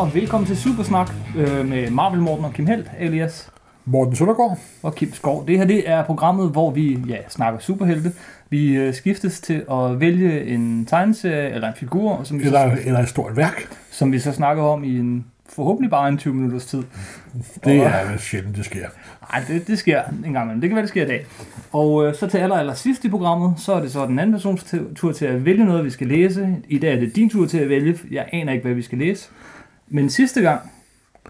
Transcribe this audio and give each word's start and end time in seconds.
og 0.00 0.14
velkommen 0.14 0.46
til 0.46 0.56
Supersnak 0.56 1.10
øh, 1.36 1.68
med 1.68 1.90
Marvel 1.90 2.20
Morten 2.20 2.44
og 2.44 2.52
Kim 2.52 2.66
Helt, 2.66 2.90
alias 2.98 3.50
Morten 3.84 4.16
Søndergaard. 4.16 4.58
og 4.82 4.94
Kim 4.94 5.12
Skov. 5.14 5.46
Det 5.46 5.58
her 5.58 5.64
det 5.64 5.88
er 5.90 6.04
programmet, 6.04 6.50
hvor 6.50 6.70
vi 6.70 6.98
ja, 7.08 7.16
snakker 7.28 7.60
superhelte. 7.60 8.12
Vi 8.50 8.76
øh, 8.76 8.94
skiftes 8.94 9.40
til 9.40 9.62
at 9.70 10.00
vælge 10.00 10.44
en 10.46 10.86
tegneserie 10.86 11.50
eller 11.50 11.68
en 11.68 11.74
figur, 11.76 12.20
som 12.24 12.38
vi, 12.38 12.44
så, 12.44 12.48
Eller, 12.48 12.76
eller 12.84 13.00
et 13.00 13.08
stort 13.08 13.36
værk. 13.36 13.68
som 13.90 14.12
vi 14.12 14.18
så 14.18 14.32
snakker 14.32 14.62
om 14.62 14.84
i 14.84 14.98
en 14.98 15.24
forhåbentlig 15.48 15.90
bare 15.90 16.08
en 16.08 16.18
20 16.18 16.34
minutters 16.34 16.66
tid. 16.66 16.82
Det 17.64 17.80
Og- 17.80 17.86
er 17.86 18.16
sjældent, 18.18 18.56
det 18.56 18.64
sker. 18.64 18.86
Nej, 19.32 19.44
det, 19.48 19.66
det 19.66 19.78
sker 19.78 20.02
en 20.26 20.32
gang 20.32 20.44
imellem. 20.44 20.60
Det 20.60 20.70
kan 20.70 20.74
være, 20.76 20.82
det 20.82 20.90
sker 20.90 21.02
i 21.04 21.08
dag. 21.08 21.26
Og 21.72 22.06
øh, 22.06 22.14
så 22.14 22.26
til 22.26 22.38
aller, 22.38 22.56
aller 22.56 22.74
sidst 22.74 23.04
i 23.04 23.08
programmet, 23.08 23.54
så 23.56 23.72
er 23.72 23.80
det 23.80 23.92
så 23.92 24.06
den 24.06 24.18
anden 24.18 24.32
persons 24.32 24.74
tur 24.96 25.12
til 25.12 25.24
at 25.24 25.44
vælge 25.44 25.64
noget, 25.64 25.84
vi 25.84 25.90
skal 25.90 26.06
læse. 26.06 26.56
I 26.68 26.78
dag 26.78 26.94
er 26.96 27.00
det 27.00 27.16
din 27.16 27.30
tur 27.30 27.46
til 27.46 27.58
at 27.58 27.68
vælge. 27.68 27.98
Jeg 28.10 28.26
aner 28.32 28.52
ikke, 28.52 28.64
hvad 28.64 28.74
vi 28.74 28.82
skal 28.82 28.98
læse. 28.98 29.28
Men 29.90 30.10
sidste 30.10 30.40
gang 30.40 30.60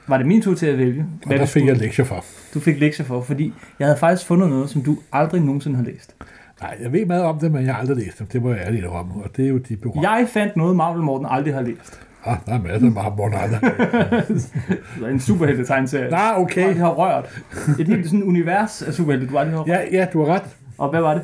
var 0.08 0.16
det 0.18 0.26
min 0.26 0.42
tur 0.42 0.54
til 0.54 0.66
at 0.66 0.78
vælge. 0.78 1.06
Og 1.22 1.26
Hvad 1.26 1.36
der 1.38 1.44
det 1.44 1.52
fik 1.52 1.66
jeg 1.66 1.76
lektier 1.76 2.04
for. 2.04 2.24
Du 2.54 2.60
fik 2.60 2.80
lektier 2.80 3.06
for, 3.06 3.22
fordi 3.22 3.54
jeg 3.78 3.86
havde 3.86 3.98
faktisk 3.98 4.26
fundet 4.26 4.48
noget, 4.48 4.70
som 4.70 4.82
du 4.82 4.98
aldrig 5.12 5.40
nogensinde 5.42 5.76
har 5.76 5.84
læst. 5.84 6.14
Nej, 6.60 6.76
jeg 6.82 6.92
ved 6.92 7.06
meget 7.06 7.22
om 7.24 7.38
det, 7.38 7.52
men 7.52 7.64
jeg 7.66 7.74
har 7.74 7.80
aldrig 7.80 7.96
læst 7.96 8.18
dem. 8.18 8.26
Det 8.26 8.42
må 8.42 8.50
jeg 8.50 8.60
ærligt 8.66 8.86
om. 8.86 9.10
Og 9.12 9.36
det 9.36 9.44
er 9.44 9.48
jo 9.48 9.58
de 9.58 9.76
berømte. 9.76 10.10
Jeg 10.10 10.28
fandt 10.28 10.56
noget, 10.56 10.76
Marvel 10.76 11.02
Morten 11.02 11.26
aldrig 11.30 11.54
har 11.54 11.60
læst. 11.62 12.00
Ah, 12.24 12.36
der 12.46 12.52
er 12.54 12.60
masser 12.62 12.86
af 12.86 12.92
meget 12.92 13.16
Morten 13.16 13.38
aldrig. 13.38 13.60
Det 13.60 15.04
er 15.04 15.08
en 15.12 15.20
superhelte 15.20 15.64
tegneserie. 15.64 16.10
Nej, 16.10 16.34
Du 16.36 16.42
okay. 16.42 16.62
aldrig 16.62 16.78
har 16.82 16.90
rørt. 16.90 17.42
Et 17.78 17.88
helt 17.88 18.04
sådan 18.06 18.22
univers 18.22 18.82
af 18.82 18.94
superhelte, 18.94 19.26
du 19.26 19.38
aldrig 19.38 19.54
har 19.56 19.60
rørt. 19.60 19.68
Ja, 19.68 19.98
ja, 19.98 20.06
du 20.12 20.24
har 20.24 20.34
ret. 20.34 20.42
Og 20.78 20.90
hvad 20.90 21.00
var 21.00 21.14
det? 21.14 21.22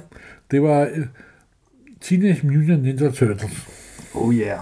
Det 0.51 0.63
var 0.63 0.83
uh, 0.83 1.05
Teenage 2.01 2.47
Mutant 2.47 2.83
Ninja 2.83 3.11
Turtles, 3.11 3.69
Oh 4.15 4.35
yeah. 4.35 4.59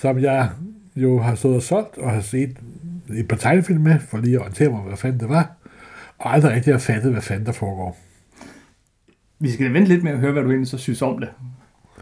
som 0.00 0.18
jeg 0.18 0.48
jo 0.96 1.18
har 1.18 1.34
stået 1.34 1.56
og 1.56 1.62
solgt 1.62 1.98
og 1.98 2.10
har 2.10 2.20
set 2.20 2.56
et 3.16 3.28
par 3.28 3.36
tegnefilm 3.36 3.80
med, 3.82 3.98
for 3.98 4.18
lige 4.18 4.34
at 4.34 4.40
orientere 4.40 4.70
mig, 4.70 4.80
hvad 4.80 4.96
fanden 4.96 5.20
det 5.20 5.28
var. 5.28 5.52
Og 6.18 6.32
aldrig 6.34 6.52
rigtig 6.52 6.74
har 6.74 6.78
fattet, 6.78 7.12
hvad 7.12 7.22
fanden 7.22 7.46
der 7.46 7.52
foregår. 7.52 7.98
Vi 9.38 9.50
skal 9.50 9.72
vente 9.72 9.88
lidt 9.88 10.04
med 10.04 10.12
at 10.12 10.18
høre, 10.18 10.32
hvad 10.32 10.42
du 10.42 10.48
egentlig 10.48 10.68
så 10.68 10.78
synes 10.78 11.02
om 11.02 11.18
det. 11.18 11.28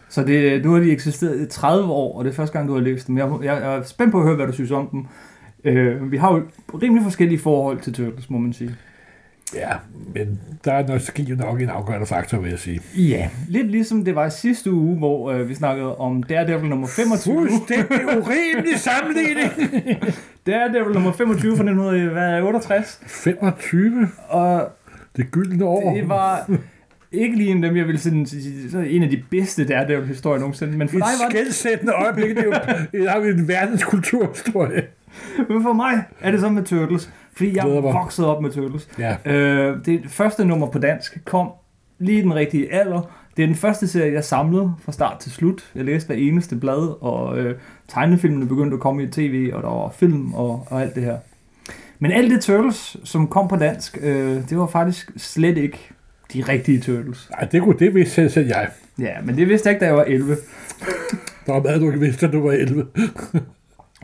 Så 0.09 0.25
det, 0.25 0.65
nu 0.65 0.73
har 0.73 0.81
de 0.81 0.93
eksisteret 0.93 1.41
i 1.41 1.47
30 1.47 1.93
år, 1.93 2.19
og 2.19 2.25
det 2.25 2.31
er 2.31 2.35
første 2.35 2.53
gang, 2.53 2.69
du 2.69 2.75
har 2.75 2.81
læst 2.81 3.07
dem. 3.07 3.19
Jeg, 3.19 3.31
jeg, 3.43 3.63
jeg 3.63 3.77
er 3.77 3.83
spændt 3.83 4.13
på 4.13 4.19
at 4.19 4.25
høre, 4.25 4.37
hvad 4.37 4.47
du 4.47 4.53
synes 4.53 4.71
om 4.71 4.89
dem. 4.89 5.07
Øh, 5.65 6.13
vi 6.13 6.17
har 6.17 6.35
jo 6.35 6.43
rimelig 6.83 7.03
forskellige 7.03 7.39
forhold 7.39 7.81
til 7.81 7.93
Turtles, 7.93 8.31
må 8.31 8.39
man 8.39 8.53
sige. 8.53 8.77
Ja, 9.55 9.71
men 10.15 10.41
der 10.65 10.73
er 10.73 10.87
nostalgi 10.87 11.31
jo 11.31 11.37
nok 11.37 11.61
en 11.61 11.69
afgørende 11.69 12.07
faktor, 12.07 12.39
vil 12.39 12.51
jeg 12.51 12.59
sige. 12.59 12.81
Ja. 12.97 13.29
Lidt 13.49 13.71
ligesom 13.71 14.05
det 14.05 14.15
var 14.15 14.27
i 14.27 14.31
sidste 14.31 14.73
uge, 14.73 14.97
hvor 14.99 15.31
øh, 15.33 15.49
vi 15.49 15.55
snakkede 15.55 15.97
om 15.97 16.23
Daredevil 16.23 16.69
nummer 16.69 16.87
25. 16.87 17.35
Fuldstændig 17.49 18.07
urimelig 18.19 18.79
sammenligning. 18.79 19.53
Daredevil 20.47 20.95
nummer 20.95 21.13
25 21.13 21.57
fra 21.57 21.63
1968. 21.63 23.01
25, 23.07 24.09
Og 24.29 24.69
det 25.17 25.31
gyldne 25.31 25.65
år. 25.65 25.95
det 25.95 26.09
var 26.09 26.51
ikke 27.13 27.37
lige 27.37 27.51
en 27.51 27.65
af 27.65 27.69
dem, 27.71 27.77
jeg 27.77 27.87
ville 27.87 28.01
sådan, 28.01 28.27
så 28.71 28.79
en 28.79 29.03
af 29.03 29.11
de 29.11 29.23
bedste 29.31 29.65
Daredevil-historier 29.69 30.39
nogensinde. 30.41 30.79
Men 30.79 30.89
for 30.89 30.97
et 30.97 31.03
dig 31.03 31.11
var 31.23 31.29
det 31.29 31.39
skældsættende 31.39 31.93
øjeblik. 31.93 32.37
Det 32.37 32.39
er 32.39 32.45
jo 32.45 32.53
det 32.93 33.09
er 33.11 33.17
jo 33.17 33.23
en 33.23 33.49
verdenskulturhistorie. 33.49 34.83
Men 35.49 35.63
for 35.63 35.73
mig 35.73 36.05
er 36.21 36.31
det 36.31 36.41
så 36.41 36.49
med 36.49 36.63
Turtles, 36.63 37.11
fordi 37.33 37.57
jeg 37.57 37.65
voksede 37.83 38.37
op 38.37 38.43
med 38.43 38.51
Turtles. 38.51 38.89
Ja, 38.99 39.17
Øh, 39.25 39.77
det 39.87 40.01
første 40.09 40.45
nummer 40.45 40.67
på 40.67 40.79
dansk 40.79 41.25
kom 41.25 41.51
lige 41.99 42.23
den 42.23 42.35
rigtige 42.35 42.75
alder. 42.75 43.01
Det 43.37 43.43
er 43.43 43.47
den 43.47 43.57
første 43.57 43.89
serie, 43.89 44.13
jeg 44.13 44.25
samlede 44.25 44.73
fra 44.85 44.93
start 44.93 45.19
til 45.19 45.33
slut. 45.33 45.71
Jeg 45.75 45.85
læste 45.85 46.07
hver 46.07 46.17
eneste 46.17 46.57
blad, 46.57 47.03
og 47.03 47.39
øh, 47.39 47.55
tegnefilmene 47.89 48.47
begyndte 48.47 48.75
at 48.75 48.81
komme 48.81 49.03
i 49.03 49.07
tv, 49.07 49.51
og 49.55 49.63
der 49.63 49.69
var 49.69 49.91
film 49.91 50.35
og, 50.35 50.67
og 50.71 50.83
alt 50.83 50.95
det 50.95 51.03
her. 51.03 51.17
Men 51.99 52.13
alt 52.13 52.31
det 52.31 52.41
Turtles, 52.41 52.97
som 53.05 53.29
kom 53.29 53.49
på 53.49 53.57
dansk, 53.57 53.99
øh, 54.03 54.49
det 54.51 54.59
var 54.59 54.67
faktisk 54.67 55.11
slet 55.17 55.59
ikke 55.59 55.79
de 56.33 56.43
rigtige 56.49 56.81
Turtles. 56.81 57.31
Ej, 57.39 57.45
det 57.45 57.63
kunne 57.63 57.79
det 57.79 57.95
vidste 57.95 58.15
selv, 58.15 58.31
selv 58.31 58.47
jeg. 58.47 58.69
Ja, 58.99 59.15
men 59.25 59.37
det 59.37 59.49
vidste 59.49 59.69
jeg 59.69 59.75
ikke, 59.75 59.81
da 59.81 59.87
jeg 59.87 59.97
var 59.97 60.05
11. 60.05 60.37
Der 61.47 61.53
var 61.53 61.63
meget, 61.63 61.81
du 61.81 61.87
ikke 61.87 62.01
vidste, 62.01 62.27
at 62.27 62.33
du 62.33 62.43
var 62.43 62.53
11. 62.53 62.87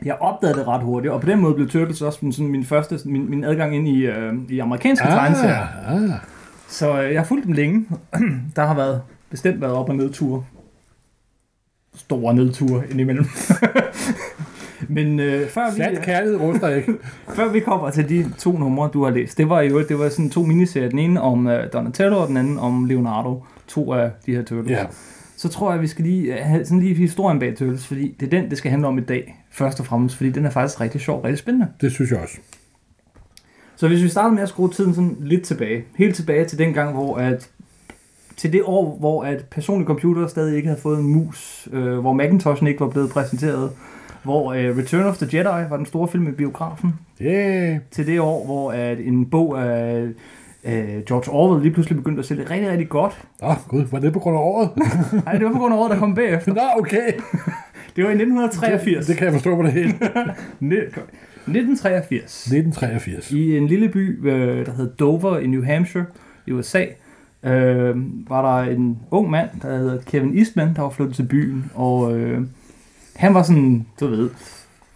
Jeg 0.05 0.15
opdagede 0.19 0.59
det 0.59 0.67
ret 0.67 0.81
hurtigt, 0.83 1.13
og 1.13 1.21
på 1.21 1.27
den 1.27 1.39
måde 1.39 1.53
blev 1.53 1.69
Turtles 1.69 2.01
også 2.01 2.19
min- 2.21 2.31
sådan 2.33 2.51
min 2.51 2.63
første 2.65 2.99
min, 3.05 3.29
min 3.29 3.43
adgang 3.43 3.75
ind 3.75 3.87
i, 3.87 4.05
øh, 4.05 4.33
i 4.49 4.59
amerikanske 4.59 5.05
ah. 5.07 5.11
tegneserier. 5.11 5.67
ah. 5.87 6.19
Så 6.67 7.01
øh, 7.01 7.13
jeg 7.13 7.19
har 7.21 7.25
fulgt 7.25 7.45
dem 7.45 7.53
længe. 7.53 7.85
Der 8.55 8.65
har 8.65 8.75
været 8.75 9.01
bestemt 9.29 9.61
været 9.61 9.73
op- 9.73 9.89
og 9.89 9.95
nedture. 9.95 10.43
Store 11.95 12.33
nedture 12.33 12.83
indimellem. 12.91 13.25
Men 14.89 15.19
øh, 15.19 15.49
før, 15.49 15.71
vi, 15.71 15.77
Sand 15.77 15.97
kærlighed 15.97 16.39
ruster 16.39 16.69
ikke. 16.69 16.93
før 17.35 17.47
vi 17.51 17.59
kommer 17.59 17.89
til 17.89 18.09
de 18.09 18.31
to 18.37 18.51
numre, 18.57 18.89
du 18.93 19.03
har 19.03 19.11
læst, 19.11 19.37
det 19.37 19.49
var 19.49 19.61
jo 19.61 19.83
det 19.87 19.99
var 19.99 20.09
sådan 20.09 20.29
to 20.29 20.43
miniserier. 20.43 20.89
Den 20.89 20.99
ene 20.99 21.21
om 21.21 21.47
øh, 21.47 21.73
Donatello, 21.73 22.21
og 22.21 22.27
den 22.27 22.37
anden 22.37 22.59
om 22.59 22.85
Leonardo. 22.85 23.43
To 23.67 23.93
af 23.93 24.11
de 24.25 24.31
her 24.35 24.43
Turtles. 24.43 24.71
Ja, 24.71 24.85
Så 25.37 25.49
tror 25.49 25.71
jeg, 25.71 25.81
vi 25.81 25.87
skal 25.87 26.05
lige 26.05 26.33
øh, 26.39 26.45
have 26.45 26.65
sådan 26.65 26.79
lige 26.79 26.95
historien 26.95 27.39
bag 27.39 27.55
Turtles, 27.57 27.87
fordi 27.87 28.15
det 28.19 28.25
er 28.25 28.29
den, 28.41 28.49
det 28.49 28.57
skal 28.57 28.71
handle 28.71 28.87
om 28.87 28.97
i 28.97 29.01
dag. 29.01 29.35
Først 29.51 29.79
og 29.79 29.85
fremmest, 29.85 30.15
fordi 30.15 30.29
den 30.29 30.45
er 30.45 30.49
faktisk 30.49 30.81
rigtig 30.81 31.01
sjov, 31.01 31.21
rigtig 31.21 31.39
spændende. 31.39 31.67
det 31.81 31.91
synes 31.91 32.11
jeg 32.11 32.19
også. 32.19 32.37
Så 33.75 33.87
hvis 33.87 34.03
vi 34.03 34.09
starter 34.09 34.31
med 34.31 34.43
at 34.43 34.49
skrue 34.49 34.71
tiden 34.71 34.93
sådan 34.93 35.17
lidt 35.19 35.43
tilbage, 35.43 35.83
helt 35.97 36.15
tilbage 36.15 36.45
til 36.45 36.57
den 36.57 36.73
gang, 36.73 36.93
hvor 36.93 37.15
at 37.17 37.49
til 38.37 38.53
det 38.53 38.61
år, 38.65 38.97
hvor 38.99 39.23
at 39.23 39.45
personlige 39.51 39.87
computer 39.87 40.27
stadig 40.27 40.55
ikke 40.55 40.67
havde 40.67 40.81
fået 40.81 40.99
en 40.99 41.07
mus, 41.07 41.69
øh, 41.71 41.97
hvor 41.99 42.13
Macintoshen 42.13 42.67
ikke 42.67 42.79
var 42.79 42.89
blevet 42.89 43.09
præsenteret, 43.09 43.71
hvor 44.23 44.53
øh, 44.53 44.77
Return 44.77 45.05
of 45.05 45.17
the 45.17 45.37
Jedi 45.37 45.69
var 45.69 45.77
den 45.77 45.85
store 45.85 46.07
film 46.07 46.27
i 46.27 46.31
biografen, 46.31 46.93
Yeah. 47.21 47.77
til 47.91 48.07
det 48.07 48.19
år, 48.19 48.45
hvor 48.45 48.71
at 48.71 48.99
en 48.99 49.29
bog 49.29 49.61
af 49.63 50.07
øh, 50.65 51.03
George 51.07 51.31
Orwell 51.31 51.61
lige 51.63 51.73
pludselig 51.73 51.97
begyndte 51.97 52.19
at 52.19 52.25
sælge 52.25 52.49
rigtig, 52.49 52.69
rigtig 52.69 52.89
godt. 52.89 53.25
Åh, 53.43 53.49
oh, 53.49 53.55
gud, 53.67 53.85
var 53.91 53.99
det 53.99 54.13
på 54.13 54.19
grund 54.19 54.37
af 54.37 54.41
året? 54.41 54.69
Nej, 55.25 55.33
det 55.33 55.45
var 55.45 55.51
på 55.51 55.59
grund 55.59 55.73
af 55.73 55.77
året, 55.77 55.91
der 55.91 55.99
kom 55.99 56.15
bagefter. 56.15 56.53
Nå, 56.53 56.61
okay. 56.77 57.11
Det 57.95 58.03
var 58.03 58.09
i 58.09 58.13
1983. 58.13 59.05
Det 59.05 59.17
kan 59.17 59.25
jeg 59.25 59.33
forstå 59.33 59.55
på 59.55 59.63
det 59.63 59.71
hele. 59.71 59.93
Ne- 60.59 60.99
1983. 61.47 62.41
1983. 62.41 63.31
I 63.31 63.57
en 63.57 63.67
lille 63.67 63.89
by, 63.89 64.27
øh, 64.27 64.65
der 64.65 64.71
hed 64.71 64.89
Dover 64.99 65.39
i 65.39 65.47
New 65.47 65.63
Hampshire 65.63 66.05
i 66.47 66.51
USA, 66.51 66.85
øh, 67.43 67.95
var 68.29 68.61
der 68.61 68.71
en 68.71 68.99
ung 69.11 69.29
mand, 69.29 69.49
der 69.61 69.77
hed 69.77 69.99
Kevin 70.05 70.37
Eastman, 70.37 70.75
der 70.75 70.81
var 70.81 70.89
flyttet 70.89 71.15
til 71.15 71.23
byen, 71.23 71.71
og 71.75 72.17
øh, 72.17 72.41
han 73.15 73.33
var 73.33 73.43
sådan, 73.43 73.85
du 73.99 74.07
ved, 74.07 74.29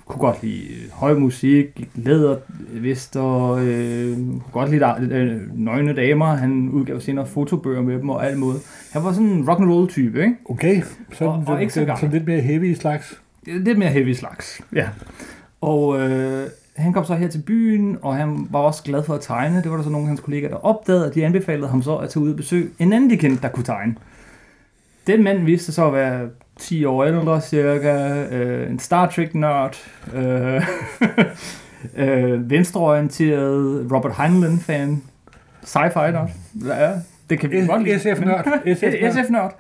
kunne 0.10 0.20
godt 0.22 0.44
lide 0.44 0.62
øh, 0.68 0.92
høj 0.94 1.14
musik, 1.14 1.66
gik 1.76 1.90
læder, 1.96 2.38
vester, 2.74 3.52
øh, 3.52 4.16
kunne 4.16 4.42
godt 4.52 4.70
lide 4.70 4.96
øh, 5.12 5.42
nøgne 5.60 5.94
damer, 5.94 6.26
han 6.26 6.70
udgav 6.70 7.00
senere 7.00 7.28
fotobøger 7.28 7.82
med 7.82 8.00
dem 8.00 8.10
og 8.10 8.26
alt 8.28 8.38
måde. 8.40 8.60
Han 8.92 9.04
var 9.04 9.12
sådan 9.14 9.28
en 9.30 9.50
rock 9.50 9.60
and 9.62 9.70
roll 9.72 9.90
type, 9.90 10.22
ikke? 10.22 10.36
Okay, 10.50 10.82
så 11.14 11.26
Og- 11.26 11.44
og 11.48 11.62
ikke 11.62 11.74
så 11.74 11.80
den, 11.80 11.90
sådan 11.96 12.12
lidt 12.12 12.28
mere 12.28 12.40
heavy 12.42 12.74
slags. 12.74 13.22
lidt 13.46 13.78
mere 13.78 13.90
heavy 13.90 14.14
slags. 14.14 14.62
Ja. 14.76 14.88
Og 15.62 16.00
øh, 16.02 16.48
han 16.76 16.94
kom 16.94 17.06
så 17.06 17.16
her 17.16 17.28
til 17.28 17.42
byen, 17.48 17.98
og 18.02 18.16
han 18.16 18.48
var 18.52 18.60
også 18.60 18.84
glad 18.84 19.04
for 19.04 19.14
at 19.14 19.22
tegne. 19.22 19.62
Det 19.64 19.72
var 19.72 19.78
der 19.78 19.84
så 19.84 19.90
nogle 19.90 20.04
af 20.04 20.08
hans 20.08 20.20
kollegaer, 20.20 20.50
der 20.50 20.58
opdagede, 20.66 21.08
og 21.10 21.16
de 21.16 21.26
anbefalede 21.26 21.68
ham 21.68 21.82
så 21.82 21.96
at 21.96 22.10
tage 22.10 22.24
ud 22.24 22.30
og 22.30 22.36
besøge 22.38 22.70
en 22.80 22.94
anden, 22.94 23.10
de 23.10 23.18
kendte, 23.18 23.42
der 23.42 23.50
kunne 23.50 23.64
tegne. 23.64 23.96
Den 25.08 25.24
mand 25.24 25.44
viste 25.46 25.66
sig 25.66 25.74
så 25.74 25.88
at 25.88 25.94
være 25.94 26.30
10 26.60 26.86
år 26.86 27.04
ældre 27.04 27.42
cirka, 27.42 28.24
øh, 28.32 28.72
en 28.72 28.80
Star 28.80 29.08
Trek-nørd, 29.10 29.78
øh, 30.14 30.62
øh, 32.08 32.50
venstreorienteret 32.50 33.88
Robert 33.92 34.14
Heinlein-fan, 34.18 35.02
sci-fi-nørd. 35.64 36.30
Ja, 36.66 36.92
det 37.30 37.40
kan 37.40 37.52
vi 37.52 37.66
godt 37.68 37.84
lide. 37.84 38.00
SF-nørd. 38.00 38.46
SF-nørd. 38.76 39.14
SF-nørd. 39.26 39.56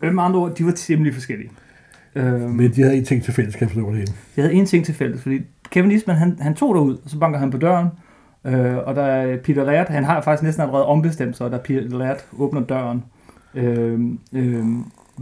Med 0.14 0.22
andre 0.22 0.40
ord, 0.40 0.54
de 0.54 0.64
var 0.64 0.72
temmelig 0.72 1.14
forskellige. 1.14 1.50
Øh, 2.14 2.40
Men 2.40 2.72
de 2.72 2.82
havde 2.82 2.96
en 2.96 3.04
ting 3.04 3.22
til 3.24 3.34
fælles, 3.34 3.56
kan 3.56 3.62
jeg 3.68 3.70
forstå 3.70 3.88
det 3.90 3.98
hele. 3.98 4.12
jeg 4.36 4.44
havde 4.44 4.54
en 4.54 4.66
ting 4.66 4.84
til 4.84 4.94
fælles, 4.94 5.22
fordi 5.22 5.40
Kevin 5.70 5.90
Eastman, 5.90 6.16
han, 6.16 6.36
han 6.40 6.54
tog 6.54 6.74
derud, 6.74 6.96
og 7.04 7.10
så 7.10 7.18
banker 7.18 7.38
han 7.38 7.50
på 7.50 7.56
døren, 7.58 7.88
øh, 8.44 8.76
og 8.76 8.94
der 8.96 9.02
er 9.02 9.36
Peter 9.36 9.64
Laird, 9.64 9.88
han 9.88 10.04
har 10.04 10.20
faktisk 10.20 10.42
næsten 10.42 10.62
allerede 10.62 10.86
ombestemt 10.86 11.36
sig, 11.36 11.50
da 11.50 11.56
Peter 11.58 11.98
Laird 11.98 12.24
åbner 12.38 12.60
døren. 12.60 13.04
Øh, 13.54 14.00
øh, 14.32 14.64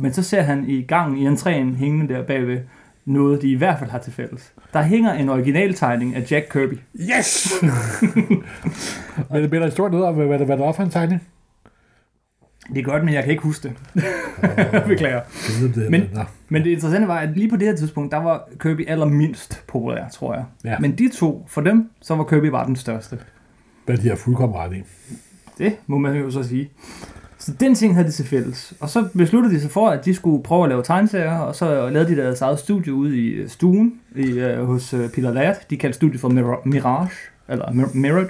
men 0.00 0.12
så 0.12 0.23
ser 0.23 0.43
han 0.43 0.69
i 0.69 0.82
gangen 0.82 1.19
i 1.19 1.29
entréen 1.29 1.76
hængende 1.76 2.14
der 2.14 2.23
bagved, 2.23 2.61
noget 3.05 3.43
de 3.43 3.50
i 3.50 3.55
hvert 3.55 3.79
fald 3.79 3.91
har 3.91 3.99
til 3.99 4.12
fælles. 4.12 4.52
Der 4.73 4.82
hænger 4.82 5.12
en 5.12 5.29
originaltegning 5.29 6.17
af 6.17 6.31
Jack 6.31 6.47
Kirby. 6.52 6.79
Yes! 6.94 7.55
Men 9.31 9.43
det 9.43 9.50
bliver 9.50 9.64
der 9.64 9.70
stort 9.70 9.91
noget 9.91 10.06
om, 10.06 10.14
hvad, 10.14 10.26
hvad, 10.26 10.38
der 10.38 10.64
var 10.64 10.73
for 10.73 10.82
en 10.82 10.91
tegning. 10.91 11.23
Det 12.69 12.79
er 12.79 12.82
godt, 12.82 13.05
men 13.05 13.14
jeg 13.14 13.23
kan 13.23 13.31
ikke 13.31 13.43
huske 13.43 13.69
det. 13.69 13.76
Beklager. 14.88 15.20
Men-. 15.91 16.08
Men 16.49 16.64
det 16.64 16.70
interessante 16.70 17.08
var, 17.08 17.19
at 17.19 17.37
lige 17.37 17.50
på 17.50 17.56
det 17.56 17.69
her 17.69 17.76
tidspunkt, 17.76 18.12
der 18.12 18.19
var 18.19 18.49
Kirby 18.61 18.88
allermindst 18.88 19.64
populær, 19.67 20.08
tror 20.08 20.35
jeg. 20.35 20.44
Ja. 20.64 20.79
Men 20.79 20.99
de 20.99 21.08
to, 21.08 21.46
for 21.49 21.61
dem, 21.61 21.91
så 22.00 22.14
var 22.14 22.25
Kirby 22.25 22.46
bare 22.46 22.67
den 22.67 22.76
største. 22.76 23.19
Hvad 23.87 23.96
de 23.96 24.08
har 24.08 24.17
fuldkommen 24.17 24.58
ret 24.58 24.76
i. 24.76 24.82
Det 25.58 25.76
må 25.87 25.99
man 25.99 26.17
jo 26.17 26.31
så 26.31 26.43
sige. 26.43 26.70
Så 27.41 27.53
den 27.61 27.75
ting 27.75 27.95
havde 27.95 28.07
de 28.07 28.13
til 28.13 28.27
fælles. 28.27 28.73
Og 28.81 28.89
så 28.91 29.09
besluttede 29.17 29.55
de 29.55 29.61
sig 29.61 29.71
for, 29.71 29.89
at 29.89 30.05
de 30.05 30.15
skulle 30.15 30.43
prøve 30.43 30.63
at 30.65 30.69
lave 30.69 30.83
tegneserier, 30.83 31.39
og 31.39 31.55
så 31.55 31.91
lavede 31.91 32.11
de 32.11 32.17
deres 32.17 32.41
eget 32.41 32.59
studie 32.59 32.93
ude 32.93 33.19
i 33.19 33.29
øh, 33.29 33.49
stuen 33.49 33.93
i, 34.17 34.43
uh, 34.43 34.67
hos 34.67 34.95
uh, 34.95 35.01
Peter 35.15 35.33
Laird. 35.33 35.57
De 35.71 35.77
kaldte 35.77 35.97
studiet 35.97 36.21
for 36.21 36.29
Mir- 36.29 36.69
Mirage, 36.69 37.11
eller 37.49 37.65
Mir- 37.67 37.97
Mirage. 37.99 38.29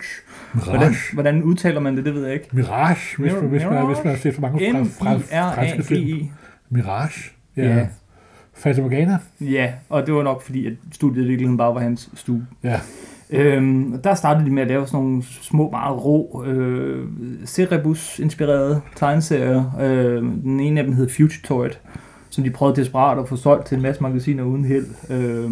Hvordan, 0.53 0.81
Mirage. 0.81 0.97
hvordan 1.15 1.43
udtaler 1.43 1.81
man 1.81 1.97
det, 1.97 2.05
det 2.05 2.15
ved 2.15 2.25
jeg 2.25 2.35
ikke. 2.35 2.49
Mirage, 2.53 2.97
hvis, 3.19 3.33
Mir- 3.33 3.41
hvis, 3.47 3.63
man, 3.63 3.71
Mirage? 3.73 3.87
hvis 3.87 3.99
man 4.05 4.13
har 4.15 4.21
set 4.21 4.35
for 4.35 4.41
mange 4.41 4.73
fra, 4.73 4.83
fra, 4.83 5.55
franske 5.55 5.83
film. 5.83 6.01
M-I-R-A-G-E. 6.05 6.31
Mirage. 6.71 7.21
Ja. 7.57 7.77
Ja. 7.77 7.87
Fata 8.55 8.81
Morgana. 8.83 9.19
Ja, 9.41 9.73
og 9.89 10.07
det 10.07 10.15
var 10.15 10.23
nok 10.23 10.43
fordi, 10.43 10.67
at 10.67 10.73
studiet 10.93 11.25
i 11.25 11.29
virkeligheden 11.29 11.57
bare 11.57 11.75
var 11.75 11.81
hans 11.81 12.11
stue. 12.15 12.47
Ja. 12.65 12.81
Øhm, 13.33 14.03
der 14.05 14.15
startede 14.15 14.47
de 14.47 14.51
med 14.51 14.63
at 14.63 14.69
lave 14.69 14.87
sådan 14.87 15.01
nogle 15.01 15.23
små, 15.23 15.71
meget 15.71 16.05
rå, 16.05 16.45
øh, 16.47 17.09
Cerebus-inspirerede 17.47 18.81
tegneserier. 18.97 19.79
Øh, 19.81 20.23
den 20.23 20.61
ene 20.61 20.81
af 20.81 20.87
dem 20.87 20.95
hed 20.95 21.09
Fugitoid, 21.17 21.71
som 22.31 22.45
de 22.45 22.51
prøvede 22.51 22.77
desperat 22.77 23.19
at 23.19 23.29
få 23.29 23.37
solgt 23.37 23.67
til 23.67 23.77
en 23.77 23.83
masse 23.83 24.03
magasiner 24.03 24.45
uden 24.45 24.65
held. 24.65 24.87
Øh, 25.11 25.45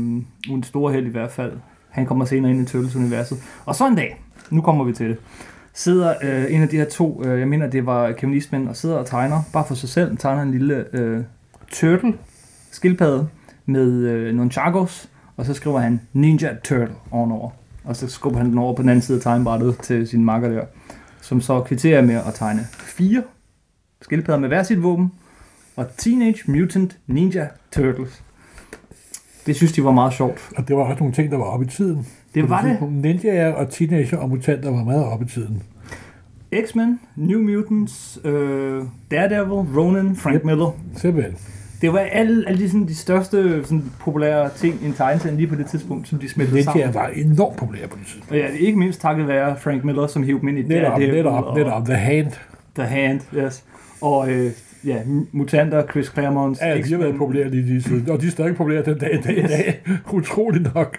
uden 0.51 0.63
store 0.63 0.93
held 0.93 1.07
i 1.07 1.11
hvert 1.11 1.31
fald. 1.31 1.53
Han 1.89 2.07
kommer 2.07 2.25
senere 2.25 2.51
ind 2.51 2.63
i 2.63 2.65
Turtles-universet. 2.65 3.39
Og 3.65 3.75
så 3.75 3.89
en 3.89 3.95
dag, 3.95 4.23
nu 4.51 4.61
kommer 4.61 4.85
vi 4.85 4.93
til 4.93 5.09
det, 5.09 5.17
sidder 5.75 6.15
øh, 6.23 6.55
en 6.55 6.63
af 6.63 6.69
de 6.69 6.77
her 6.77 6.85
to, 6.85 7.23
øh, 7.25 7.41
jeg 7.41 7.49
mener 7.49 7.67
det 7.67 7.87
var 7.87 8.13
Kevin 8.13 8.35
Eastman, 8.35 8.69
og 8.69 8.77
sidder 8.77 8.97
og 8.97 9.07
tegner, 9.07 9.43
bare 9.53 9.65
for 9.69 9.75
sig 9.75 9.89
selv, 9.89 10.17
tegner 10.17 10.43
en 10.43 10.51
lille 10.51 10.85
øh, 10.93 11.21
turtle, 11.73 12.15
skildpadde, 12.71 13.29
med 13.67 13.91
øh, 13.91 14.35
nogle 14.35 14.51
chagos, 14.51 15.09
og 15.37 15.47
så 15.47 15.55
skriver 15.55 15.79
han 15.79 16.01
Ninja 16.13 16.55
Turtle 16.65 16.95
ovenover. 17.11 17.51
Og 17.89 17.97
så 17.97 18.09
skubber 18.09 18.39
han 18.39 18.51
den 18.51 18.59
over 18.59 18.75
på 18.75 18.83
den 18.83 18.89
anden 18.89 19.03
side 19.03 19.17
af 19.19 19.23
tegnbrættet 19.23 19.79
til 19.79 20.09
sin 20.09 20.25
makker 20.25 20.49
der, 20.49 20.65
som 21.21 21.41
så 21.41 21.61
kvitterer 21.61 22.03
med 22.03 22.15
at 22.15 22.35
tegne 22.35 22.61
fire 22.73 23.23
skildpadder 24.03 24.41
med 24.41 24.49
hver 24.49 24.63
sit 24.63 24.83
våben, 24.83 25.13
og 25.77 25.87
Teenage 25.97 26.39
Mutant 26.47 26.99
Ninja 27.07 27.49
Turtles. 27.73 28.23
Det 29.47 29.57
synes 29.57 29.73
de 29.73 29.85
var 29.85 29.91
meget 29.91 30.13
sjovt. 30.13 30.51
Og 30.57 30.69
det 30.69 30.77
var 30.77 30.83
også 30.83 31.01
nogle 31.01 31.15
ting, 31.15 31.31
der 31.31 31.37
var 31.39 31.45
oppe 31.45 31.67
i 31.67 31.69
tiden. 31.69 32.07
Det 32.35 32.51
var 32.51 32.63
det. 32.63 32.93
Ninjaer 32.93 33.53
og 33.53 33.71
teenager 33.71 34.17
og 34.17 34.29
mutanter 34.29 34.71
var 34.71 34.85
meget 34.85 35.05
oppe 35.05 35.25
i 35.25 35.29
tiden. 35.29 35.63
X-Men, 36.67 37.01
New 37.17 37.41
Mutants, 37.41 38.19
øh, 38.25 38.85
Daredevil, 39.11 39.79
Ronin, 39.79 40.17
Frank 40.17 40.37
Yep. 40.37 40.45
Miller. 40.45 40.71
Simpelthen. 40.97 41.37
Det 41.81 41.93
var 41.93 41.99
alle, 41.99 42.49
alle 42.49 42.61
de, 42.61 42.69
sådan, 42.69 42.87
de 42.87 42.97
største 42.97 43.65
sådan, 43.65 43.85
populære 44.01 44.51
ting 44.57 44.79
i 44.83 44.87
en 44.87 44.93
tegneserie 44.93 45.37
lige 45.37 45.47
på 45.47 45.55
det 45.55 45.67
tidspunkt, 45.67 46.09
som 46.09 46.19
de 46.19 46.29
smeltede 46.29 46.63
sammen. 46.63 46.87
Ninjaer 46.87 47.03
var 47.03 47.09
enormt 47.09 47.57
populære 47.57 47.89
på 47.89 47.97
det 47.99 48.07
tidspunkt. 48.07 48.31
Og 48.31 48.39
ja, 48.39 48.47
ikke 48.59 48.79
mindst 48.79 49.01
takket 49.01 49.29
være 49.29 49.57
Frank 49.57 49.85
Miller, 49.85 50.07
som 50.07 50.25
hævde 50.25 50.41
dem 50.41 50.49
ind 50.49 50.59
i 50.59 50.63
Netop, 50.63 50.93
Daredevil 50.93 51.15
netop, 51.15 51.45
og 51.45 51.57
netop. 51.59 51.85
The 51.85 51.95
Hand. 51.95 52.33
The 52.75 52.85
Hand, 52.85 53.21
yes. 53.35 53.65
Og 54.01 54.31
øh, 54.31 54.51
ja, 54.85 54.97
mutanter, 55.33 55.87
Chris 55.91 56.07
Claremont, 56.07 56.61
Ja, 56.61 56.77
de 56.77 56.91
har 56.91 56.99
været 56.99 57.15
populære 57.19 57.51
lige 57.51 57.63
lige 57.63 57.83
siden. 57.83 58.11
Og 58.11 58.21
de 58.21 58.27
er 58.27 58.31
stadig 58.31 58.57
populære 58.57 58.85
den 58.85 58.99
dag 58.99 59.15
i 59.15 59.23
dag. 59.23 59.39
Yes. 59.39 59.51
dag. 59.51 59.81
Utroligt 60.13 60.75
nok. 60.75 60.99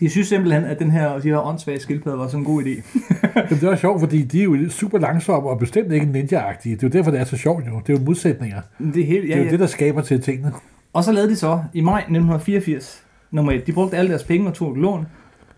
De 0.00 0.10
synes 0.10 0.28
simpelthen, 0.28 0.64
at 0.64 0.78
den 0.78 0.90
her, 0.90 1.18
de 1.18 1.28
her 1.28 1.46
åndssvage 1.46 1.80
skildpadder 1.80 2.18
var 2.18 2.26
sådan 2.26 2.40
en 2.40 2.44
god 2.44 2.62
idé. 2.62 2.98
Men 3.50 3.60
det 3.60 3.62
er 3.62 3.76
sjovt, 3.76 4.00
fordi 4.00 4.22
de 4.22 4.40
er 4.40 4.44
jo 4.44 4.70
super 4.70 4.98
langsomme 4.98 5.48
og 5.50 5.58
bestemt 5.58 5.92
ikke 5.92 6.06
ninja-agtige. 6.06 6.70
Det 6.74 6.82
er 6.82 6.88
jo 6.88 6.88
derfor, 6.88 7.10
det 7.10 7.20
er 7.20 7.24
så 7.24 7.36
sjovt 7.36 7.66
jo. 7.66 7.80
Det 7.86 7.94
er 7.94 7.98
jo 7.98 8.04
modsætninger. 8.04 8.60
Det 8.78 9.02
er 9.02 9.06
helt, 9.06 9.22
Det 9.22 9.28
ja, 9.28 9.34
er 9.34 9.38
jo 9.38 9.44
ja. 9.44 9.50
det, 9.50 9.60
der 9.60 9.66
skaber 9.66 10.02
til 10.02 10.22
tingene. 10.22 10.52
Og 10.92 11.04
så 11.04 11.12
lavede 11.12 11.30
de 11.30 11.36
så 11.36 11.60
i 11.74 11.80
maj 11.80 11.98
1984 11.98 13.02
nummer 13.30 13.52
1. 13.52 13.66
De 13.66 13.72
brugte 13.72 13.96
alle 13.96 14.10
deres 14.10 14.24
penge 14.24 14.48
og 14.48 14.54
tog 14.54 14.72
et 14.72 14.78
lån 14.78 15.06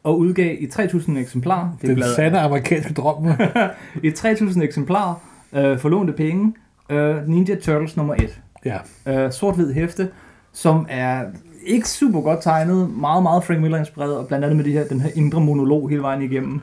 og 0.02 0.18
udgav 0.18 0.56
i 0.60 0.66
3.000 0.66 1.18
eksemplarer. 1.18 1.70
Det 1.82 1.90
er 1.90 1.94
Den 1.94 2.04
sande 2.16 2.38
amerikanske 2.38 2.94
drøm. 2.94 3.26
I 4.02 4.08
3.000 4.08 4.62
eksemplarer 4.62 5.14
øh, 5.52 5.78
for 5.78 5.88
lånte 5.88 6.12
penge. 6.12 6.54
Øh, 6.90 7.28
Ninja 7.28 7.54
Turtles 7.54 7.96
nummer 7.96 8.14
1. 8.14 8.40
ja. 8.64 8.76
øh, 9.06 9.32
sort-hvid 9.32 9.72
hæfte, 9.72 10.08
som 10.52 10.86
er 10.88 11.24
ikke 11.68 11.88
super 11.88 12.20
godt 12.20 12.42
tegnet, 12.42 12.90
meget, 12.96 13.22
meget 13.22 13.44
Frank 13.44 13.60
Miller 13.60 13.78
inspireret, 13.78 14.16
og 14.16 14.26
blandt 14.28 14.44
andet 14.44 14.56
med 14.56 14.64
de 14.64 14.72
her, 14.72 14.84
den 14.84 15.00
her 15.00 15.10
indre 15.14 15.40
monolog 15.40 15.88
hele 15.90 16.02
vejen 16.02 16.22
igennem. 16.22 16.60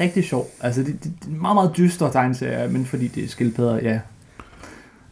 Rigtig 0.00 0.24
sjov. 0.24 0.46
Altså, 0.60 0.82
det, 0.82 1.04
det, 1.04 1.12
det 1.24 1.26
er 1.36 1.40
meget, 1.40 1.54
meget 1.54 1.76
dystre 1.76 2.12
tegneserier, 2.12 2.68
men 2.70 2.86
fordi 2.86 3.08
det 3.08 3.24
er 3.24 3.28
skildpadder, 3.28 3.80
ja. 3.82 4.00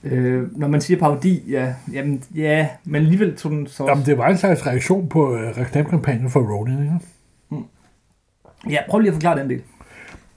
Øh, 0.05 0.59
når 0.59 0.69
man 0.69 0.81
siger 0.81 1.00
parodi, 1.00 1.43
ja, 1.50 1.75
jamen, 1.93 2.23
ja, 2.35 2.69
men 2.85 2.94
alligevel 3.03 3.37
tog 3.37 3.53
den 3.53 3.67
så... 3.67 3.85
Jamen, 3.87 4.06
det 4.06 4.19
var 4.19 4.29
en 4.29 4.38
slags 4.38 4.67
reaktion 4.67 5.09
på 5.09 5.35
øh, 5.37 5.56
reklamekampagnen 5.59 6.31
for 6.31 6.41
Ronin. 6.41 6.82
Ikke? 6.82 6.93
Ja, 8.71 8.79
prøv 8.88 9.00
lige 9.00 9.09
at 9.09 9.14
forklare 9.14 9.41
den 9.41 9.50
del. 9.50 9.62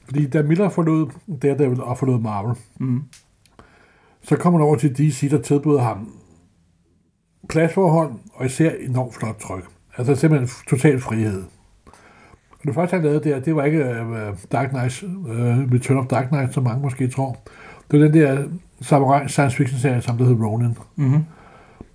Fordi 0.05 0.27
da 0.27 0.41
Miller 0.41 0.69
forlod 0.69 1.09
Daredevil 1.41 1.81
og 1.81 1.97
forlod 1.97 2.19
Marvel, 2.19 2.55
Mm. 2.79 3.03
så 4.21 4.35
kom 4.35 4.53
han 4.53 4.61
over 4.61 4.75
til 4.75 4.97
DC, 4.97 5.29
der 5.29 5.41
tilbød 5.41 5.79
ham 5.79 6.13
pladsforhold 7.51 8.11
og 8.33 8.45
især 8.45 8.71
enormt 8.79 9.15
flot 9.15 9.35
tryk. 9.39 9.63
Altså 9.97 10.15
simpelthen 10.15 10.49
total 10.69 10.99
frihed. 10.99 11.43
Og 12.51 12.67
det 12.67 12.75
første, 12.75 12.95
han 12.95 13.03
lavede 13.03 13.29
der, 13.29 13.39
det 13.39 13.55
var 13.55 13.63
ikke 13.63 13.79
uh, 13.79 14.37
Dark 14.51 14.69
Knight, 14.69 15.03
uh, 15.03 15.73
Return 15.73 15.97
of 15.97 16.05
Dark 16.05 16.27
Knight, 16.27 16.53
som 16.53 16.63
mange 16.63 16.81
måske 16.81 17.07
tror. 17.07 17.37
Det 17.91 17.99
var 17.99 18.05
den 18.05 18.13
der 18.13 18.43
samurai 18.81 19.27
science 19.27 19.57
fiction 19.57 19.79
serie, 19.79 20.01
som 20.01 20.17
der 20.17 20.25
hed 20.25 20.35
Ronin. 20.41 20.77
Mm-hmm. 20.95 21.25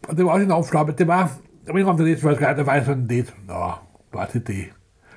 Og 0.08 0.16
det 0.16 0.24
var 0.24 0.30
også 0.30 0.44
enormt 0.44 0.68
flot, 0.68 0.86
men 0.86 0.94
det 0.98 1.06
var, 1.06 1.32
jeg 1.66 1.76
ikke 1.76 1.90
om 1.90 1.96
det 1.96 2.06
lidt 2.06 2.22
første 2.22 2.44
gang, 2.44 2.56
det 2.58 2.66
var 2.66 2.82
sådan 2.82 3.06
lidt, 3.06 3.34
nå, 3.48 3.72
var 4.12 4.30
det 4.32 4.46
det? 4.46 4.54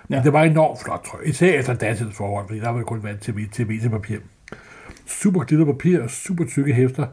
Ja. 0.09 0.15
Ja. 0.15 0.21
Det 0.23 0.33
var 0.33 0.43
enormt 0.43 0.81
flot 0.83 1.03
tryk, 1.03 1.27
især 1.27 1.59
efter 1.59 1.73
dansens 1.73 2.15
forhold, 2.15 2.47
fordi 2.47 2.59
der 2.59 2.69
var 2.69 2.77
jeg 2.77 2.85
kun 2.85 3.03
vant 3.03 3.21
til, 3.21 3.49
til 3.51 3.65
PC-papir. 3.65 4.17
Super 5.05 5.43
glitter 5.43 5.65
papir 5.65 6.01
og 6.01 6.09
super 6.09 6.45
tykke 6.45 6.73
hæfter. 6.73 7.07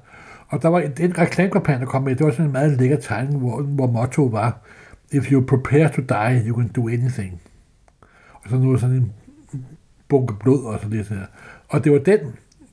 Og 0.49 0.63
der 0.63 0.69
var 0.69 0.81
en, 0.81 0.91
den 0.97 1.19
reklamekampagne, 1.19 1.81
der 1.81 1.87
kom 1.87 2.03
med, 2.03 2.17
det 2.17 2.27
var 2.27 2.33
sådan 2.33 2.47
en 2.47 2.53
meget 2.53 2.79
lækker 2.79 2.97
tegning, 2.97 3.39
hvor, 3.39 3.63
hvor 3.63 3.87
motto 3.87 4.23
var, 4.23 4.59
If 5.13 5.33
you 5.33 5.41
prepare 5.41 5.89
to 5.89 6.03
die, 6.03 6.43
you 6.49 6.57
can 6.57 6.69
do 6.77 6.89
anything. 6.89 7.41
Og 8.33 8.51
så 8.51 8.57
noget 8.57 8.81
sådan 8.81 8.97
en 8.97 9.13
bunke 10.09 10.35
blod 10.41 10.65
og 10.65 10.79
sådan 10.79 10.97
lidt. 10.97 11.09
Der. 11.09 11.17
Og 11.69 11.85
det 11.85 11.93
var 11.93 11.99
den, 11.99 12.19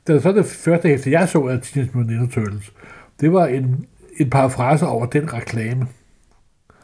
det 0.08 0.16
var 0.16 0.22
så 0.22 0.32
det 0.32 0.46
første 0.46 0.88
hæfte, 0.90 1.12
jeg 1.12 1.30
så 1.30 1.40
af 1.40 1.60
Teenage 1.62 1.92
Mutant 1.94 2.12
Ninja 2.12 2.28
Turtles. 2.32 2.74
Det 3.22 3.34
var 3.34 3.46
en, 3.46 3.86
en 4.18 4.30
parafrase 4.30 4.88
over 4.88 5.06
den 5.06 5.34
reklame. 5.34 5.88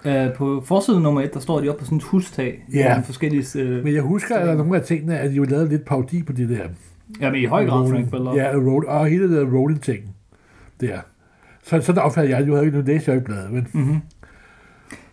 Øh, 0.06 0.34
på 0.34 0.64
forsiden 0.66 1.04
nummer 1.04 1.22
1, 1.22 1.34
der 1.34 1.40
står 1.40 1.62
de 1.62 1.70
oppe 1.70 1.80
på 1.80 1.86
sådan 1.86 1.98
et 1.98 2.04
hustag. 2.04 2.66
Ja. 2.74 2.96
Med 2.96 3.04
forskellige... 3.04 3.60
Øh, 3.60 3.84
Men 3.84 3.94
jeg 3.94 4.02
husker, 4.02 4.36
at 4.36 4.46
der 4.48 4.54
er 4.54 4.58
nogle 4.58 4.76
af 4.78 4.84
tingene, 4.84 5.20
at 5.20 5.32
de 5.32 5.36
jo 5.36 5.44
lavede 5.44 5.70
lidt 5.70 5.86
parodi 5.86 6.24
på 6.24 6.34
det 6.34 6.50
der. 6.50 6.68
ja, 7.22 7.32
men 7.32 7.42
i 7.42 7.46
høj 7.46 7.66
grad 7.66 7.90
Frank. 7.90 8.14
Ja, 8.38 8.52
roll, 8.56 8.86
og 8.88 9.08
hele 9.08 9.24
det 9.24 9.38
der 9.38 9.58
rolling 9.58 9.82
ting 9.82 10.16
der. 10.82 11.00
Så 11.64 11.82
sådan 11.82 12.02
opfattede 12.04 12.38
jeg, 12.38 12.48
du 12.48 12.52
havde 12.54 12.66
ikke 12.66 12.78
nu 12.78 12.84
læst 12.84 13.08
jeg 13.08 13.24
bladet, 13.24 13.52
men 13.52 13.68
Mm-hmm. 13.74 14.00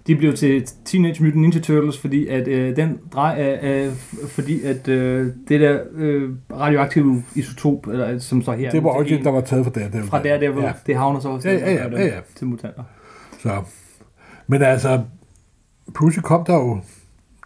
De 0.06 0.16
blev 0.16 0.35
til 0.35 0.66
Teenage 0.85 1.25
Mutant 1.25 1.40
Ninja 1.40 1.61
Turtles, 1.61 1.99
fordi 1.99 2.26
at 2.26 2.49
øh, 2.49 2.76
den 2.76 2.99
drej, 3.12 3.58
øh, 3.62 3.87
øh, 3.87 3.92
fordi 4.28 4.62
at 4.62 4.88
øh, 4.88 5.32
det 5.49 5.61
der 5.61 5.80
øh, 5.94 6.30
radioaktive 6.52 7.23
isotop, 7.35 7.87
eller 7.87 8.18
som 8.18 8.42
så 8.42 8.52
her 8.52 8.70
det 8.70 8.85
var 8.85 9.02
en- 9.02 9.25
der 9.25 9.30
var 9.30 9.40
taget 9.40 9.64
fra 9.64 9.73
der. 9.75 10.02
fra 10.02 10.23
der, 10.23 10.38
der 10.38 10.62
Ja. 10.62 10.73
det 10.87 10.96
havner 10.96 11.20
så 11.20 11.28
også 11.28 11.49
Ja, 11.49 11.54
ja, 11.54 11.73
ja, 11.73 11.88
ja, 11.90 12.04
ja. 12.04 12.20
til 12.37 12.46
mutanter. 12.46 12.82
Så. 13.38 13.62
Men 14.46 14.62
altså, 14.62 15.02
pludselig 15.94 16.25
kom 16.25 16.44
der 16.44 16.54
jo, 16.54 16.80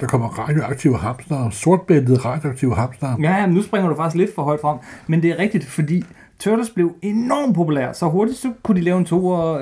der 0.01 0.07
kommer 0.07 0.29
radioaktive 0.29 0.97
hamster, 0.99 1.51
sortbæltede 1.51 2.19
radioaktive 2.19 2.75
hamster. 2.75 3.17
Ja, 3.23 3.37
ja, 3.37 3.47
nu 3.47 3.63
springer 3.63 3.89
du 3.89 3.97
faktisk 3.97 4.17
lidt 4.17 4.35
for 4.35 4.43
højt 4.43 4.61
frem, 4.61 4.79
men 5.07 5.23
det 5.23 5.31
er 5.31 5.39
rigtigt, 5.39 5.65
fordi 5.65 6.05
Turtles 6.41 6.71
blev 6.71 6.95
enormt 7.03 7.55
populær. 7.55 7.93
Så 7.93 8.07
hurtigt 8.07 8.39
så 8.39 8.53
kunne 8.63 8.81
de 8.81 8.85
lave 8.85 8.99
en 8.99 9.05
to, 9.05 9.19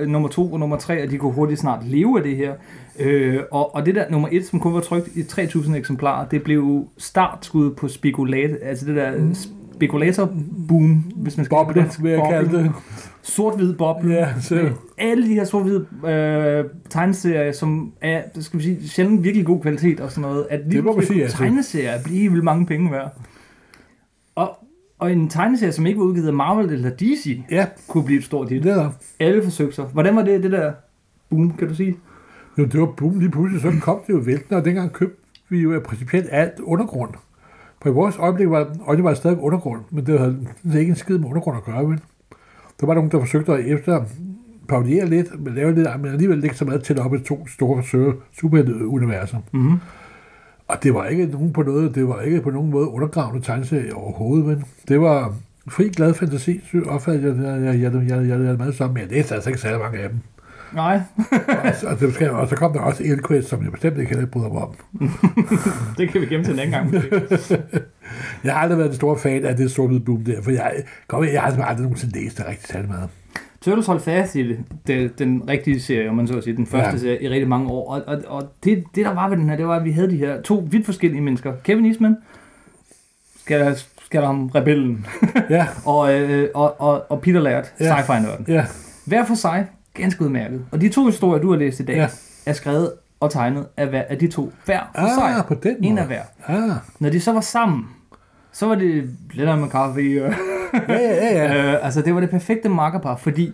nummer 0.07 0.29
to 0.29 0.53
og 0.53 0.61
nummer 0.61 0.77
tre, 0.77 1.03
og 1.03 1.11
de 1.11 1.19
kunne 1.19 1.33
hurtigt 1.33 1.61
snart 1.61 1.87
leve 1.87 2.19
af 2.19 2.25
det 2.25 2.37
her. 2.37 2.53
Øh, 2.99 3.41
og, 3.51 3.75
og 3.75 3.87
det 3.87 3.95
der 3.95 4.11
nummer 4.11 4.29
et, 4.33 4.47
som 4.47 4.61
kun 4.61 4.75
var 4.75 4.81
trykt 4.81 5.09
i 5.17 5.23
3000 5.23 5.77
eksemplarer, 5.77 6.29
det 6.29 6.43
blev 6.43 6.89
startskud 6.99 7.75
på 7.75 7.89
spekulat, 7.89 8.59
altså 8.63 8.87
det 8.87 8.97
der 8.97 9.13
spekulator 9.75 10.31
boom, 10.69 10.91
hvis 11.17 11.37
man 11.37 11.45
skal 11.45 11.57
Boble, 11.57 11.91
vil 12.01 12.13
jeg 12.13 12.27
kalde 12.31 12.59
det. 12.59 12.73
Sort-hvid 13.23 13.75
boble. 13.75 14.15
Ja, 14.15 14.29
så, 14.41 14.71
Alle 14.99 15.29
de 15.29 15.35
her 15.35 15.45
sort-hvide 15.45 15.87
øh, 16.07 16.65
tegneserier, 16.91 17.53
som 17.53 17.93
er, 18.01 18.23
skal 18.41 18.59
vi 18.59 18.65
sige, 18.65 18.89
sjældent 18.89 19.25
virkelig 19.25 19.47
god 19.47 19.61
kvalitet 19.61 20.01
og 20.01 20.11
sådan 20.11 20.31
noget, 20.31 20.47
at 20.51 20.61
lige 20.67 20.77
Det 20.77 20.85
må 20.85 20.93
man 20.97 21.07
sige, 21.07 21.29
tegneserier 21.29 22.03
blive 22.05 22.31
vildt 22.31 22.45
mange 22.45 22.67
penge 22.67 22.93
værd. 22.93 23.13
Og, 24.99 25.13
en 25.13 25.29
tegneserie, 25.29 25.73
som 25.73 25.87
ikke 25.87 26.01
var 26.01 26.07
udgivet 26.07 26.27
af 26.27 26.33
Marvel 26.33 26.73
eller 26.73 26.91
DC, 26.91 27.43
ja, 27.51 27.67
kunne 27.89 28.05
blive 28.05 28.19
et 28.19 28.25
stort 28.25 28.49
hit. 28.49 28.63
det 28.63 28.77
der. 28.77 28.91
Alle 29.21 29.43
forsøgte 29.43 29.75
sig. 29.75 29.85
Hvordan 29.85 30.17
var 30.17 30.23
det, 30.23 30.43
det 30.43 30.53
der 30.53 30.73
boom, 31.31 31.53
kan 31.53 31.69
du 31.69 31.75
sige? 31.75 31.97
Jo, 32.59 32.65
det 32.65 32.81
var 32.81 32.87
boom, 32.87 33.19
lige 33.19 33.31
pludselig, 33.31 33.63
så 33.63 33.73
kom 33.83 34.01
det 34.07 34.13
jo 34.13 34.19
væltende, 34.19 34.57
og 34.59 34.65
dengang 34.65 34.93
købte 34.93 35.17
vi 35.49 35.59
jo 35.59 35.81
principielt 35.85 36.27
alt 36.31 36.61
undergrund. 36.61 37.11
For 37.83 37.89
i 37.89 37.93
vores 37.93 38.17
øjeblik 38.17 38.51
var, 38.51 38.77
og 38.81 38.97
det 38.97 39.05
var 39.05 39.15
stadig 39.15 39.39
undergrund, 39.39 39.81
men 39.91 40.07
det 40.07 40.19
havde 40.19 40.47
set 40.65 40.79
ikke 40.79 40.91
en 40.91 40.97
skid 40.97 41.19
med 41.19 41.29
undergrund 41.29 41.57
at 41.57 41.65
gøre, 41.65 41.89
vel? 41.89 42.01
Der 42.81 42.87
var 42.87 42.95
nogen, 42.95 43.11
der 43.11 43.19
forsøgte 43.19 43.53
at 43.53 43.67
efter 43.67 44.05
parodiere 44.69 45.07
lidt, 45.07 45.45
men 45.45 45.55
lave 45.55 45.75
lidt, 45.75 45.89
men 46.01 46.13
alligevel 46.13 46.45
ikke 46.45 46.57
så 46.57 46.65
meget 46.65 46.83
til 46.83 47.01
op 47.01 47.15
i 47.15 47.19
to 47.19 47.47
store 47.47 47.83
søge 47.83 48.13
superhelte-universer. 48.33 49.39
Mm-hmm. 49.53 49.79
Og 50.69 50.83
det 50.83 50.95
var 50.95 51.07
ikke 51.07 51.27
nogen 51.27 51.53
på 51.53 51.63
noget, 51.63 51.95
det 51.95 52.09
var 52.09 52.21
ikke 52.21 52.41
på 52.41 52.51
nogen 52.51 52.71
måde 52.71 52.89
undergravende 52.89 53.47
tegneserie 53.47 53.95
overhovedet, 53.95 54.47
men 54.47 54.65
det 54.89 55.01
var 55.01 55.35
fri, 55.69 55.89
glad 55.89 56.15
fantasi, 56.15 56.61
opfattede 56.87 57.49
jeg, 57.49 57.63
jeg, 57.63 57.81
jeg, 57.83 57.93
jeg, 57.95 58.09
jeg, 58.09 58.29
jeg, 58.29 58.41
jeg 58.41 58.57
meget 58.59 58.75
sammen 58.75 58.95
med. 58.95 59.09
Det 59.09 59.31
er 59.31 59.35
altså 59.35 59.51
ikke 59.51 59.61
særlig 59.61 59.81
mange 59.81 59.99
af 59.99 60.09
dem. 60.09 60.19
Nej, 60.75 61.01
og, 61.65 61.75
så, 61.81 61.87
og, 61.87 62.01
det 62.01 62.15
skal, 62.15 62.31
og 62.31 62.49
så 62.49 62.57
kom 62.57 62.73
der 62.73 62.81
også 62.81 63.03
Elquest, 63.05 63.49
som 63.49 63.65
jeg 63.65 63.73
bestemt 63.73 63.99
ikke 63.99 64.11
heller 64.11 64.27
bryder 64.27 64.49
mig 64.49 64.63
om. 64.63 64.75
det 65.99 66.09
kan 66.09 66.21
vi 66.21 66.27
gemme 66.27 66.45
til 66.45 66.55
en 66.55 66.59
anden 66.59 66.91
gang. 66.91 67.05
Jeg 68.45 68.53
har 68.53 68.61
aldrig 68.61 68.79
været 68.79 68.91
den 68.91 68.97
store 68.97 69.19
fan 69.19 69.45
af 69.45 69.57
det 69.57 69.71
sorte 69.71 70.01
boom 70.01 70.25
der, 70.25 70.43
for 70.43 70.51
jeg, 70.51 70.73
kom, 71.07 71.25
jeg 71.25 71.43
har 71.43 71.65
aldrig 71.65 71.83
nogensinde 71.83 72.21
læst 72.21 72.39
det 72.39 72.47
rigtig 72.49 72.69
særlig 72.69 72.89
meget. 72.89 73.09
Turtles 73.61 73.87
holdt 73.87 74.03
fast 74.03 74.35
i 74.35 74.49
det, 74.49 74.59
det, 74.87 75.19
den 75.19 75.43
rigtige 75.49 75.81
serie, 75.81 76.09
om 76.11 76.17
man 76.17 76.27
så 76.27 76.37
at 76.37 76.45
sige, 76.45 76.57
den 76.57 76.67
første 76.67 76.91
Ja. 76.91 76.97
serie 76.99 77.23
i 77.23 77.29
rigtig 77.29 77.49
mange 77.49 77.69
år. 77.71 77.95
Og, 77.95 78.03
og, 78.07 78.23
og 78.27 78.49
det, 78.65 78.85
det, 78.95 79.05
der 79.07 79.15
var 79.15 79.29
ved 79.29 79.37
den 79.37 79.49
her, 79.49 79.57
det 79.57 79.67
var, 79.67 79.77
at 79.77 79.85
vi 79.85 79.91
havde 79.93 80.11
de 80.11 80.17
her 80.17 80.43
to 80.43 80.67
vidt 80.71 80.85
forskellige 80.87 81.21
mennesker. 81.23 81.53
Kevin 81.65 81.87
Eastman, 81.87 82.17
skal 83.41 83.61
der, 83.61 83.75
skal 84.05 84.21
der 84.21 84.27
ham 84.27 84.47
rebellen, 84.47 85.07
Ja, 85.51 85.67
og, 85.87 86.21
øh, 86.21 86.49
og, 86.55 86.81
og, 86.81 87.05
og 87.11 87.21
Peter 87.21 87.41
Laird, 87.41 87.73
Ja. 87.81 87.97
sci-fi-nørden. 88.03 88.45
ja, 88.49 88.67
Hver 89.05 89.25
for 89.25 89.35
sig, 89.35 89.67
ganske 89.95 90.25
udmærket. 90.25 90.65
Og 90.73 90.81
de 90.81 90.89
to 90.89 91.07
historier, 91.07 91.43
du 91.43 91.51
har 91.51 91.59
læst 91.59 91.81
i 91.81 91.85
dag, 91.85 91.97
Ja. 91.97 92.09
er 92.47 92.53
skrevet 92.53 92.93
og 93.21 93.31
tegnet 93.31 93.67
af, 93.77 93.87
hver, 93.89 94.03
af 94.09 94.19
de 94.19 94.29
to 94.29 94.53
hver 94.65 94.81
for 94.95 95.03
ah, 95.03 95.35
sig. 95.35 95.45
på 95.49 95.55
den 95.55 95.77
måde. 95.79 95.87
En 95.91 95.99
af 95.99 96.07
hver. 96.07 96.23
Ah, 96.47 96.71
Når 96.99 97.11
de 97.11 97.21
så 97.21 97.33
var 97.33 97.41
sammen, 97.41 97.87
så 98.53 98.67
var 98.67 98.75
det 98.75 99.11
Lennon 99.33 99.65
McCarthy 99.65 100.21
og 100.21 100.31
ja, 100.31 100.37
ja, 100.89 100.95
ja. 100.99 101.45
ja. 101.55 101.73
Øh, 101.73 101.85
altså, 101.85 102.03
det 102.03 102.15
var 102.15 102.21
det 102.21 102.31
perfekte 102.31 102.69
makkerpar, 102.69 103.17
fordi 103.17 103.53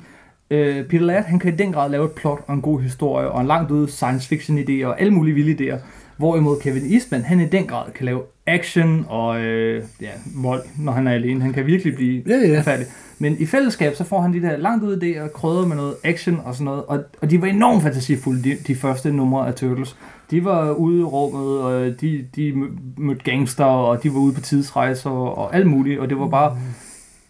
øh, 0.51 0.85
Peter 0.85 1.05
Laird, 1.05 1.25
han 1.25 1.39
kan 1.39 1.55
i 1.55 1.57
den 1.57 1.73
grad 1.73 1.91
lave 1.91 2.05
et 2.05 2.13
plot 2.13 2.41
og 2.47 2.55
en 2.55 2.61
god 2.63 2.81
historie, 2.81 3.29
og 3.29 3.41
en 3.41 3.47
langt 3.47 3.71
ude 3.71 3.89
science 3.91 4.29
fiction 4.29 4.59
idéer 4.59 4.87
og 4.87 5.01
alle 5.01 5.13
mulige 5.13 5.35
vilde 5.35 5.73
idéer. 5.75 5.79
Hvorimod 6.17 6.61
Kevin 6.61 6.93
Eastman, 6.93 7.23
han 7.23 7.41
i 7.41 7.47
den 7.47 7.67
grad 7.67 7.91
kan 7.95 8.05
lave 8.07 8.23
action 8.47 9.07
og 9.09 9.41
øh, 9.41 9.83
ja, 10.01 10.09
vold, 10.37 10.63
når 10.79 10.93
han 10.93 11.07
er 11.07 11.13
alene. 11.13 11.43
Han 11.43 11.53
kan 11.53 11.67
virkelig 11.67 11.95
blive 11.95 12.23
Ja, 12.27 12.49
ja. 12.49 12.61
færdig. 12.61 12.87
Men 13.19 13.37
i 13.39 13.47
fællesskab, 13.47 13.95
så 13.95 14.05
får 14.05 14.21
han 14.21 14.33
de 14.33 14.43
der 14.43 14.57
langt 14.57 14.85
ude 14.85 14.97
idéer, 14.97 15.29
krydret 15.33 15.69
med 15.69 15.77
noget 15.77 15.95
action 16.05 16.41
og 16.45 16.55
sådan 16.55 16.65
noget. 16.65 16.85
Og, 16.85 17.03
og 17.23 17.31
de 17.31 17.41
var 17.41 17.47
enormt 17.47 17.83
fantasifulde, 17.83 18.43
de, 18.51 18.57
de 18.67 18.75
første 18.75 19.13
numre 19.13 19.47
af 19.49 19.55
Turtles. 19.55 19.97
De 20.31 20.45
var 20.45 20.71
ude 20.71 21.01
i 21.01 21.03
rummet, 21.03 21.61
og 21.63 22.01
de, 22.01 22.25
de 22.37 22.51
mø- 22.53 22.79
mødte 23.03 23.25
gangster, 23.25 23.65
og 23.65 24.03
de 24.03 24.15
var 24.15 24.21
ude 24.21 24.35
på 24.35 24.41
tidsrejser 24.41 25.11
og, 25.11 25.39
og 25.39 25.55
alt 25.57 25.67
muligt. 25.67 26.01
Og 26.01 26.09
det 26.11 26.19
var 26.19 26.29
bare 26.29 26.51
De, 26.51 26.57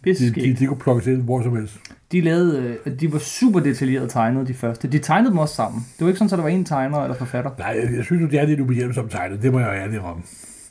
pisseskægt. 0.04 0.46
de, 0.46 0.54
de 0.64 0.66
kunne 0.66 0.78
plukkes 0.78 1.06
ind 1.06 1.22
hvor 1.22 1.42
som 1.42 1.56
helst. 1.56 1.74
De 2.12 2.20
lavede, 2.20 2.76
øh, 2.86 2.92
de 3.00 3.12
var 3.12 3.18
super 3.18 3.60
detaljeret 3.60 4.10
tegnet, 4.10 4.48
de 4.48 4.54
første. 4.54 4.88
De 4.88 4.98
tegnede 4.98 5.30
dem 5.30 5.38
også 5.38 5.54
sammen. 5.54 5.80
Det 5.98 6.00
var 6.00 6.06
ikke 6.08 6.18
sådan, 6.18 6.32
at 6.34 6.36
der 6.38 6.42
var 6.42 6.48
en 6.50 6.64
tegner 6.64 6.98
eller 7.02 7.16
forfatter. 7.16 7.50
Nej, 7.58 7.76
jeg, 7.82 7.96
jeg 7.96 8.04
synes 8.04 8.22
jo, 8.22 8.26
det 8.26 8.40
er 8.40 8.46
lidt 8.46 8.60
ubehjælpsomt 8.60 9.10
tegnet. 9.10 9.42
Det 9.42 9.52
må 9.52 9.58
jeg 9.60 9.68
jo 9.68 9.72
ærlig 9.72 10.00
om. 10.00 10.22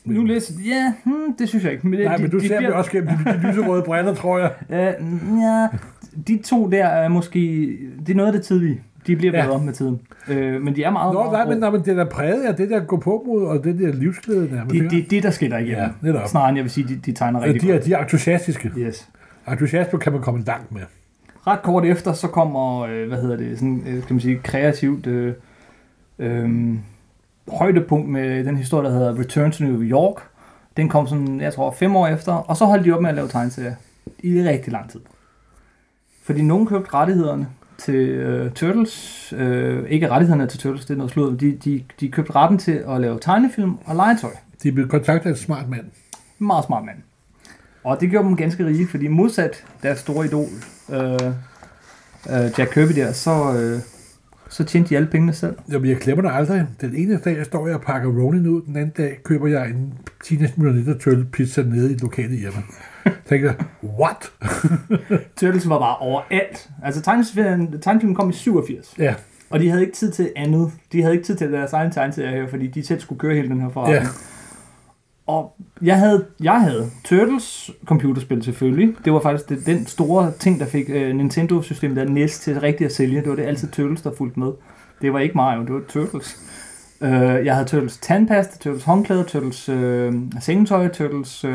Nu 0.04 0.24
læser 0.24 0.54
ja, 0.66 0.92
hmm, 1.04 1.36
det 1.38 1.48
synes 1.48 1.64
jeg 1.64 1.72
ikke. 1.72 1.88
Men, 1.88 1.98
det- 1.98 2.06
Nej, 2.06 2.16
de, 2.16 2.22
men 2.22 2.30
du 2.30 2.38
de 2.38 2.48
ser 2.48 2.60
jo 2.60 2.78
også 2.78 2.90
gennem 2.90 3.08
de, 3.08 3.32
de 3.32 3.48
lyserøde 3.48 3.82
briller, 3.88 4.14
tror 4.14 4.38
jeg. 4.38 4.50
Øh, 4.70 5.06
ja, 5.42 5.66
de 6.28 6.38
to 6.44 6.70
der 6.70 6.84
er 6.86 7.08
måske... 7.08 7.68
Det 8.06 8.12
er 8.12 8.16
noget 8.16 8.26
af 8.26 8.32
det 8.32 8.42
tidlige. 8.42 8.80
De 9.06 9.16
bliver 9.16 9.38
Ja. 9.38 9.46
bedre 9.46 9.64
med 9.64 9.72
tiden. 9.72 10.00
Øh, 10.28 10.62
men 10.62 10.76
de 10.76 10.82
er 10.84 10.90
meget... 10.90 11.14
Nå, 11.14 11.22
meget 11.22 11.32
nej, 11.32 11.48
men, 11.54 11.58
nej, 11.58 11.70
men 11.70 11.80
det 11.80 11.88
er 11.88 11.94
da 11.94 12.04
præget 12.04 12.42
af 12.42 12.54
det 12.54 12.70
der 12.70 12.80
gå 12.80 12.96
på 12.96 13.24
mod, 13.26 13.42
og 13.44 13.64
det 13.64 13.78
der 13.78 13.92
livsglæde 13.92 14.48
nærmest. 14.52 14.72
de, 14.72 14.76
ikke? 14.96 15.08
de, 15.10 15.16
de, 15.16 15.22
der 15.22 15.30
skiller 15.30 15.58
igennem. 15.58 15.78
Ja, 15.78 15.88
netop. 16.02 16.28
Snarere 16.28 16.48
end 16.48 16.56
jeg 16.56 16.64
vil 16.64 16.70
sige, 16.70 16.88
de, 16.88 16.96
de 17.06 17.12
tegner 17.12 17.42
rigtig 17.42 17.62
de, 17.62 17.68
er, 17.68 17.72
godt. 17.72 17.84
de 17.86 17.92
er 17.92 17.98
entusiastiske. 17.98 18.70
Yes. 18.78 19.08
Entusiasme 19.48 19.98
kan 19.98 20.12
man 20.12 20.22
komme 20.22 20.44
langt 20.46 20.72
med. 20.72 20.82
Ret 21.46 21.62
kort 21.62 21.84
efter, 21.84 22.12
så 22.12 22.28
kommer, 22.28 22.80
øh, 22.80 23.08
hvad 23.08 23.20
hedder 23.22 23.36
det, 23.36 23.58
sådan, 23.58 23.82
øh, 23.86 24.02
kan 24.02 24.14
man 24.14 24.20
sige, 24.20 24.38
kreativt 24.38 25.06
øh, 25.06 25.34
øh, 26.18 26.74
højdepunkt 27.48 28.08
med 28.08 28.44
den 28.44 28.56
historie, 28.56 28.88
der 28.88 28.94
hedder 28.94 29.18
Return 29.18 29.52
to 29.52 29.64
New 29.64 29.82
York. 29.82 30.22
Den 30.76 30.88
kom 30.88 31.06
sådan, 31.06 31.40
jeg 31.40 31.52
tror, 31.52 31.70
fem 31.70 31.96
år 31.96 32.06
efter, 32.06 32.32
og 32.32 32.56
så 32.56 32.64
holdt 32.64 32.84
de 32.84 32.92
op 32.92 33.02
med 33.02 33.10
at 33.10 33.16
lave 33.16 33.28
tegneserier 33.28 33.74
i 34.18 34.42
rigtig 34.42 34.72
lang 34.72 34.90
tid. 34.90 35.00
Fordi 36.22 36.42
nogen 36.42 36.66
købte 36.66 36.94
rettighederne 36.94 37.48
til 37.78 38.08
øh, 38.08 38.52
Turtles, 38.52 39.34
øh, 39.36 39.88
ikke 39.88 40.10
rettighederne 40.10 40.46
til 40.46 40.60
Turtles, 40.60 40.86
det 40.86 40.94
er 40.94 40.98
noget 40.98 41.12
slået, 41.12 41.40
de, 41.40 41.56
de, 41.64 41.84
de 42.00 42.08
købte 42.08 42.34
retten 42.34 42.58
til 42.58 42.84
at 42.88 43.00
lave 43.00 43.18
tegnefilm 43.20 43.78
og 43.84 43.96
legetøj. 43.96 44.30
De 44.62 44.72
blev 44.72 44.88
kontaktet 44.88 45.30
af 45.30 45.34
en 45.34 45.38
smart 45.38 45.68
mand. 45.68 45.84
Meget 46.38 46.64
smart 46.64 46.84
mand. 46.84 46.98
Og 47.84 48.00
det 48.00 48.10
gjorde 48.10 48.28
dem 48.28 48.36
ganske 48.36 48.66
rige, 48.66 48.86
fordi 48.88 49.08
modsat 49.08 49.64
deres 49.82 49.98
store 49.98 50.26
idol, 50.26 50.48
øh, 50.92 51.12
øh, 52.30 52.50
Jack 52.58 52.70
Kirby 52.74 52.92
der, 52.94 53.12
så, 53.12 53.54
øh, 53.58 53.80
så 54.48 54.64
tjente 54.64 54.90
de 54.90 54.96
alle 54.96 55.08
pengene 55.08 55.32
selv. 55.32 55.56
Jamen, 55.72 55.90
jeg 55.90 55.96
glemmer 55.96 56.22
det 56.22 56.36
aldrig. 56.36 56.66
Den 56.80 56.94
ene 56.94 57.18
dag 57.24 57.46
står 57.46 57.66
jeg 57.66 57.76
og 57.76 57.82
pakker 57.82 58.08
Ronin 58.08 58.46
ud, 58.46 58.62
den 58.62 58.76
anden 58.76 58.92
dag 58.96 59.18
køber 59.24 59.46
jeg 59.46 59.66
en 59.66 59.94
Teenage 60.24 60.52
Mutant 60.56 60.76
Ninja 60.76 60.92
Turtle 60.98 61.24
pizza 61.24 61.62
nede 61.62 61.92
i 61.92 61.96
lokale 61.96 62.36
hjemme. 62.36 62.58
tænker 63.28 63.52
jeg, 63.52 63.66
what? 64.00 64.32
Turtles 65.40 65.68
var 65.68 65.78
bare 65.78 65.96
overalt. 65.96 66.70
Altså 66.82 67.02
tegnefilmen, 67.02 67.80
tegnefilmen 67.80 68.14
kom 68.16 68.30
i 68.30 68.32
87, 68.32 68.94
Ja, 68.98 69.14
og 69.50 69.60
de 69.60 69.68
havde 69.68 69.80
ikke 69.82 69.94
tid 69.94 70.10
til 70.12 70.32
andet. 70.36 70.72
De 70.92 71.02
havde 71.02 71.14
ikke 71.14 71.26
tid 71.26 71.36
til 71.36 71.52
deres 71.52 71.72
egen 71.72 71.90
tegneserie 71.92 72.30
her, 72.30 72.48
fordi 72.48 72.66
de 72.66 72.86
selv 72.86 73.00
skulle 73.00 73.18
køre 73.18 73.34
hele 73.34 73.48
den 73.48 73.60
her 73.60 73.68
forretning. 73.70 74.02
Ja. 74.02 74.08
Og 75.26 75.56
jeg 75.82 75.98
havde, 75.98 76.24
jeg 76.42 76.60
havde 76.60 76.90
Turtles 77.04 77.70
computerspil 77.84 78.42
selvfølgelig. 78.42 78.94
Det 79.04 79.12
var 79.12 79.20
faktisk 79.20 79.48
det, 79.48 79.66
den 79.66 79.86
store 79.86 80.32
ting, 80.38 80.60
der 80.60 80.66
fik 80.66 80.88
uh, 80.88 80.94
Nintendo-systemet 80.94 81.96
der 81.96 82.04
NES 82.04 82.38
til 82.40 82.60
rigtigt 82.60 82.86
at 82.88 82.94
sælge. 82.94 83.20
Det 83.20 83.28
var 83.28 83.36
det 83.36 83.42
altid 83.42 83.68
Turtles, 83.68 84.02
der 84.02 84.10
fulgte 84.18 84.40
med. 84.40 84.52
Det 85.02 85.12
var 85.12 85.18
ikke 85.18 85.34
Mario, 85.34 85.60
det 85.64 85.72
var 85.74 85.80
Turtles. 85.88 86.36
Uh, 87.00 87.08
jeg 87.46 87.54
havde 87.54 87.68
Turtles 87.68 87.98
tandpasta, 87.98 88.58
Turtles 88.60 88.84
håndklæder, 88.84 89.24
Turtles 89.24 89.68
uh, 89.68 90.14
sengetøj, 90.40 90.88
Turtles 90.88 91.44
uh, 91.44 91.50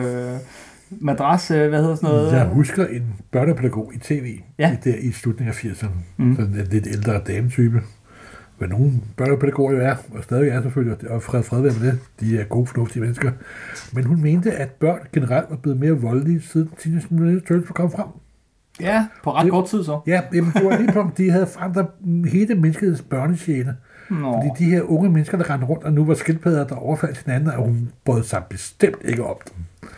madras, 0.99 1.51
uh, 1.51 1.57
hvad 1.57 1.81
hedder 1.81 1.95
sådan 1.95 2.09
noget? 2.09 2.31
jeg 2.33 2.45
husker 2.45 2.87
en 2.87 3.03
børnepædagog 3.31 3.91
i 3.95 3.99
tv 3.99 4.39
Ja. 4.59 4.71
i, 4.73 4.75
der, 4.89 4.95
i 5.01 5.11
slutningen 5.11 5.53
af 5.53 5.63
80'erne. 5.65 5.87
Mm. 6.17 6.25
Mm. 6.25 6.35
Sådan 6.35 6.53
en 6.53 6.67
lidt 6.71 6.87
ældre 6.87 7.21
dametype. 7.27 7.81
Hvad 8.59 8.67
nogle 8.67 8.91
børnepædagoger 9.17 9.71
jo 9.73 9.79
er, 9.81 9.95
og 10.11 10.23
stadig 10.23 10.49
er 10.49 10.61
selvfølgelig, 10.61 11.11
og 11.11 11.23
fred, 11.23 11.43
fred 11.43 11.61
med 11.61 11.69
det. 11.91 11.99
De 12.19 12.39
er 12.39 12.43
gode, 12.43 12.65
fornuftige 12.67 13.01
mennesker. 13.01 13.31
Men 13.93 14.03
hun 14.03 14.21
mente, 14.21 14.51
at 14.51 14.69
børn 14.71 14.99
generelt 15.13 15.49
var 15.49 15.55
blevet 15.55 15.79
mere 15.79 15.91
voldelige, 15.91 16.41
siden 16.41 16.69
Teenage 16.79 17.07
Mutant 17.09 17.45
Turtles 17.47 17.69
kom 17.69 17.91
frem. 17.91 18.05
Ja, 18.81 19.07
på 19.23 19.31
ret 19.31 19.43
Det- 19.43 19.51
kort 19.51 19.67
tid 19.67 19.83
så. 19.83 19.99
Ja, 20.07 20.21
jamen, 20.33 20.51
det 20.53 20.65
var 20.65 20.77
lige 20.77 20.91
på, 20.91 21.09
de 21.17 21.31
havde 21.31 21.47
forandret 21.47 21.87
hele 22.27 22.55
menneskets 22.55 23.01
børnesjæle. 23.01 23.75
Nå. 24.09 24.33
Fordi 24.33 24.65
de 24.65 24.71
her 24.71 24.81
unge 24.81 25.09
mennesker, 25.09 25.37
der 25.37 25.49
rendte 25.49 25.67
rundt, 25.67 25.83
og 25.83 25.93
nu 25.93 26.05
var 26.05 26.13
skildpadder, 26.13 26.67
der 26.67 26.75
overfaldt 26.75 27.17
hinanden, 27.25 27.49
og 27.49 27.63
hun 27.65 27.89
brød 28.05 28.23
sig 28.23 28.43
bestemt 28.49 28.97
ikke 29.05 29.23
op 29.25 29.43
dem. 29.45 29.89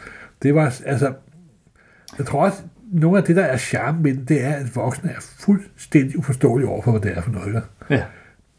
Det 0.43 0.55
var, 0.55 0.75
altså, 0.85 1.13
jeg 2.17 2.25
tror 2.25 2.45
også, 2.45 2.61
nogle 2.91 3.17
af 3.17 3.23
det, 3.23 3.35
der 3.35 3.43
er 3.43 3.57
charme 3.57 4.01
med 4.01 4.13
den, 4.13 4.25
det 4.25 4.43
er, 4.45 4.53
at 4.53 4.75
voksne 4.75 5.09
er 5.09 5.19
fuldstændig 5.39 6.19
uforståelige 6.19 6.69
over 6.69 6.81
for, 6.81 6.91
hvad 6.91 7.01
det 7.01 7.17
er 7.17 7.21
for 7.21 7.31
noget. 7.31 7.63
Ja. 7.89 8.03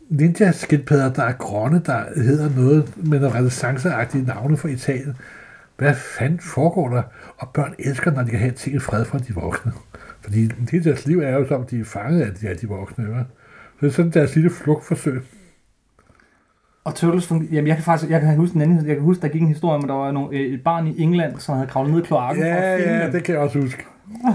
Ninja 0.09 0.53
skildpadder, 0.53 1.13
der 1.13 1.23
er 1.23 1.33
grønne, 1.33 1.83
der 1.87 2.05
hedder 2.17 2.51
noget 2.57 2.97
med 2.97 3.21
nogle 3.21 3.37
renaissanceagtige 3.37 4.25
navne 4.25 4.57
fra 4.57 4.69
Italien. 4.69 5.17
Hvad 5.77 5.95
fanden 5.95 6.41
foregår 6.41 6.89
der? 6.89 7.03
Og 7.39 7.49
børn 7.55 7.75
elsker, 7.79 8.11
når 8.11 8.23
de 8.23 8.31
kan 8.31 8.39
have 8.39 8.53
ting 8.53 8.77
i 8.77 8.79
fred 8.79 9.05
fra 9.05 9.19
de 9.19 9.35
voksne. 9.35 9.73
Fordi 10.21 10.51
hele 10.71 10.85
deres 10.85 11.07
liv 11.07 11.19
er 11.19 11.31
jo 11.31 11.49
som, 11.49 11.65
de 11.65 11.81
er 11.81 11.85
fanget 11.85 12.23
af 12.23 12.35
de, 12.35 12.49
af 12.49 12.57
de 12.57 12.69
voksne. 12.69 13.05
Ikke? 13.05 13.15
Så 13.81 13.81
det 13.81 13.87
er 13.87 13.91
sådan 13.91 14.11
deres 14.11 14.35
lille 14.35 14.51
flugtforsøg. 14.51 15.23
Og 16.85 16.95
Turtles 16.95 17.27
fungerer, 17.27 17.53
jamen 17.53 17.69
jeg 17.69 17.77
kan 17.77 17.85
faktisk, 17.85 18.11
jeg 18.11 18.21
kan 18.21 18.37
huske 18.37 18.57
en 18.57 18.63
anden, 18.63 18.87
jeg 18.87 18.97
kan 18.97 19.05
huske, 19.05 19.23
der 19.23 19.29
gik 19.29 19.43
en 19.43 19.49
historie 19.49 19.75
om, 19.75 19.85
at 19.85 19.89
der 19.89 19.95
var 19.95 20.13
nogle, 20.13 20.39
øh, 20.39 20.55
et 20.55 20.63
barn 20.65 20.87
i 20.87 21.03
England, 21.03 21.39
som 21.39 21.55
havde 21.55 21.69
kravlet 21.69 21.95
ned 21.95 22.03
i 22.03 22.07
kloakken 22.07 22.45
Ja, 22.45 22.77
ja, 22.77 23.11
det 23.11 23.25
kan 23.25 23.35
jeg 23.35 23.43
også 23.43 23.61
huske. 23.61 23.87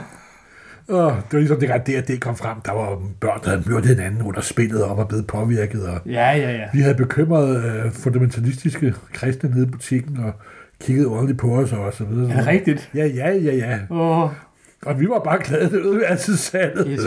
Oh, 0.90 1.12
det 1.12 1.34
var 1.34 1.40
ligesom 1.40 1.60
det, 1.60 1.70
det, 1.86 2.08
det 2.08 2.22
kom 2.22 2.36
frem. 2.36 2.62
Der 2.66 2.72
var 2.72 3.00
børn, 3.20 3.40
der 3.44 3.50
havde 3.50 3.64
myrdet 3.70 3.86
hinanden 3.86 4.22
under 4.22 4.42
spillet 4.42 4.84
og 4.84 4.98
var 4.98 5.04
blevet 5.06 5.28
påvirket. 5.28 5.88
Og 5.88 6.00
Ja, 6.06 6.32
ja, 6.32 6.52
ja. 6.52 6.64
vi 6.74 6.80
havde 6.82 6.96
bekymrede 6.96 7.82
øh, 7.86 7.92
fundamentalistiske 7.92 8.94
kristne 9.14 9.50
nede 9.50 9.64
i 9.68 9.70
butikken 9.72 10.18
og 10.18 10.32
kiggede 10.82 11.08
ordentligt 11.08 11.40
på 11.40 11.48
os 11.56 11.74
og 11.74 11.94
så 11.94 12.04
videre. 12.04 12.32
Er 12.32 12.36
det 12.38 12.48
rigtigt? 12.48 12.90
Ja, 12.96 13.06
ja, 13.06 13.32
ja, 13.32 13.56
ja. 13.56 13.78
Åh, 13.96 14.30
Og 14.86 15.00
vi 15.00 15.10
var 15.10 15.20
bare 15.20 15.40
glade, 15.44 15.70
det 15.70 15.86
øde 15.86 16.06
altid 16.06 16.36
salget. 16.38 16.88
yes. 16.90 17.02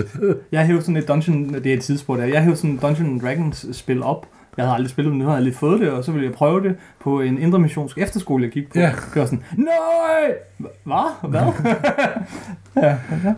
Jeg 0.52 0.66
hævde 0.66 0.82
sådan 0.82 0.96
et 0.96 1.08
Dungeon, 1.08 1.54
det 1.54 1.66
er 1.66 1.75
et 1.75 1.82
tidspunkt 1.82 2.22
der, 2.22 2.28
jeg 2.28 2.42
hævde 2.42 2.56
sådan 2.56 2.75
et 2.75 2.82
Dungeon 2.82 3.18
Dragons 3.18 3.66
spil 3.72 4.02
op. 4.02 4.26
Jeg 4.56 4.64
havde 4.64 4.75
aldrig 4.75 4.90
spillet, 4.90 5.12
men 5.12 5.18
nu 5.18 5.25
havde 5.25 5.37
jeg 5.37 5.44
lidt 5.44 5.56
fået 5.56 5.80
det, 5.80 5.90
og 5.90 6.04
så 6.04 6.12
ville 6.12 6.26
jeg 6.26 6.34
prøve 6.34 6.62
det 6.62 6.76
på 7.00 7.20
en 7.20 7.38
indre 7.38 7.58
missionsk 7.58 7.99
efterskole, 7.99 8.44
jeg 8.44 8.52
gik 8.52 8.72
på. 8.72 8.78
Ja. 8.78 8.92
Det 9.14 9.20
var 9.20 9.25
sådan, 9.25 9.42
nej! 9.56 10.32
Hvad? 10.58 11.28
Hvad? 11.30 11.40
ja, 12.84 12.88
ja. 13.25 13.34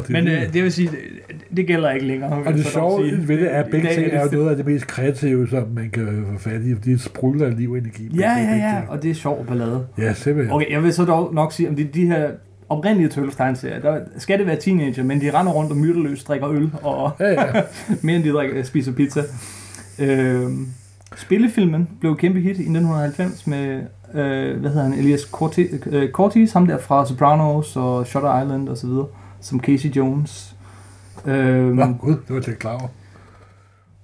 Det, 0.00 0.10
Men 0.10 0.28
øh, 0.28 0.52
det 0.52 0.62
vil 0.62 0.72
sige, 0.72 0.88
det, 0.88 1.56
det 1.56 1.66
gælder 1.66 1.90
ikke 1.90 2.06
længere. 2.06 2.30
og 2.46 2.54
det 2.54 2.66
sjove 2.66 3.02
ved 3.02 3.36
det 3.38 3.54
er, 3.54 3.58
at 3.62 3.70
begge 3.70 3.88
ting 3.94 4.06
er 4.12 4.20
jo 4.20 4.24
det- 4.28 4.32
noget 4.38 4.50
af 4.50 4.56
det 4.56 4.66
mest 4.66 4.86
kreative, 4.86 5.48
som 5.48 5.68
man 5.74 5.90
kan 5.90 6.26
få 6.32 6.38
fat 6.38 6.60
i. 6.62 6.74
De 6.74 6.98
sprudler 6.98 7.50
liv 7.50 7.70
og 7.70 7.78
energi. 7.78 8.10
Ja, 8.18 8.30
ja, 8.32 8.56
ja, 8.56 8.74
og 8.88 9.02
det 9.02 9.10
er 9.10 9.14
sjov 9.14 9.46
ballade. 9.46 9.86
Ja, 9.98 10.12
simpelthen. 10.12 10.54
Okay, 10.54 10.70
jeg 10.70 10.82
vil 10.82 10.92
så 10.92 11.04
dog 11.04 11.34
nok 11.34 11.52
sige, 11.52 11.68
om 11.68 11.76
de, 11.76 11.84
de 11.84 12.06
her 12.06 12.28
oprindelige 12.68 13.08
Turtles 13.08 13.36
tegneserier, 13.36 13.80
der 13.80 13.98
skal 14.18 14.38
det 14.38 14.46
være 14.46 14.56
teenager, 14.56 15.02
men 15.04 15.20
de 15.20 15.30
render 15.38 15.52
rundt 15.52 15.70
og 15.70 15.76
myrdeløst 15.76 16.28
drikker 16.28 16.50
øl, 16.50 16.70
og 16.82 17.10
Ja, 17.20 17.30
ja. 17.30 17.46
mere 18.02 18.16
end 18.16 18.24
de 18.24 18.30
drikker, 18.30 18.62
spiser 18.62 18.92
pizza. 18.92 19.20
Øhm, 19.98 20.66
spillefilmen 21.16 21.88
blev 22.00 22.12
et 22.12 22.18
kæmpe 22.18 22.38
hit 22.40 22.46
i 22.46 22.50
1990 22.50 23.46
med 23.46 23.80
øh, 24.14 24.60
hvad 24.60 24.70
hedder 24.70 24.82
han, 24.82 24.92
Elias 24.92 25.20
Cortez, 25.20 25.66
øh, 25.86 26.10
Cortez, 26.10 26.52
ham 26.52 26.66
der 26.66 26.78
fra 26.78 27.06
Sopranos 27.06 27.76
og 27.76 28.06
Shutter 28.06 28.42
Island 28.42 28.68
og 28.68 28.76
så 28.76 28.86
videre, 28.86 29.06
som 29.46 29.60
Casey 29.60 29.88
Jones. 29.88 30.56
Øh, 31.26 31.72
Nå, 31.72 31.86
gud, 32.00 32.12
det 32.12 32.22
var 32.28 32.36
ikke 32.36 32.54
klar 32.58 32.72
over. 32.72 32.88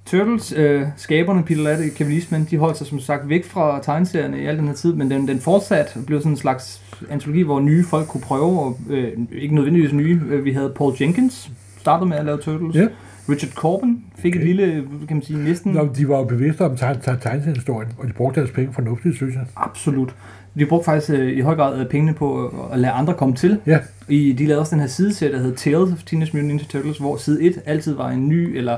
Turtles, 0.06 0.52
øh, 0.56 0.82
skaberne 0.96 1.42
Peter 1.42 1.62
Latte 1.62 1.82
og 1.82 1.88
Kevin 1.96 2.12
Eastman, 2.16 2.44
de 2.50 2.56
holdt 2.58 2.76
sig 2.78 2.86
som 2.86 3.00
sagt 3.00 3.28
væk 3.28 3.44
fra 3.44 3.80
tegneserierne 3.82 4.38
i 4.42 4.46
al 4.46 4.58
den 4.58 4.66
her 4.66 4.74
tid, 4.74 4.94
men 4.94 5.10
den, 5.10 5.28
den 5.28 5.38
fortsat 5.40 5.98
blev 6.06 6.18
sådan 6.20 6.32
en 6.32 6.36
slags 6.36 6.82
antologi, 7.10 7.42
hvor 7.42 7.60
nye 7.60 7.84
folk 7.84 8.06
kunne 8.08 8.20
prøve, 8.20 8.60
og 8.60 8.78
øh, 8.90 9.12
ikke 9.32 9.54
nødvendigvis 9.54 9.92
nye. 9.92 10.20
Øh, 10.28 10.44
Vi 10.44 10.52
havde 10.52 10.72
Paul 10.76 10.94
Jenkins, 11.00 11.50
startede 11.78 12.08
med 12.08 12.16
at 12.16 12.24
lave 12.24 12.38
Turtles. 12.38 12.76
Ja. 12.76 12.86
Richard 13.28 13.52
Corbin 13.52 14.04
fik 14.18 14.32
okay. 14.32 14.40
et 14.40 14.46
lille, 14.46 14.84
kan 15.08 15.16
man 15.16 15.22
sige, 15.22 15.38
næsten... 15.44 15.72
Nå, 15.72 15.88
de 15.96 16.08
var 16.08 16.18
jo 16.18 16.24
bevidste 16.24 16.60
om 16.64 16.72
tegn- 16.72 17.00
tegn- 17.08 17.18
tegneseriehistorien, 17.20 17.88
og 17.98 18.08
de 18.08 18.12
brugte 18.12 18.40
deres 18.40 18.52
penge 18.52 18.72
fornuftigt, 18.72 19.16
synes 19.16 19.34
jeg. 19.34 19.42
Absolut. 19.56 20.14
De 20.58 20.66
brugte 20.66 20.84
faktisk 20.84 21.10
øh, 21.10 21.32
i 21.38 21.40
høj 21.40 21.54
grad 21.54 21.78
øh, 21.80 21.86
pengene 21.86 22.14
på 22.14 22.46
at 22.72 22.78
lade 22.78 22.92
andre 22.92 23.14
komme 23.14 23.34
til. 23.34 23.60
Ja. 23.66 23.78
I, 24.08 24.32
de 24.32 24.46
lavede 24.46 24.60
også 24.60 24.74
den 24.74 24.80
her 24.80 24.88
sideserie, 24.88 25.32
der 25.32 25.38
hed 25.38 25.56
Tales 25.56 25.92
of 25.92 26.02
Teenage 26.06 26.30
Mutant 26.32 26.46
Ninja 26.48 26.64
Turtles, 26.64 26.98
hvor 26.98 27.16
side 27.16 27.42
1 27.42 27.62
altid 27.66 27.94
var 27.94 28.08
en 28.10 28.28
ny 28.28 28.56
eller 28.56 28.76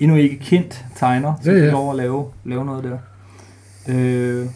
endnu 0.00 0.16
ikke 0.16 0.38
kendt 0.38 0.84
tegner, 0.96 1.34
som 1.42 1.52
Ja, 1.54 1.58
ja, 1.64 1.70
lov 1.70 1.90
at 1.90 1.96
lave, 1.96 2.24
lave 2.44 2.64
noget 2.64 2.84
der. 2.84 2.98
Øh, 3.88 4.46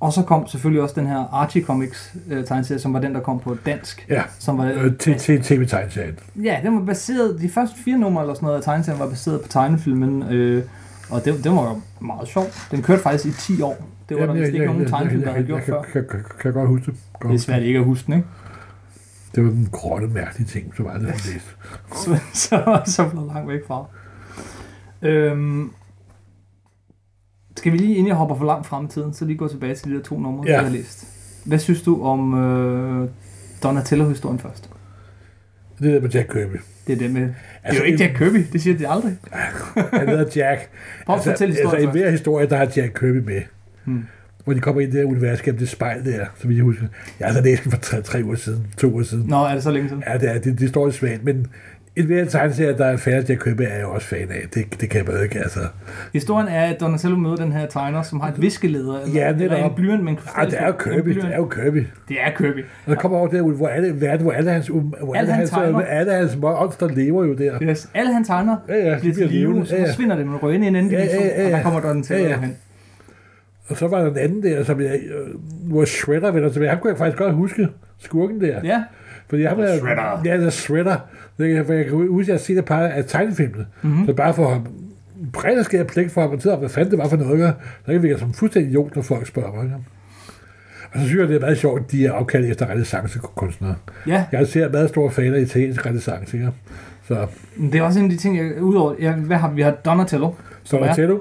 og 0.00 0.12
så 0.12 0.22
kom 0.22 0.46
selvfølgelig 0.48 0.82
også 0.82 0.94
den 1.00 1.06
her 1.06 1.34
Archie 1.34 1.62
Comics 1.62 2.14
øh, 2.30 2.44
tegneserie, 2.44 2.78
som 2.78 2.92
var 2.94 3.00
den, 3.00 3.14
der 3.14 3.20
kom 3.20 3.38
på 3.40 3.56
dansk. 3.66 4.06
Ja, 4.10 4.22
Som 4.38 4.58
var, 4.58 4.64
øh, 4.64 4.96
til, 4.96 5.18
til 5.18 5.42
tv-tegneserien. 5.42 6.18
ja, 6.44 6.56
den 6.62 6.74
var 6.74 6.84
baseret, 6.84 7.38
de 7.40 7.48
første 7.48 7.76
fire 7.84 7.98
numre 7.98 8.22
eller 8.22 8.34
sådan 8.34 8.46
noget 8.46 8.58
af 8.58 8.64
tegneserien 8.64 9.00
var 9.00 9.08
baseret 9.08 9.40
på 9.40 9.48
tegnefilmen, 9.48 10.22
øh, 10.22 10.62
og 11.10 11.24
det, 11.24 11.44
det 11.44 11.52
var 11.52 11.62
jo 11.62 11.80
meget 12.00 12.28
sjovt. 12.28 12.68
Den 12.70 12.82
kørte 12.82 13.02
faktisk 13.02 13.48
i 13.48 13.54
10 13.54 13.62
år. 13.62 13.88
Det 14.08 14.16
var 14.16 14.26
der 14.26 14.32
vist 14.32 14.52
ikke 14.52 14.66
nogen 14.66 14.88
tegnefilm, 14.88 15.22
der 15.22 15.32
havde 15.32 15.46
gjort 15.46 15.58
jeg, 15.58 15.66
før. 15.66 15.82
jeg, 15.94 15.94
jeg, 15.94 16.04
jeg, 16.14 16.24
kan 16.40 16.52
godt 16.52 16.68
huske 16.68 16.86
det. 16.86 17.00
Godt 17.20 17.32
Det 17.32 17.38
er 17.38 17.42
svært 17.42 17.62
ikke 17.62 17.78
at 17.78 17.84
huske 17.84 18.06
den, 18.06 18.14
ikke? 18.14 18.28
Det 19.34 19.44
var 19.44 19.50
en 19.50 19.68
grotte 19.72 20.06
mærkelige 20.06 20.48
ting, 20.48 20.76
som 20.76 20.86
aldrig 20.86 21.12
har 21.12 21.32
læst. 21.32 21.56
så, 22.04 22.18
så, 22.34 22.80
så 22.86 23.08
blev 23.08 23.26
langt 23.26 23.48
væk 23.48 23.66
fra. 23.66 23.84
Øhm, 25.02 25.72
skal 27.56 27.72
vi 27.72 27.78
lige, 27.78 27.94
inden 27.94 28.08
jeg 28.08 28.16
hopper 28.16 28.36
for 28.36 28.44
langt 28.44 28.66
frem 28.66 28.84
i 28.84 28.88
tiden, 28.88 29.14
så 29.14 29.24
lige 29.24 29.36
gå 29.36 29.48
tilbage 29.48 29.74
til 29.74 29.90
de 29.90 29.96
der 29.96 30.02
to 30.02 30.20
numre, 30.20 30.44
ja. 30.46 30.52
jeg 30.52 30.62
har 30.62 30.70
læst. 30.70 31.06
Hvad 31.46 31.58
synes 31.58 31.82
du 31.82 32.02
om 32.02 32.34
øh, 32.34 33.08
Donatello-historien 33.62 34.38
først? 34.38 34.70
Det 35.78 35.94
der 35.94 36.00
med 36.00 36.10
Jack 36.10 36.28
Kirby. 36.32 36.56
Det 36.86 36.92
er 36.92 36.96
det 36.96 37.10
med... 37.10 37.20
Det 37.22 37.28
er 37.28 37.68
Altså, 37.68 37.82
jo 37.82 37.86
ikke 37.86 38.04
Jack 38.04 38.16
Kirby, 38.18 38.44
det 38.52 38.62
siger 38.62 38.78
de 38.78 38.88
aldrig. 38.88 39.16
Han 39.92 40.08
hedder 40.08 40.24
Jack. 40.36 40.70
Prøv 41.06 41.16
at 41.16 41.24
fortælle 41.24 41.54
altså, 41.54 41.76
historien 41.76 41.88
i 41.88 42.00
hver 42.00 42.10
historie, 42.10 42.48
der 42.48 42.56
har 42.56 42.72
Jack 42.76 42.92
Kirby 43.00 43.16
med. 43.16 43.42
Hmm. 43.84 44.04
Hvor 44.44 44.52
de 44.54 44.60
kommer 44.60 44.80
ind 44.80 44.90
i 44.92 44.96
det 44.96 45.00
her 45.00 45.06
univers 45.06 45.42
gennem 45.42 45.58
det 45.58 45.68
spejl 45.68 46.04
der, 46.04 46.26
vidt 46.44 46.56
jeg 46.56 46.64
husker. 46.64 46.86
Jeg 47.20 47.28
har 47.28 47.34
altså 47.34 47.42
læst 47.42 47.64
den 47.64 47.72
for 47.72 47.78
tre, 47.78 48.02
tre 48.02 48.20
uger 48.24 48.36
siden, 48.36 48.66
to 48.78 48.90
uger 48.90 49.04
siden. 49.04 49.26
Nå, 49.28 49.36
er 49.36 49.54
det 49.54 49.62
så 49.62 49.70
længe 49.70 49.88
siden? 49.88 50.02
Ja, 50.06 50.18
det, 50.18 50.30
er, 50.30 50.38
det, 50.38 50.58
det 50.58 50.68
står 50.68 50.86
lidt 50.86 50.96
svagt, 50.96 51.24
men 51.24 51.46
en 51.96 52.06
hver 52.06 52.24
tegneserie, 52.24 52.76
der 52.78 52.84
er 52.86 52.96
færdig 52.96 53.28
Jack 53.28 53.42
Kirby, 53.44 53.60
er 53.62 53.76
jeg 53.76 53.86
også 53.86 54.06
fan 54.06 54.28
af. 54.30 54.48
Det, 54.54 54.80
det 54.80 54.90
kan 54.90 54.98
jeg 54.98 55.06
bare 55.06 55.22
ikke, 55.24 55.38
altså. 55.38 55.60
Historien 56.12 56.48
er, 56.48 56.64
at 56.64 56.80
Donatello 56.80 57.16
møder 57.16 57.36
den 57.36 57.52
her 57.52 57.66
tegner, 57.66 58.02
som 58.02 58.20
har 58.20 58.28
et 58.32 58.42
viskeleder, 58.42 59.00
eller, 59.00 59.14
Ja, 59.14 59.28
eller 59.28 59.56
en 59.56 59.70
blyant 59.76 60.04
med 60.04 60.10
en 60.12 60.16
krystal. 60.16 60.42
Ej, 60.44 60.44
det 60.50 60.60
er 60.60 60.66
jo. 60.66 60.72
Kirby, 60.72 61.08
det 61.10 61.24
er 61.32 61.36
jo 61.36 61.44
Kirby. 61.46 61.86
Det 62.08 62.16
er 62.20 62.30
Kirby. 62.36 62.64
Og 62.86 62.90
der 62.90 62.94
kommer 62.94 63.18
over 63.18 63.28
der, 63.28 63.42
hvor 63.42 63.68
alle, 63.68 63.92
hvor 63.92 64.32
alle 64.32 64.50
hans, 64.50 64.66
hvor 64.66 65.14
Alle 65.14 65.18
alle, 65.18 65.32
hans 65.32 65.50
hans, 65.50 65.50
tegner. 65.50 65.80
alle 65.80 66.12
hans 66.12 66.36
monster 66.36 66.88
lever 66.88 67.24
jo 67.24 67.34
der. 67.34 67.62
Yes. 67.62 67.90
Alle 67.94 68.12
han 68.12 68.24
tegner 68.24 68.56
Ja, 68.68 68.76
ja, 68.90 68.98
bliver 68.98 69.14
til 69.14 69.28
live, 69.28 69.66
så 69.66 69.74
Ja, 69.76 69.82
ja. 69.82 69.88
forsvinder 69.88 70.16
det, 70.16 70.26
men 70.26 70.36
ryger 70.36 70.54
ind 70.54 70.64
i 70.64 70.66
en 70.66 70.76
anden 70.76 70.92
Ja, 70.92 70.98
ja, 70.98 71.04
dimension, 71.04 71.24
ja, 71.36 71.44
og 71.44 71.50
der 71.50 71.56
ja. 71.56 71.62
kommer 71.62 71.80
Donatello 71.80 72.22
Ja, 72.24 72.28
ja. 72.30 72.40
hen. 72.40 72.56
Og 73.68 73.76
så 73.76 73.86
var 73.88 74.00
der 74.00 74.10
en 74.10 74.18
anden 74.18 74.42
der, 74.42 74.64
som 74.64 74.80
jeg, 74.80 74.90
øh, 74.94 75.34
hvor 75.70 75.84
Shredder 75.84 76.30
vender 76.30 76.48
tilbage. 76.50 76.70
Ham 76.70 76.78
kunne 76.78 76.90
jeg 76.90 76.98
faktisk 76.98 77.18
godt 77.18 77.34
huske, 77.34 77.68
skurken 77.98 78.40
der. 78.40 78.60
Ja, 78.64 78.82
Fordi 79.28 79.42
ham 79.42 79.60
er, 79.60 79.76
Shredder. 79.78 80.20
Ja, 80.24 80.40
der 80.40 80.46
er 80.46 80.50
Shredder. 80.50 80.96
For 81.36 81.72
jeg 81.72 81.84
kan 81.84 81.94
huske, 81.94 82.20
at 82.22 82.28
jeg 82.28 82.34
har 82.34 82.38
set 82.38 82.58
et 82.58 82.64
par 82.64 82.80
af 82.86 83.04
tegnefilmene. 83.04 83.66
Mhm. 83.82 83.90
Mm-hmm. 83.92 84.06
Så 84.06 84.12
bare 84.14 84.34
for 84.34 84.66
bredt 85.32 85.64
skære 85.64 85.84
pligt 85.84 86.12
for 86.12 86.20
ham, 86.20 86.30
og 86.30 86.40
tidligere, 86.40 86.58
hvad 86.58 86.68
fanden 86.68 86.90
det 86.90 86.98
var 86.98 87.08
for 87.08 87.16
noget, 87.16 87.54
så 87.86 87.92
kan 87.92 88.02
vi 88.02 88.14
som 88.18 88.32
fuldstændig 88.32 88.70
idiot, 88.70 88.94
når 88.96 89.02
folk 89.02 89.26
spørger 89.26 89.52
mig. 89.52 89.64
Ikke? 89.64 89.76
Og 90.92 91.00
så 91.00 91.06
synes 91.06 91.20
jeg, 91.20 91.28
det 91.28 91.36
er 91.36 91.40
meget 91.40 91.58
sjovt, 91.58 91.82
at 91.84 91.92
de 91.92 92.06
er 92.06 92.12
opkaldt 92.12 92.46
efter 92.46 92.66
renaissancekunstnere. 92.70 93.74
ja. 94.06 94.24
Jeg 94.32 94.40
er 94.40 94.44
ser 94.44 94.68
meget 94.72 94.88
store 94.88 95.10
fan 95.10 95.34
af 95.34 95.40
italiensk 95.40 95.86
renaissance, 95.86 96.36
ikke? 96.36 96.50
Så, 97.08 97.26
Det 97.72 97.74
er 97.74 97.82
også 97.82 97.98
en 97.98 98.04
af 98.04 98.10
de 98.10 98.16
ting, 98.16 98.38
jeg, 98.38 98.62
udover, 98.62 98.94
ja, 99.00 99.12
hvad 99.12 99.36
har 99.36 99.50
vi? 99.50 99.62
Har 99.62 99.70
Donatello. 99.70 100.30
Donatello, 100.72 101.18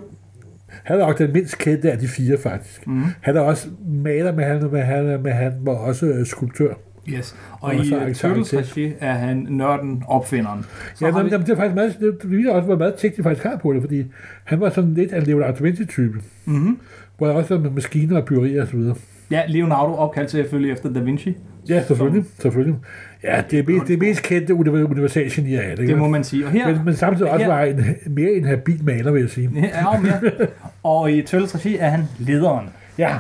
han 0.84 1.00
er 1.00 1.06
nok 1.06 1.18
den 1.18 1.34
mindst 1.34 1.58
kendte 1.58 1.92
af 1.92 1.98
de 1.98 2.08
fire, 2.08 2.38
faktisk. 2.38 2.88
Mm. 2.88 3.04
Han 3.22 3.36
er 3.38 3.42
også 3.42 3.68
maler, 3.88 4.32
men 4.36 4.46
han, 4.46 4.64
men 4.72 4.82
han, 4.82 5.06
men 5.24 5.32
han 5.34 5.54
var 5.62 5.72
også 5.74 6.06
øh, 6.06 6.26
skulptør. 6.26 6.74
Yes. 7.10 7.36
Og, 7.52 7.60
Og 7.62 7.76
i 7.76 7.94
arkitekt. 7.94 8.18
Turtles 8.20 8.54
regi 8.54 8.94
er 9.00 9.14
han 9.14 9.48
nørden, 9.50 10.04
opfinderen. 10.08 10.66
Så 10.96 11.06
Ja, 11.06 11.12
men, 11.12 11.26
vi, 11.26 11.30
jamen, 11.32 11.46
det 11.48 11.52
er 11.54 11.58
faktisk 11.58 11.76
meget, 11.76 11.96
det 12.22 12.32
viser 12.32 12.52
også, 12.52 12.66
hvor 12.66 12.78
meget 12.78 12.94
tægt 12.96 13.18
de 13.18 13.24
faktisk 13.24 13.44
har 13.46 13.58
på 13.58 13.74
det, 13.74 13.82
fordi 13.82 14.04
han 14.44 14.60
var 14.60 14.70
sådan 14.70 14.94
lidt 14.94 15.12
af 15.12 15.28
Leonardo 15.28 15.58
da 15.58 15.64
Vinci-type, 15.64 16.22
mm-hmm. 16.46 16.78
hvor 17.18 17.28
der 17.28 17.34
også 17.34 17.56
var 17.56 17.62
med 17.62 17.70
maskiner 17.72 18.18
og 18.18 18.26
byggerier 18.26 18.62
og 18.62 18.68
så 18.68 18.78
videre. 18.78 18.96
Ja, 19.32 19.42
Leonardo 19.48 19.94
opkaldt 19.96 20.32
selvfølgelig 20.32 20.72
efter 20.72 20.94
Da 20.94 21.00
Vinci. 21.00 21.38
Ja, 21.70 21.84
selvfølgelig, 21.84 22.24
selvfølgelig. 22.40 22.76
Ja, 23.24 23.44
det 23.52 23.60
er 23.60 23.64
mest, 23.68 23.88
det 23.88 24.00
mest 24.00 24.24
kendte 24.24 24.54
univer- 24.54 24.90
universalgenier 24.92 25.62
af 25.62 25.70
det, 25.76 25.80
ikke? 25.84 25.92
Det 25.92 25.98
må 26.02 26.08
man 26.08 26.24
sige. 26.24 26.46
Og 26.46 26.52
her 26.52 26.68
men, 26.76 26.86
men 26.86 26.96
samtidig 26.96 27.32
også 27.32 27.46
her- 27.46 27.54
var 27.54 27.62
en, 27.64 27.86
mere 28.08 28.32
en 28.32 28.46
habil 28.46 28.84
maler, 28.84 29.12
vil 29.12 29.22
jeg 29.22 29.30
sige. 29.30 29.70
er 29.74 29.96
jo 29.96 30.02
mere. 30.02 30.48
Og 30.84 31.12
i 31.12 31.22
Turtles 31.22 31.56
regi 31.56 31.78
er 31.78 31.90
han 31.90 32.04
lederen. 32.20 32.66
Ja, 32.98 33.16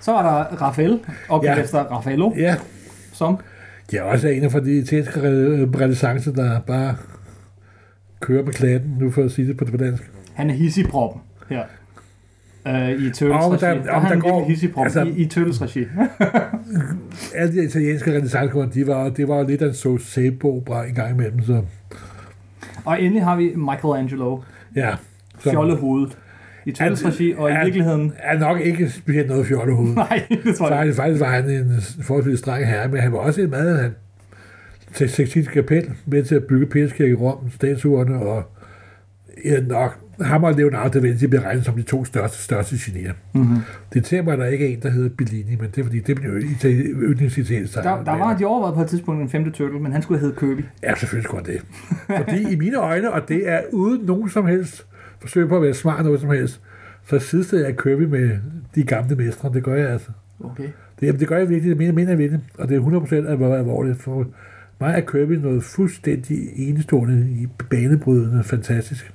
Så 0.00 0.12
er 0.16 0.22
der 0.22 0.62
Raphael, 0.62 1.00
opkaldt 1.28 1.58
Ja. 1.58 1.62
efter 1.64 1.78
Raffaello, 1.78 2.32
ja. 2.36 2.54
Som 3.18 3.38
Det 3.90 3.98
er 3.98 4.02
også 4.02 4.28
en 4.28 4.42
af 4.44 4.50
de 4.62 4.78
italienske 4.78 5.20
re- 5.20 5.80
renaissance, 5.80 6.34
der 6.34 6.60
bare 6.60 6.96
kører 8.20 8.44
med 8.44 8.52
klatten, 8.52 8.96
nu 9.00 9.10
for 9.10 9.22
at 9.22 9.30
sige 9.32 9.48
det 9.48 9.56
på 9.56 9.64
det 9.64 9.80
dansk. 9.80 10.10
han 10.34 10.50
er 10.50 10.54
hissigproppen 10.54 11.20
her. 11.50 11.62
Uh, 12.66 12.90
I 12.90 13.10
Turtles 13.10 13.44
Og 13.44 13.52
regi. 13.52 13.64
der- 13.66 13.74
Der, 13.74 13.82
der, 13.82 13.92
er 13.92 14.08
der 14.08 14.20
går- 14.20 14.44
hissigprop 14.48 14.84
altså- 14.84 15.02
i, 15.02 15.08
i 15.08 15.26
Turtles 15.26 15.62
regi. 15.62 15.84
Alle 17.34 17.52
de 17.60 17.64
italienske 17.64 18.10
renaissance 18.10 18.68
de 18.74 18.86
var, 18.86 19.08
det 19.08 19.28
var 19.28 19.42
lidt 19.42 19.62
af 19.62 19.68
en 19.68 19.74
så 19.74 19.98
opera 20.44 20.84
en 20.86 20.94
gang 20.94 21.10
imellem, 21.14 21.42
så 21.42 21.62
og 22.84 23.02
endelig 23.02 23.24
har 23.24 23.36
vi 23.36 23.54
Michelangelo, 23.56 24.40
ja. 24.76 24.94
Fjollehovedet. 25.38 26.18
I 26.68 26.74
Er- 26.80 27.06
regi, 27.06 27.34
og 27.36 27.50
i 27.50 27.52
er- 27.52 27.64
virkeligheden... 27.64 28.12
er 28.18 28.38
nok 28.38 28.60
ikke 28.60 28.90
specielt 28.90 29.28
noget 29.28 29.46
fjollehoved. 29.46 29.94
Nej, 30.10 30.22
det 30.44 30.54
tror 30.56 30.74
jeg 30.74 30.84
ikke. 30.84 30.94
Faktisk, 30.96 31.20
var 31.20 31.30
han 31.30 31.50
en 31.50 31.72
forholdsvis 32.02 32.38
streng 32.38 32.66
herre, 32.66 32.88
men 32.88 33.00
han 33.00 33.12
var 33.12 33.18
også 33.18 33.40
en 33.42 33.50
meget 33.50 33.78
han, 33.80 33.90
til 34.94 35.08
Sextinsk 35.10 35.50
kapel 35.52 35.90
med 36.06 36.22
til 36.24 36.34
at 36.34 36.44
bygge 36.44 36.66
Pederskirke 36.66 37.10
i 37.10 37.14
Rom, 37.14 37.50
statuerne 37.50 38.18
og 38.18 38.42
ja, 39.44 39.60
nok 39.60 39.98
ham 40.20 40.44
og 40.44 40.54
Leonardo 40.54 40.88
da 40.88 40.98
Vinci 40.98 41.26
bliver 41.26 41.42
regnet 41.42 41.64
som 41.64 41.74
de 41.74 41.82
to 41.82 42.04
største, 42.04 42.42
største 42.42 42.76
genier. 42.86 43.12
Mm-hmm. 43.32 43.56
Det 43.92 44.04
tænker 44.04 44.24
mig, 44.24 44.38
der 44.38 44.46
ikke 44.46 44.64
er 44.68 44.72
en, 44.76 44.82
der 44.82 44.90
hedder 44.90 45.08
Bellini, 45.18 45.56
men 45.60 45.70
det 45.70 45.78
er 45.78 45.84
fordi, 45.84 45.98
det 46.00 46.16
min 46.22 46.26
yndlingsitaliensk 47.02 47.74
Der, 47.74 47.82
der 48.04 48.18
var 48.18 48.36
de 48.36 48.44
overvejet 48.44 48.74
på 48.74 48.80
et 48.80 48.86
tidspunkt 48.88 49.22
en 49.22 49.28
femte 49.28 49.50
turtle, 49.50 49.80
men 49.80 49.92
han 49.92 50.02
skulle 50.02 50.20
hedde 50.20 50.34
Kirby. 50.40 50.64
Ja, 50.82 50.94
selvfølgelig 50.94 51.24
skulle 51.24 51.44
det. 51.46 51.60
Fordi 52.16 52.52
i 52.52 52.56
mine 52.56 52.76
øjne, 52.76 53.12
og 53.12 53.28
det 53.28 53.48
er 53.48 53.60
uden 53.72 54.06
nogen 54.06 54.30
som 54.30 54.46
helst 54.46 54.86
forsøg 55.20 55.48
på 55.48 55.56
at 55.56 55.62
være 55.62 55.74
smart 55.74 56.04
noget 56.04 56.20
som 56.20 56.30
helst, 56.30 56.60
så 57.06 57.18
sidestiller 57.18 57.66
jeg 57.66 57.78
Kirby 57.78 58.02
med 58.02 58.38
de 58.74 58.82
gamle 58.82 59.16
mestre. 59.16 59.52
Det 59.54 59.64
gør 59.64 59.74
jeg 59.74 59.90
altså. 59.90 60.10
Okay. 60.40 60.68
Det, 61.00 61.06
jamen, 61.06 61.20
det 61.20 61.28
gør 61.28 61.38
jeg 61.38 61.48
virkelig, 61.48 61.70
det 61.70 61.78
mener, 61.78 61.92
mener 61.92 62.10
jeg 62.10 62.18
virkelig. 62.18 62.40
Og 62.58 62.68
det 62.68 62.76
er 62.76 62.80
100% 62.80 63.14
af, 63.30 63.36
hvor 63.36 63.54
alvorligt. 63.56 64.02
For 64.02 64.26
mig 64.80 64.94
er 64.96 65.00
Kirby 65.00 65.32
noget 65.32 65.64
fuldstændig 65.64 66.38
enestående, 66.56 67.30
i 67.30 67.48
banebrydende, 67.70 68.44
fantastisk. 68.44 69.12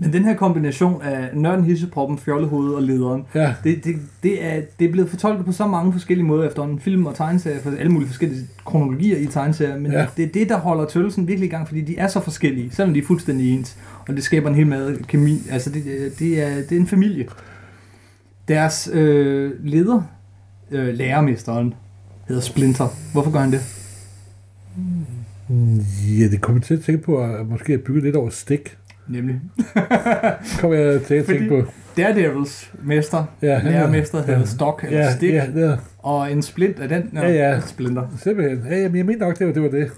Men 0.00 0.12
den 0.12 0.24
her 0.24 0.36
kombination 0.36 1.02
af 1.02 1.28
nørden, 1.34 1.64
hisseproppen, 1.64 2.18
fjollehovedet 2.18 2.74
og 2.76 2.82
lederen, 2.82 3.24
Ja, 3.34 3.54
det, 3.64 3.84
det, 3.84 3.96
det, 4.22 4.44
er, 4.44 4.60
det 4.78 4.88
er 4.88 4.92
blevet 4.92 5.10
fortolket 5.10 5.46
på 5.46 5.52
så 5.52 5.66
mange 5.66 5.92
forskellige 5.92 6.26
måder 6.26 6.48
efter 6.48 6.62
en 6.64 6.80
film 6.80 7.06
og 7.06 7.14
tegneserier, 7.14 7.60
for 7.60 7.70
alle 7.78 7.92
mulige 7.92 8.08
forskellige 8.08 8.46
kronologier 8.64 9.18
i 9.18 9.26
tegneserier, 9.26 9.78
men 9.78 9.92
Ja. 9.92 10.06
det 10.16 10.24
er 10.24 10.28
det, 10.28 10.48
der 10.48 10.56
holder 10.58 10.84
Tøllesen 10.84 11.28
virkelig 11.28 11.46
i 11.46 11.50
gang, 11.50 11.68
fordi 11.68 11.80
de 11.80 11.98
er 11.98 12.08
så 12.08 12.20
forskellige, 12.20 12.70
selvom 12.72 12.94
de 12.94 13.00
er 13.00 13.04
fuldstændig 13.06 13.54
ens, 13.54 13.76
og 14.08 14.14
det 14.16 14.24
skaber 14.24 14.48
en 14.48 14.54
hel 14.54 14.66
masse 14.66 15.02
kemi. 15.08 15.42
Altså, 15.50 15.70
det, 15.70 15.84
det, 16.18 16.42
er, 16.42 16.54
det 16.54 16.72
er 16.72 16.76
en 16.80 16.86
familie. 16.86 17.26
Deres 18.48 18.90
øh, 18.92 19.52
leder, 19.64 20.02
øh, 20.70 20.94
lærermesteren, 20.94 21.74
hedder 22.28 22.42
Splinter. 22.42 22.88
Hvorfor 23.12 23.30
gør 23.30 23.40
han 23.40 23.52
det? 23.52 23.60
Ja 26.20 26.28
det 26.28 26.40
kommer 26.40 26.60
til 26.62 26.74
at 26.74 26.80
tænke 26.80 27.02
på, 27.02 27.18
at 27.18 27.48
måske 27.48 27.72
at 27.74 27.80
bygge 27.80 28.00
lidt 28.00 28.16
over 28.16 28.30
stik. 28.30 28.76
Nemlig 29.08 29.40
Kommer 30.60 30.76
jeg 30.76 31.02
til 31.02 31.14
at 31.14 31.24
tænke 31.24 31.48
på. 31.48 31.62
Daredevils 31.96 32.72
mester, 32.82 33.24
Ja, 33.42 33.60
lærermester, 33.64 34.18
ja. 34.18 34.24
hedder 34.24 34.46
Stock 34.46 34.84
eller 34.84 34.98
Ja, 34.98 35.12
Stick, 35.12 35.32
ja, 35.32 35.44
ja, 35.56 35.72
og 35.98 36.32
en 36.32 36.42
splint 36.42 36.80
af 36.80 36.88
den, 36.88 37.10
Ja, 37.14 37.28
ja. 37.32 37.60
Splinter. 37.60 38.02
simpelthen. 38.22 38.62
Ja, 38.70 38.76
jamen, 38.80 38.96
jeg 38.96 39.06
mener 39.06 39.26
nok, 39.26 39.38
det 39.38 39.46
var 39.46 39.52
det. 39.52 39.62
Var 39.62 39.68
det. 39.68 39.90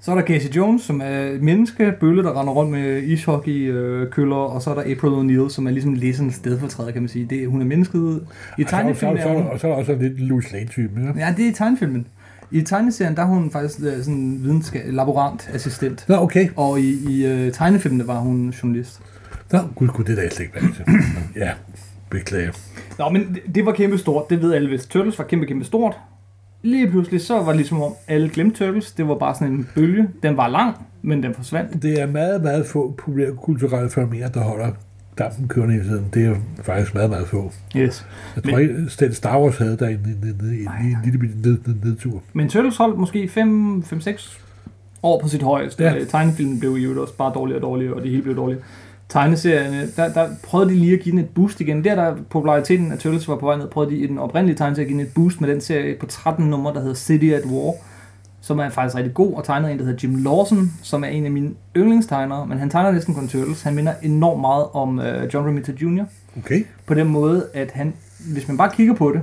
Så 0.00 0.10
er 0.10 0.14
der 0.14 0.22
Casey 0.22 0.48
Jones, 0.56 0.82
som 0.82 1.00
er 1.04 1.38
menneske, 1.40 1.92
bølle, 2.00 2.22
der 2.22 2.40
render 2.40 2.52
rundt 2.52 2.70
med 2.72 3.02
ishockey-køller, 3.02 4.36
og 4.36 4.62
så 4.62 4.70
er 4.70 4.74
der 4.74 4.82
April 4.82 5.10
O'Neil, 5.10 5.48
som 5.50 5.66
er 5.66 5.70
ligesom 5.70 5.94
læserens 5.94 6.34
stedfortræder, 6.34 6.90
kan 6.90 7.02
man 7.02 7.08
sige. 7.08 7.26
Det, 7.30 7.48
hun 7.48 7.60
er 7.60 7.64
mennesket. 7.64 7.98
I 7.98 8.02
Og 8.02 8.20
så, 8.58 8.64
så, 8.64 8.70
tegnefilmen 8.70 9.18
så, 9.22 9.28
er 9.28 9.32
hun... 9.32 9.46
og 9.46 9.60
så 9.60 9.66
er 9.66 9.70
der 9.70 9.78
også 9.78 9.92
en 9.92 9.98
lidt 9.98 10.20
Louis 10.20 10.52
Lane-type. 10.52 10.90
Ja? 11.00 11.26
Ja, 11.26 11.34
det 11.36 11.44
er 11.46 11.50
i 11.50 11.52
tegnefilmen. 11.54 12.06
I 12.50 12.62
tegneserien, 12.62 13.16
der 13.16 13.22
er 13.22 13.26
hun 13.26 13.50
faktisk 13.50 13.80
øh, 13.80 13.98
sådan 13.98 14.14
en 14.14 14.44
videnskab, 14.44 14.82
laborant 14.92 15.50
assistent. 15.54 16.04
Nå, 16.08 16.14
okay. 16.16 16.48
Og 16.56 16.80
i, 16.80 16.90
i 17.10 17.46
uh, 17.46 17.52
tegnefilmene 17.52 18.06
var 18.06 18.18
hun 18.18 18.50
journalist. 18.50 19.00
Nå, 19.52 19.58
gud, 19.74 19.88
gud, 19.88 20.04
det 20.04 20.12
er 20.12 20.16
da 20.16 20.22
jeg 20.22 20.32
slet 20.32 20.46
ikke 20.46 20.60
vant 20.62 20.76
til. 20.76 20.84
Ja, 21.42 21.50
beklager. 22.10 22.52
Nå, 22.98 23.08
men 23.08 23.22
det- 23.34 23.54
det 23.54 23.66
var 23.66 23.72
kæmpe 23.72 23.98
stort. 23.98 24.30
Det 24.30 24.42
ved 24.42 24.54
alle, 24.54 24.68
hvis 24.68 24.86
Turtles 24.86 25.18
var 25.18 25.24
kæmpe, 25.24 25.46
kæmpe 25.46 25.64
stort. 25.64 25.94
Lige 26.62 26.90
pludselig, 26.90 27.20
så 27.20 27.34
var 27.38 27.46
det 27.46 27.56
ligesom 27.56 27.82
om 27.82 27.92
alle 28.08 28.28
glemte 28.28 28.64
Turtles. 28.66 28.92
Det 28.92 29.08
var 29.08 29.14
bare 29.18 29.34
sådan 29.34 29.48
en 29.52 29.68
bølge. 29.74 30.08
Den 30.22 30.36
var 30.36 30.48
lang, 30.48 30.76
men 31.02 31.22
den 31.22 31.34
forsvandt. 31.34 31.82
Det 31.82 32.00
er 32.00 32.06
meget, 32.06 32.42
meget 32.42 32.66
få 32.66 32.90
populærkulturelle 32.98 33.90
fænomener, 33.90 34.28
der 34.28 34.40
holder 34.40 34.70
dampen 35.18 35.48
kørende 35.48 35.74
hele 35.74 35.88
tiden. 35.88 36.04
Det 36.14 36.26
er 36.26 36.34
faktisk 36.62 36.94
meget, 36.94 37.10
meget 37.10 37.28
få. 37.28 37.52
Yes. 37.76 38.06
Jeg 38.36 38.44
tror 38.44 38.58
ikke, 38.58 38.74
at 39.00 39.16
Star 39.16 39.40
Wars 39.40 39.56
havde 39.56 39.76
der 39.76 39.88
en, 39.88 39.94
en, 39.94 40.18
en, 40.22 40.28
en, 40.28 40.50
en, 40.50 40.68
en 40.68 40.96
lille 41.04 41.18
bitte 41.18 41.36
ned, 41.42 41.58
ned, 41.66 41.74
nedtur. 41.84 42.22
Men 42.32 42.48
Turtles 42.48 42.76
holdt 42.76 42.98
måske 42.98 43.30
5-6 43.36 44.38
år 45.02 45.20
på 45.20 45.28
sit 45.28 45.42
højeste. 45.42 45.84
Ja. 45.84 46.04
Tegnefilmen 46.04 46.60
blev 46.60 46.70
jo 46.70 47.02
også 47.02 47.14
bare 47.14 47.32
dårligere 47.34 47.58
og 47.58 47.62
dårligere, 47.62 47.94
og 47.94 48.02
det 48.02 48.10
hele 48.10 48.22
blev 48.22 48.36
dårligere. 48.36 48.62
Tegneserierne, 49.08 49.88
der, 49.96 50.12
der 50.12 50.28
prøvede 50.42 50.70
de 50.70 50.74
lige 50.74 50.92
at 50.92 51.00
give 51.00 51.12
den 51.12 51.18
et 51.18 51.28
boost 51.28 51.60
igen. 51.60 51.84
Der, 51.84 51.94
der 51.94 52.16
populariteten 52.30 52.92
af 52.92 52.98
Turtles 52.98 53.28
var 53.28 53.36
på 53.36 53.46
vej 53.46 53.56
ned, 53.56 53.68
prøvede 53.68 53.90
de 53.90 53.96
i 53.96 54.06
den 54.06 54.18
oprindelige 54.18 54.56
tegneserie 54.56 54.84
at 54.84 54.88
give 54.88 54.98
den 54.98 55.06
et 55.06 55.14
boost 55.14 55.40
med 55.40 55.48
den 55.48 55.60
serie 55.60 55.96
på 56.00 56.06
13 56.06 56.50
numre, 56.50 56.74
der 56.74 56.80
hedder 56.80 56.94
City 56.94 57.26
at 57.26 57.44
War, 57.44 57.74
som 58.46 58.58
er 58.58 58.68
faktisk 58.68 58.96
rigtig 58.96 59.14
god, 59.14 59.34
og 59.34 59.44
tegnet 59.44 59.72
en, 59.72 59.78
der 59.78 59.84
hedder 59.84 59.98
Jim 60.02 60.16
Lawson, 60.24 60.72
som 60.82 61.04
er 61.04 61.08
en 61.08 61.24
af 61.24 61.30
mine 61.30 61.50
yndlingstegnere, 61.76 62.46
men 62.46 62.58
han 62.58 62.70
tegner 62.70 62.90
næsten 62.90 63.14
kun 63.14 63.28
Turtles. 63.28 63.62
Han 63.62 63.74
minder 63.74 63.92
enormt 64.02 64.40
meget 64.40 64.64
om 64.72 64.98
uh, 64.98 65.04
John 65.34 65.46
Romita 65.48 65.72
Jr. 65.82 66.04
Okay. 66.38 66.64
på 66.86 66.94
den 66.94 67.06
måde, 67.08 67.46
at 67.54 67.70
han, 67.70 67.92
hvis 68.32 68.48
man 68.48 68.56
bare 68.56 68.70
kigger 68.74 68.94
på 68.94 69.12
det, 69.12 69.20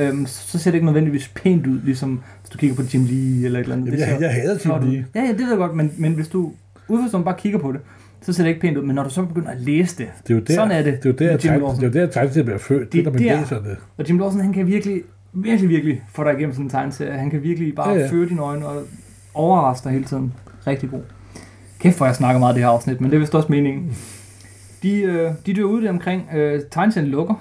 øhm, 0.00 0.26
så 0.26 0.58
ser 0.58 0.70
det 0.70 0.74
ikke 0.74 0.86
nødvendigvis 0.86 1.28
pænt 1.34 1.66
ud, 1.66 1.80
ligesom 1.84 2.20
hvis 2.40 2.50
du 2.50 2.58
kigger 2.58 2.76
på 2.76 2.82
Jim 2.94 3.04
Lee 3.04 3.44
eller 3.44 3.58
et 3.58 3.62
eller 3.62 3.76
andet. 3.76 3.86
Jamen, 3.86 4.00
Det 4.00 4.06
jeg, 4.06 4.16
ser 4.20 4.26
jeg 4.26 4.34
hader 4.34 4.58
flot 4.58 4.80
Tim 4.80 4.88
ud. 4.88 4.92
lige. 4.94 5.06
Ja, 5.14 5.20
ja, 5.22 5.28
det 5.28 5.38
ved 5.38 5.48
jeg 5.48 5.58
godt, 5.58 5.74
men, 5.76 5.92
men 5.96 6.12
hvis 6.12 6.28
du 6.28 6.52
udforstår 6.88 7.22
bare 7.22 7.36
kigger 7.38 7.58
på 7.58 7.72
det, 7.72 7.80
så 8.22 8.32
ser 8.32 8.42
det 8.42 8.48
ikke 8.48 8.60
pænt 8.60 8.76
ud. 8.76 8.82
Men 8.82 8.94
når 8.96 9.02
du 9.04 9.10
så 9.10 9.22
begynder 9.24 9.50
at 9.50 9.60
læse 9.60 9.98
det, 9.98 10.06
Det 10.28 10.30
er 10.30 10.34
jo 10.38 10.40
der, 10.40 10.54
Sådan 10.54 10.70
er 10.70 10.82
det 10.82 11.02
Det 11.02 11.06
er 11.06 11.10
jo 11.10 11.16
der, 11.38 11.52
Jim 11.54 11.62
er 11.62 11.88
der, 11.90 12.06
tegneserien 12.06 12.44
bliver 12.46 12.58
født. 12.58 12.80
Det, 12.80 12.92
Det 12.92 12.98
er, 12.98 13.02
er 13.02 13.04
når 13.04 13.12
man 13.12 13.22
der. 13.28 13.40
læser 13.40 13.58
det. 13.62 13.76
og 13.96 14.08
Jim 14.08 14.18
Lawson, 14.18 14.40
han 14.40 14.52
kan 14.52 14.66
virkelig, 14.66 15.02
virkelig, 15.32 15.68
virkelig 15.70 16.02
få 16.12 16.24
dig 16.24 16.32
igennem 16.32 16.52
sådan 16.52 16.66
en 16.66 16.70
tegneserie. 16.70 17.12
Han 17.18 17.30
kan 17.30 17.42
virkelig 17.42 17.74
bare 17.74 17.90
Ja, 17.90 17.98
ja, 18.00 18.08
føre 18.10 18.28
dine 18.28 18.42
øjne 18.42 18.66
og 18.66 18.82
overraske 19.34 19.84
dig 19.84 19.92
hele 19.92 20.04
tiden. 20.04 20.32
Rigtig 20.66 20.90
god. 20.90 21.00
Kæft, 21.80 21.96
hvor 21.96 22.06
jeg 22.06 22.14
snakker 22.14 22.38
meget 22.40 22.52
i 22.52 22.56
det 22.56 22.62
her 22.64 22.70
afsnit, 22.70 23.00
men 23.00 23.10
det 23.10 23.16
er 23.16 23.20
vist 23.20 23.34
også 23.34 23.48
meningen. 23.52 23.96
De, 24.82 25.00
øh, 25.02 25.30
de 25.46 25.54
dør 25.54 25.62
ud 25.62 25.82
der 25.82 25.90
omkring. 25.90 26.22
Øh, 26.34 26.60
tegneserien 26.70 27.10
lukker. 27.10 27.34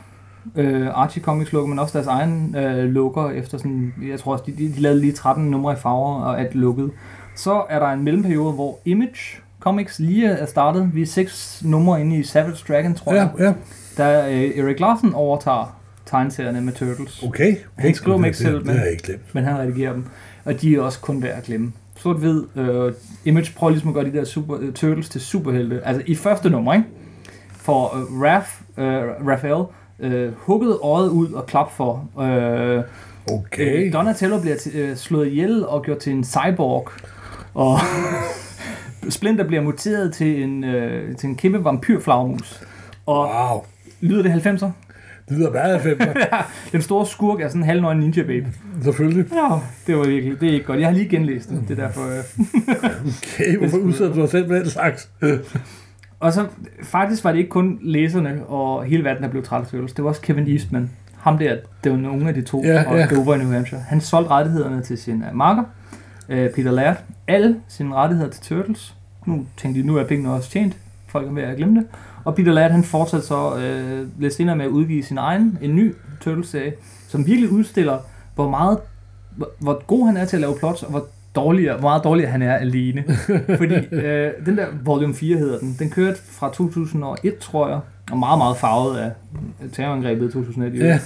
Øh, 0.55 0.87
Archie 0.93 1.23
Comics 1.23 1.53
lukker, 1.53 1.67
men 1.69 1.79
også 1.79 1.97
deres 1.97 2.07
egen 2.07 2.55
øh, 2.55 2.83
lukker 2.83 3.29
efter 3.29 3.57
sådan, 3.57 3.93
jeg 4.09 4.19
tror 4.19 4.31
også, 4.31 4.43
de, 4.47 4.51
de, 4.51 4.73
de 4.73 4.79
lavede 4.79 4.99
lige 4.99 5.13
13 5.13 5.45
numre 5.45 5.73
i 5.73 5.75
farver 5.75 6.21
og 6.21 6.39
alt 6.39 6.55
lukket. 6.55 6.91
Så 7.35 7.63
er 7.69 7.79
der 7.79 7.87
en 7.87 8.03
mellemperiode, 8.03 8.53
hvor 8.53 8.79
Image 8.85 9.37
Comics 9.59 9.99
lige 9.99 10.27
er 10.27 10.45
startet. 10.45 10.89
Vi 10.93 11.01
er 11.01 11.05
seks 11.05 11.61
numre 11.65 12.01
inde 12.01 12.17
i 12.17 12.23
Savage 12.23 12.57
Dragon, 12.67 12.95
tror 12.95 13.13
jeg. 13.13 13.29
Ja, 13.39 13.43
ja. 13.43 13.53
Da 13.97 14.33
øh, 14.35 14.57
Erik 14.65 14.79
Larsen 14.79 15.13
overtager 15.13 15.80
tegneserierne 16.05 16.61
med 16.61 16.73
Turtles. 16.73 17.23
Okay. 17.23 17.51
okay. 17.51 17.57
Han 17.77 17.95
skriver 17.95 18.17
dem 18.17 18.25
ikke 18.25 18.37
selv, 18.37 18.65
men- 18.65 18.79
ikke. 18.91 19.19
Men 19.33 19.43
han 19.43 19.57
redigerer 19.59 19.93
dem. 19.93 20.05
Og 20.45 20.61
de 20.61 20.75
er 20.75 20.81
også 20.81 20.99
kun 20.99 21.21
værd 21.23 21.37
at 21.37 21.43
glemme. 21.43 21.71
Sort-hvid. 21.97 22.43
Øh, 22.55 22.93
Image 23.25 23.51
prøver 23.55 23.71
ligesom 23.71 23.89
at 23.89 23.95
gøre 23.95 24.05
de 24.05 24.13
der 24.13 24.23
super, 24.23 24.55
uh, 24.57 24.73
Turtles 24.73 25.09
til 25.09 25.21
superhelte. 25.21 25.81
Altså 25.85 26.03
i 26.05 26.15
første 26.15 26.49
nummer, 26.49 26.73
ikke? 26.73 26.85
For 27.51 27.95
uh, 27.95 28.21
Raph, 28.21 28.47
uh, 28.77 29.27
Raphael 29.27 29.65
uh, 30.27 30.33
hugget 30.37 30.77
øjet 30.83 31.09
ud 31.09 31.31
og 31.31 31.45
klap 31.45 31.71
for. 31.71 32.09
Uh, 32.15 32.83
Okay. 33.31 33.85
Øh, 33.87 33.93
Donatello 33.93 34.39
bliver 34.41 34.55
t- 34.55 34.77
øh, 34.77 34.95
slået 34.95 35.27
ihjel 35.27 35.67
og 35.67 35.83
gjort 35.83 35.97
til 35.97 36.13
en 36.13 36.23
cyborg. 36.23 36.89
Og 37.53 37.77
Splinter 39.09 39.47
bliver 39.47 39.61
muteret 39.61 40.13
til 40.13 40.43
en, 40.43 40.63
øh, 40.63 41.15
til 41.15 41.29
en 41.29 41.35
kæmpe 41.35 41.63
vampyrflagmus. 41.63 42.61
Og 43.05 43.29
Wow. 43.51 43.63
lyder 44.01 44.23
det 44.23 44.31
90'er? 44.47 44.69
Meget 45.37 45.73
af 45.73 45.81
femmer. 45.81 46.05
Den 46.71 46.81
store 46.81 47.05
skurk 47.05 47.41
er 47.41 47.47
sådan 47.47 47.61
en 47.61 47.65
halvnøgen 47.65 47.99
ninja 47.99 48.23
babe. 48.23 48.47
Selvfølgelig. 48.83 49.25
Ja, 49.33 49.59
det 49.87 49.97
var 49.97 50.05
virkelig, 50.07 50.41
det 50.41 50.49
er 50.49 50.53
ikke 50.53 50.65
godt. 50.65 50.79
Jeg 50.79 50.87
har 50.87 50.93
lige 50.93 51.09
genlæst 51.09 51.49
det, 51.49 51.63
det 51.67 51.79
er 51.79 51.85
derfor. 51.85 52.01
Øh. 52.01 52.45
Okay, 53.33 53.57
hvorfor 53.57 53.77
udsætter 53.77 54.15
du 54.15 54.21
dig 54.21 54.29
selv 54.29 54.49
med 54.49 54.59
den 54.59 54.69
slags? 54.69 55.09
Og 56.19 56.33
så 56.33 56.45
faktisk 56.83 57.23
var 57.23 57.31
det 57.31 57.37
ikke 57.37 57.49
kun 57.49 57.79
læserne 57.81 58.45
og 58.45 58.83
hele 58.83 59.03
verden, 59.03 59.23
der 59.23 59.29
blev 59.29 59.43
træt 59.43 59.61
af 59.61 59.67
Turtles. 59.67 59.93
Det 59.93 60.03
var 60.03 60.09
også 60.09 60.21
Kevin 60.21 60.47
Eastman. 60.47 60.89
Ham 61.17 61.37
der, 61.37 61.55
det 61.83 61.91
var 61.91 61.97
nogle 61.97 62.27
af 62.27 62.33
de 62.33 62.41
to, 62.41 62.63
Ja, 62.63 62.83
og 62.89 62.97
ja. 62.97 63.05
Dover 63.05 63.35
i 63.35 63.37
New 63.37 63.51
Hampshire. 63.51 63.81
Han 63.81 64.01
solgte 64.01 64.29
rettighederne 64.31 64.81
til 64.81 64.97
sin 64.97 65.23
uh, 65.31 65.35
marker, 65.37 65.63
uh, 66.29 66.35
Peter 66.55 66.71
Laird. 66.71 67.03
Alle 67.27 67.55
sine 67.67 67.95
rettigheder 67.95 68.29
til 68.29 68.41
Turtles. 68.43 68.95
Nu 69.25 69.45
tænkte 69.57 69.81
de, 69.81 69.87
nu 69.87 69.97
er 69.97 70.03
pengene 70.03 70.33
også 70.33 70.49
tjent. 70.49 70.77
Folk 71.11 71.27
er 71.27 71.31
ved 71.31 71.43
at 71.43 71.57
glemme 71.57 71.79
det. 71.79 71.87
Og 72.23 72.35
Peter 72.35 72.51
Laird, 72.51 72.71
han 72.71 72.83
fortsatte 72.83 73.27
så 73.27 73.53
uh, 73.53 74.21
lidt 74.21 74.33
senere 74.33 74.55
med 74.55 74.65
at 74.65 74.71
udgive 74.71 75.03
sin 75.03 75.17
egen, 75.17 75.57
en 75.61 75.75
ny 75.75 75.95
Turtles-serie, 76.21 76.73
som 77.07 77.27
virkelig 77.27 77.51
udstiller, 77.51 77.97
hvor 78.35 78.49
meget, 78.49 78.77
hvor, 79.35 79.49
hvor 79.59 79.83
god 79.87 80.05
han 80.05 80.17
er 80.17 80.25
til 80.25 80.37
at 80.37 80.41
lave 80.41 80.55
plots, 80.59 80.83
og 80.83 80.89
hvor 80.89 81.05
dårligere, 81.35 81.77
hvor 81.77 81.89
meget 81.89 82.03
dårligere 82.03 82.31
han 82.31 82.41
er 82.41 82.55
alene. 82.55 83.03
Fordi 83.57 83.75
øh, 83.91 84.31
den 84.45 84.57
der 84.57 84.65
Volume 84.83 85.13
4 85.13 85.37
hedder 85.37 85.59
den, 85.59 85.75
den 85.79 85.89
kørte 85.89 86.19
fra 86.23 86.53
2001, 86.53 87.37
tror 87.37 87.67
jeg, 87.67 87.79
og 88.11 88.17
meget, 88.17 88.37
meget 88.37 88.57
farvet 88.57 88.97
af 88.97 89.11
terrorangrebet 89.73 90.29
i 90.29 90.31
2001. 90.31 90.75
Ja. 90.75 90.99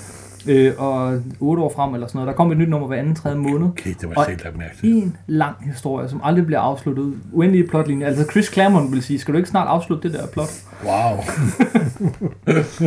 Øh, 0.47 0.73
og 0.77 1.21
8 1.39 1.63
år 1.63 1.73
frem 1.75 1.93
eller 1.93 2.08
sådan 2.08 2.17
noget. 2.19 2.27
Der 2.27 2.34
kom 2.34 2.51
et 2.51 2.58
nyt 2.58 2.69
nummer 2.69 2.88
hver 2.88 2.97
anden, 2.97 3.15
tredje 3.15 3.38
måned. 3.38 3.67
Okay, 3.67 3.93
det 4.01 4.10
var 4.10 4.27
lagt 4.27 4.58
mærke. 4.58 4.75
En 4.84 5.17
lang 5.27 5.55
historie, 5.65 6.10
som 6.10 6.21
aldrig 6.23 6.45
bliver 6.45 6.60
afsluttet. 6.60 7.13
Uendelige 7.31 7.67
plotlinjer. 7.67 8.08
Altså 8.08 8.25
Chris 8.31 8.45
Claremont 8.53 8.91
vil 8.91 9.03
sige, 9.03 9.19
skal 9.19 9.34
du 9.34 9.38
ikke 9.38 9.49
snart 9.49 9.67
afslutte 9.67 10.10
det 10.10 10.19
der 10.19 10.27
plot? 10.27 10.49
Wow. 10.86 11.17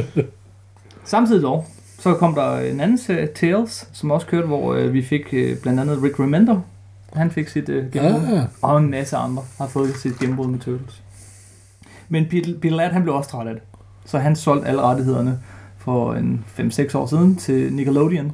Samtidig 1.05 1.43
dog, 1.43 1.67
så 1.99 2.15
kom 2.15 2.35
der 2.35 2.59
en 2.59 2.81
anden 2.81 2.99
serie, 2.99 3.27
Tales, 3.27 3.89
som 3.93 4.11
også 4.11 4.27
kørte, 4.27 4.47
hvor 4.47 4.75
øh, 4.75 4.93
vi 4.93 5.03
fik 5.03 5.29
øh, 5.33 5.57
blandt 5.63 5.81
andet 5.81 6.03
Rick 6.03 6.21
Remender. 6.21 6.61
Han 7.13 7.31
fik 7.31 7.49
sit 7.49 7.69
øh, 7.69 7.93
gennembrud. 7.93 8.39
Ah, 8.39 8.45
Og 8.63 8.79
en 8.79 8.91
masse 8.91 9.17
andre 9.17 9.43
har 9.59 9.67
fået 9.67 9.97
sit 9.97 10.19
gennembrud 10.19 10.47
med 10.47 10.59
Turtles. 10.59 11.03
Men 12.09 12.27
Peter, 12.31 12.53
Peter 12.63 12.77
Laird, 12.77 12.93
han 12.93 13.03
blev 13.03 13.15
også 13.15 13.31
træt 13.31 13.47
af 13.47 13.55
det. 13.55 13.63
Så 14.05 14.19
han 14.19 14.37
solgte 14.37 14.69
alle 14.69 14.83
rettighederne 14.83 15.39
for 15.89 16.15
en 16.15 16.45
5-6 16.59 16.97
år 16.99 17.07
siden 17.07 17.37
til 17.37 17.73
Nickelodeon. 17.73 18.33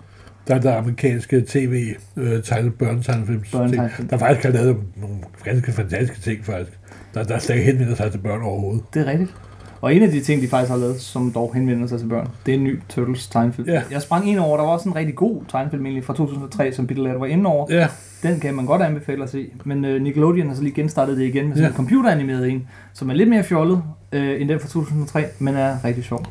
der 0.48 0.54
er 0.54 0.60
der 0.60 0.76
amerikanske 0.76 1.44
tv 1.48 1.94
øh, 2.16 2.42
tegnet 2.42 2.74
børnetegnefilms. 2.74 3.50
Børnetegnefilm. 3.50 4.08
Der 4.08 4.18
faktisk 4.18 4.46
har 4.46 4.52
lavet 4.52 4.76
nogle 4.96 5.16
ganske 5.44 5.72
fantastiske 5.72 6.20
ting, 6.22 6.44
faktisk. 6.44 6.78
Der, 7.14 7.24
der 7.24 7.38
slet 7.38 7.56
ikke 7.56 7.70
henvender 7.72 7.94
sig 7.94 8.10
til 8.12 8.18
børn 8.18 8.42
overhovedet. 8.42 8.82
Det 8.94 9.02
er 9.02 9.10
rigtigt. 9.10 9.34
Og 9.80 9.94
en 9.94 10.02
af 10.02 10.10
de 10.10 10.20
ting, 10.20 10.42
de 10.42 10.48
faktisk 10.48 10.70
har 10.70 10.78
lavet, 10.78 11.00
som 11.00 11.32
dog 11.32 11.54
henvender 11.54 11.86
sig 11.86 11.98
til 11.98 12.06
børn, 12.06 12.28
det 12.46 12.54
er 12.54 12.58
en 12.58 12.64
ny 12.64 12.80
Turtles 12.88 13.26
tegnefilm. 13.28 13.68
Ja. 13.68 13.82
Jeg 13.90 14.02
sprang 14.02 14.28
en 14.28 14.38
over, 14.38 14.56
der 14.56 14.64
var 14.64 14.70
også 14.72 14.88
en 14.88 14.96
rigtig 14.96 15.14
god 15.14 15.42
tegnefilm 15.48 15.86
egentlig 15.86 16.04
fra 16.04 16.14
2003, 16.14 16.72
som 16.72 16.86
Peter 16.86 17.02
Laird 17.02 17.18
var 17.18 17.26
inde 17.26 17.46
over. 17.46 17.66
Ja, 17.70 17.88
Den 18.22 18.40
kan 18.40 18.54
man 18.54 18.66
godt 18.66 18.82
anbefale 18.82 19.22
at 19.22 19.30
se. 19.30 19.48
Men 19.64 19.84
øh, 19.84 20.02
Nickelodeon 20.02 20.48
har 20.48 20.54
så 20.54 20.62
lige 20.62 20.74
genstartet 20.74 21.16
det 21.16 21.24
igen 21.24 21.44
med 21.48 21.52
sådan 21.56 21.62
Ja. 21.64 21.68
en 21.68 21.74
computeranimeret 21.76 22.48
en, 22.50 22.66
som 22.92 23.10
er 23.10 23.14
lidt 23.14 23.28
mere 23.28 23.42
fjollet 23.44 23.82
øh, 24.12 24.40
end 24.40 24.48
den 24.48 24.60
fra 24.60 24.68
2003, 24.68 25.24
men 25.38 25.54
er 25.54 25.84
rigtig 25.84 26.04
sjov. 26.04 26.26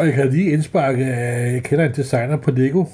Og 0.00 0.06
jeg 0.06 0.14
kan 0.14 0.30
lige 0.30 0.50
indsparke, 0.50 1.04
at 1.04 1.52
jeg 1.52 1.62
kender 1.62 1.84
en 1.84 1.92
designer 1.96 2.36
på 2.36 2.50
Lego, 2.50 2.84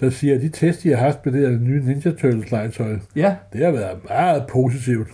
der 0.00 0.10
siger, 0.10 0.34
at 0.34 0.40
de 0.40 0.48
tests, 0.48 0.82
de 0.82 0.88
har 0.88 0.96
haft 0.96 1.26
med 1.26 1.32
det 1.32 1.50
her 1.50 1.58
nye 1.58 1.82
Ninja 1.84 2.10
Turtles 2.10 2.50
legetøj, 2.50 2.96
Ja, 3.16 3.34
det 3.52 3.64
har 3.64 3.72
været 3.72 3.98
meget 4.08 4.44
positivt. 4.52 5.08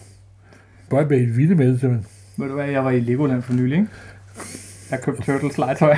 Bare 0.90 1.07
med 1.07 1.18
et 1.18 1.37
vilde 1.37 1.55
med 1.55 1.73
det, 1.73 1.81
simpelthen. 1.81 2.07
Ved 2.37 2.49
du 2.49 2.55
hvad, 2.55 2.68
jeg 2.68 2.85
var 2.85 2.90
i 2.90 3.01
Legoland 3.01 3.42
for 3.42 3.53
nylig, 3.53 3.79
ikke? 3.79 3.88
Jeg 4.90 5.01
købte 5.01 5.23
Turtles 5.23 5.59
legetøj. 5.59 5.96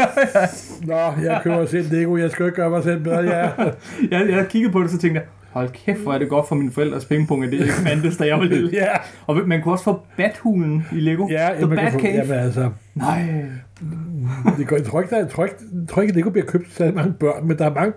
Nå, 0.90 0.96
jeg 1.22 1.40
køber 1.42 1.66
selv 1.66 1.92
Lego, 1.92 2.16
jeg 2.16 2.30
skal 2.30 2.46
ikke 2.46 2.56
gøre 2.56 2.70
mig 2.70 2.82
selv 2.82 3.04
bedre, 3.04 3.18
ja. 3.18 3.50
jeg, 4.10 4.28
jeg 4.30 4.46
kiggede 4.48 4.72
på 4.72 4.82
det, 4.82 4.90
så 4.90 4.98
tænkte 4.98 5.20
jeg, 5.20 5.28
hold 5.52 5.68
kæft, 5.68 6.00
hvor 6.00 6.12
er 6.14 6.18
det 6.18 6.28
godt 6.28 6.48
for 6.48 6.54
mine 6.54 6.70
forældres 6.70 7.04
pengepung, 7.04 7.44
at 7.44 7.52
det 7.52 7.60
ikke 7.60 7.72
fandtes, 7.72 8.16
da 8.16 8.24
jeg 8.26 8.38
var 8.38 8.44
lille. 8.44 8.70
ja, 8.72 8.86
Og 9.26 9.36
man 9.46 9.62
kunne 9.62 9.74
også 9.74 9.84
få 9.84 10.00
Bathulen 10.16 10.86
i 10.92 11.00
Lego. 11.00 11.28
ja, 11.30 11.48
The 11.56 11.66
man 11.66 11.78
kan 11.78 11.92
få, 11.92 11.98
jamen 12.06 12.30
altså, 12.32 12.70
Nej. 12.94 13.44
det 14.58 14.66
går, 14.66 14.76
jeg 14.76 14.84
tror 14.84 15.00
ikke, 15.00 15.10
der, 15.14 15.18
jeg 15.20 15.28
tror 15.28 15.44
ikke, 15.44 15.56
jeg 15.80 15.88
tror 15.88 16.02
ikke, 16.02 16.14
Lego 16.14 16.30
bliver 16.30 16.46
købt 16.46 16.70
til 16.70 16.94
mange 16.94 17.12
børn, 17.12 17.48
men 17.48 17.58
der 17.58 17.64
er 17.64 17.74
mange 17.74 17.92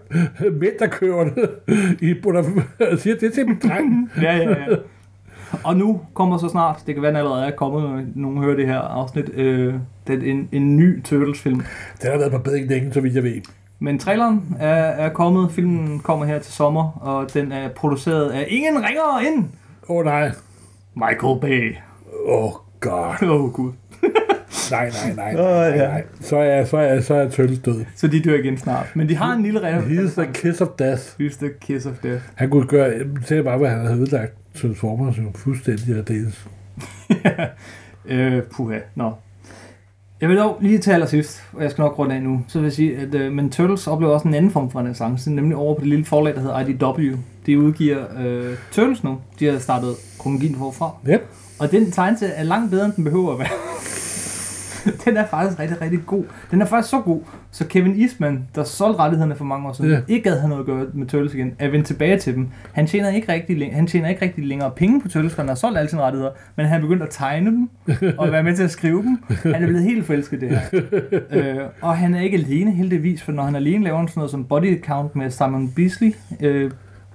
mænd, 0.60 0.74
der 0.80 0.88
køber 0.88 1.24
det 1.24 1.50
i 2.02 2.14
bunder, 2.24 2.44
og 2.92 3.00
siger, 3.00 3.16
det 3.16 3.34
til 3.34 3.48
min 3.48 3.60
dreng. 3.64 4.12
Ja, 4.22 4.36
ja, 4.38 4.50
ja. 4.50 4.56
Og 5.64 5.78
nu 5.78 6.02
kommer 6.14 6.38
så 6.38 6.50
snart, 6.50 6.84
det 6.88 6.96
kan 6.96 7.02
være, 7.02 7.12
den 7.12 7.18
allerede 7.18 7.46
er 7.46 7.52
kommet, 7.52 7.84
når 7.84 8.04
nogen 8.16 8.38
hører 8.38 8.56
det 8.56 8.68
her 8.68 8.78
afsnit, 8.80 9.30
øh, 9.34 9.74
det 10.08 10.24
er 10.24 10.32
en, 10.32 10.50
en 10.52 10.78
ny 10.78 11.04
Turtles-film. 11.04 11.62
Den 12.02 12.12
har 12.12 12.18
været 12.18 12.32
på 12.32 12.38
bedring 12.38 12.68
længe, 12.68 12.94
så 12.94 13.02
vidt 13.02 13.16
jeg 13.16 13.24
ved. 13.24 13.42
Men 13.84 14.00
traileren 14.00 14.56
er, 14.60 14.76
er 14.76 15.10
kommet, 15.10 15.52
filmen 15.52 16.00
kommer 16.00 16.26
her 16.26 16.40
til 16.40 16.54
sommer, 16.54 17.00
og 17.02 17.34
den 17.34 17.52
er 17.52 17.70
produceret 17.70 18.30
af 18.30 18.46
ingen 18.50 18.76
ringere 18.76 19.26
end 19.28 19.46
Åh 19.90 19.98
oh, 19.98 20.06
nej. 20.06 20.32
Michael 20.96 21.40
Bay. 21.42 21.76
Åh 22.26 22.44
oh, 22.44 22.52
god. 22.80 23.30
Åh 23.30 23.44
oh, 23.44 23.52
gud. 23.52 23.72
Nej, 24.72 24.90
nej, 24.90 25.16
nej. 25.16 25.34
Nej, 25.34 25.44
ja. 25.44 25.88
nej. 25.88 26.04
Så 26.20 26.38
er 26.38 26.66
så 26.66 26.78
er 26.78 27.02
så 27.02 27.14
er 27.14 27.30
Turtles 27.30 27.60
død. 27.60 27.86
Så 27.96 28.08
de 28.08 28.22
dør 28.22 28.36
igen 28.36 28.58
snart. 28.58 28.96
Men 28.96 29.10
de 29.10 29.16
har 29.16 29.34
en 29.34 29.44
lille 29.44 29.60
regel. 29.60 29.82
He's 29.82 30.22
the 30.22 30.34
kiss 30.34 30.62
of 30.62 30.68
death. 30.80 31.02
He's 31.02 31.38
the 31.38 31.50
kiss 31.62 31.86
of 31.86 31.94
death. 32.04 32.24
Han 32.36 32.50
kunne 32.50 32.68
gøre, 32.68 32.94
tænk 33.28 33.44
bare, 33.44 33.58
hvad 33.58 33.70
han 33.70 33.86
havde 33.86 34.02
udlagt 34.02 34.34
Transformers 34.56 35.18
jo 35.18 35.24
fuldstændig 35.36 35.98
af 35.98 36.06
dels. 36.06 36.48
øh, 38.06 38.44
puha. 38.44 38.80
Nå. 38.96 39.12
Jeg 40.22 40.30
vil 40.30 40.38
dog 40.38 40.58
lige 40.62 40.78
til 40.78 40.92
allersidst, 40.92 41.44
og 41.54 41.64
jeg 41.64 41.72
skal 41.72 41.82
nok 41.82 42.00
runde 42.00 42.16
af 42.16 42.22
nu, 42.22 42.42
så 42.48 42.60
vil 42.60 42.66
jeg 42.66 42.74
sige, 42.74 42.98
at 42.98 43.16
uh, 43.16 43.32
men 43.32 43.50
Turtles 43.50 43.88
oplever 43.88 44.14
også 44.14 44.28
en 44.28 44.34
anden 44.34 44.52
form 44.52 44.72
for 44.72 44.80
renaissance, 44.80 45.32
nemlig 45.32 45.58
over 45.58 45.76
på 45.76 45.82
det 45.82 45.90
lille 45.90 46.06
forlag, 46.06 46.36
der 46.36 46.42
hedder 46.42 46.60
IDW. 46.60 47.18
De 47.46 47.60
udgiver 47.60 47.98
uh, 47.98 48.58
Turtles 48.72 49.04
nu. 49.04 49.18
De 49.40 49.46
har 49.46 49.60
startet 49.60 49.96
kronologien 50.20 50.56
forfra. 50.56 50.92
Yep. 51.10 51.28
Og 51.60 51.72
den 51.72 51.92
tegneserie 51.92 52.32
er 52.32 52.44
langt 52.44 52.72
bedre, 52.72 52.86
end 52.86 52.94
den 52.94 53.04
behøver 53.04 53.34
at 53.34 53.40
være. 53.40 53.48
den 55.06 55.18
er 55.18 55.26
faktisk 55.26 55.60
rigtig, 55.60 55.82
rigtig 55.82 56.00
god. 56.06 56.24
Den 56.52 56.62
er 56.62 56.66
faktisk 56.66 56.90
så 56.90 57.02
god, 57.02 57.22
så 57.52 57.68
Kevin 57.68 58.02
Eastman, 58.02 58.48
der 58.56 58.64
solgte 58.64 59.00
rettighederne 59.00 59.36
for 59.36 59.46
mange 59.46 59.68
år 59.68 59.74
siden, 59.74 59.92
yeah. 59.92 60.02
ikke 60.08 60.30
gad 60.30 60.40
have 60.40 60.50
noget 60.50 60.62
at 60.62 60.66
gøre 60.66 60.86
med 60.94 61.08
Turtles 61.08 61.34
igen, 61.34 61.54
er 61.60 61.70
vendt 61.70 61.88
tilbage 61.88 62.20
til 62.20 62.36
dem. 62.36 62.50
Han 62.74 62.88
tjener 62.88 63.10
ikke 63.10 63.32
rigtig, 63.32 63.74
han 63.74 63.88
tjener 63.88 64.10
ikke 64.10 64.22
rigtig 64.22 64.46
længere 64.46 64.72
penge 64.72 65.02
på 65.02 65.08
Turtles, 65.08 65.34
for 65.34 65.42
han 65.42 65.50
har 65.50 65.56
solgt 65.56 65.78
alle 65.78 65.90
sine 65.90 66.02
rettigheder, 66.02 66.32
men 66.56 66.66
han 66.66 66.78
er 66.78 66.82
begyndt 66.82 67.04
at 67.04 67.10
tegne 67.10 67.52
dem, 67.52 67.70
og 68.18 68.32
være 68.32 68.44
med 68.44 68.56
til 68.56 68.64
at 68.64 68.72
skrive 68.72 69.04
dem. 69.04 69.24
Han 69.30 69.64
er 69.64 69.68
blevet 69.68 69.84
helt 69.84 70.06
forelsket 70.06 70.42
her. 70.42 70.62
øh, 71.32 71.56
og 71.82 71.98
han 71.98 72.14
er 72.14 72.22
ikke 72.22 72.38
alene 72.38 72.72
heldigvis, 72.72 73.24
for 73.24 73.32
når 73.32 73.44
han 73.44 73.56
alene 73.56 73.84
laver 73.84 74.08
sådan 74.08 74.14
noget 74.20 74.32
som 74.32 74.46
Body 74.46 74.84
Count 74.84 75.16
med 75.16 75.30
Simon 75.30 75.72
Beasley, 75.76 76.16
øh, 76.40 76.72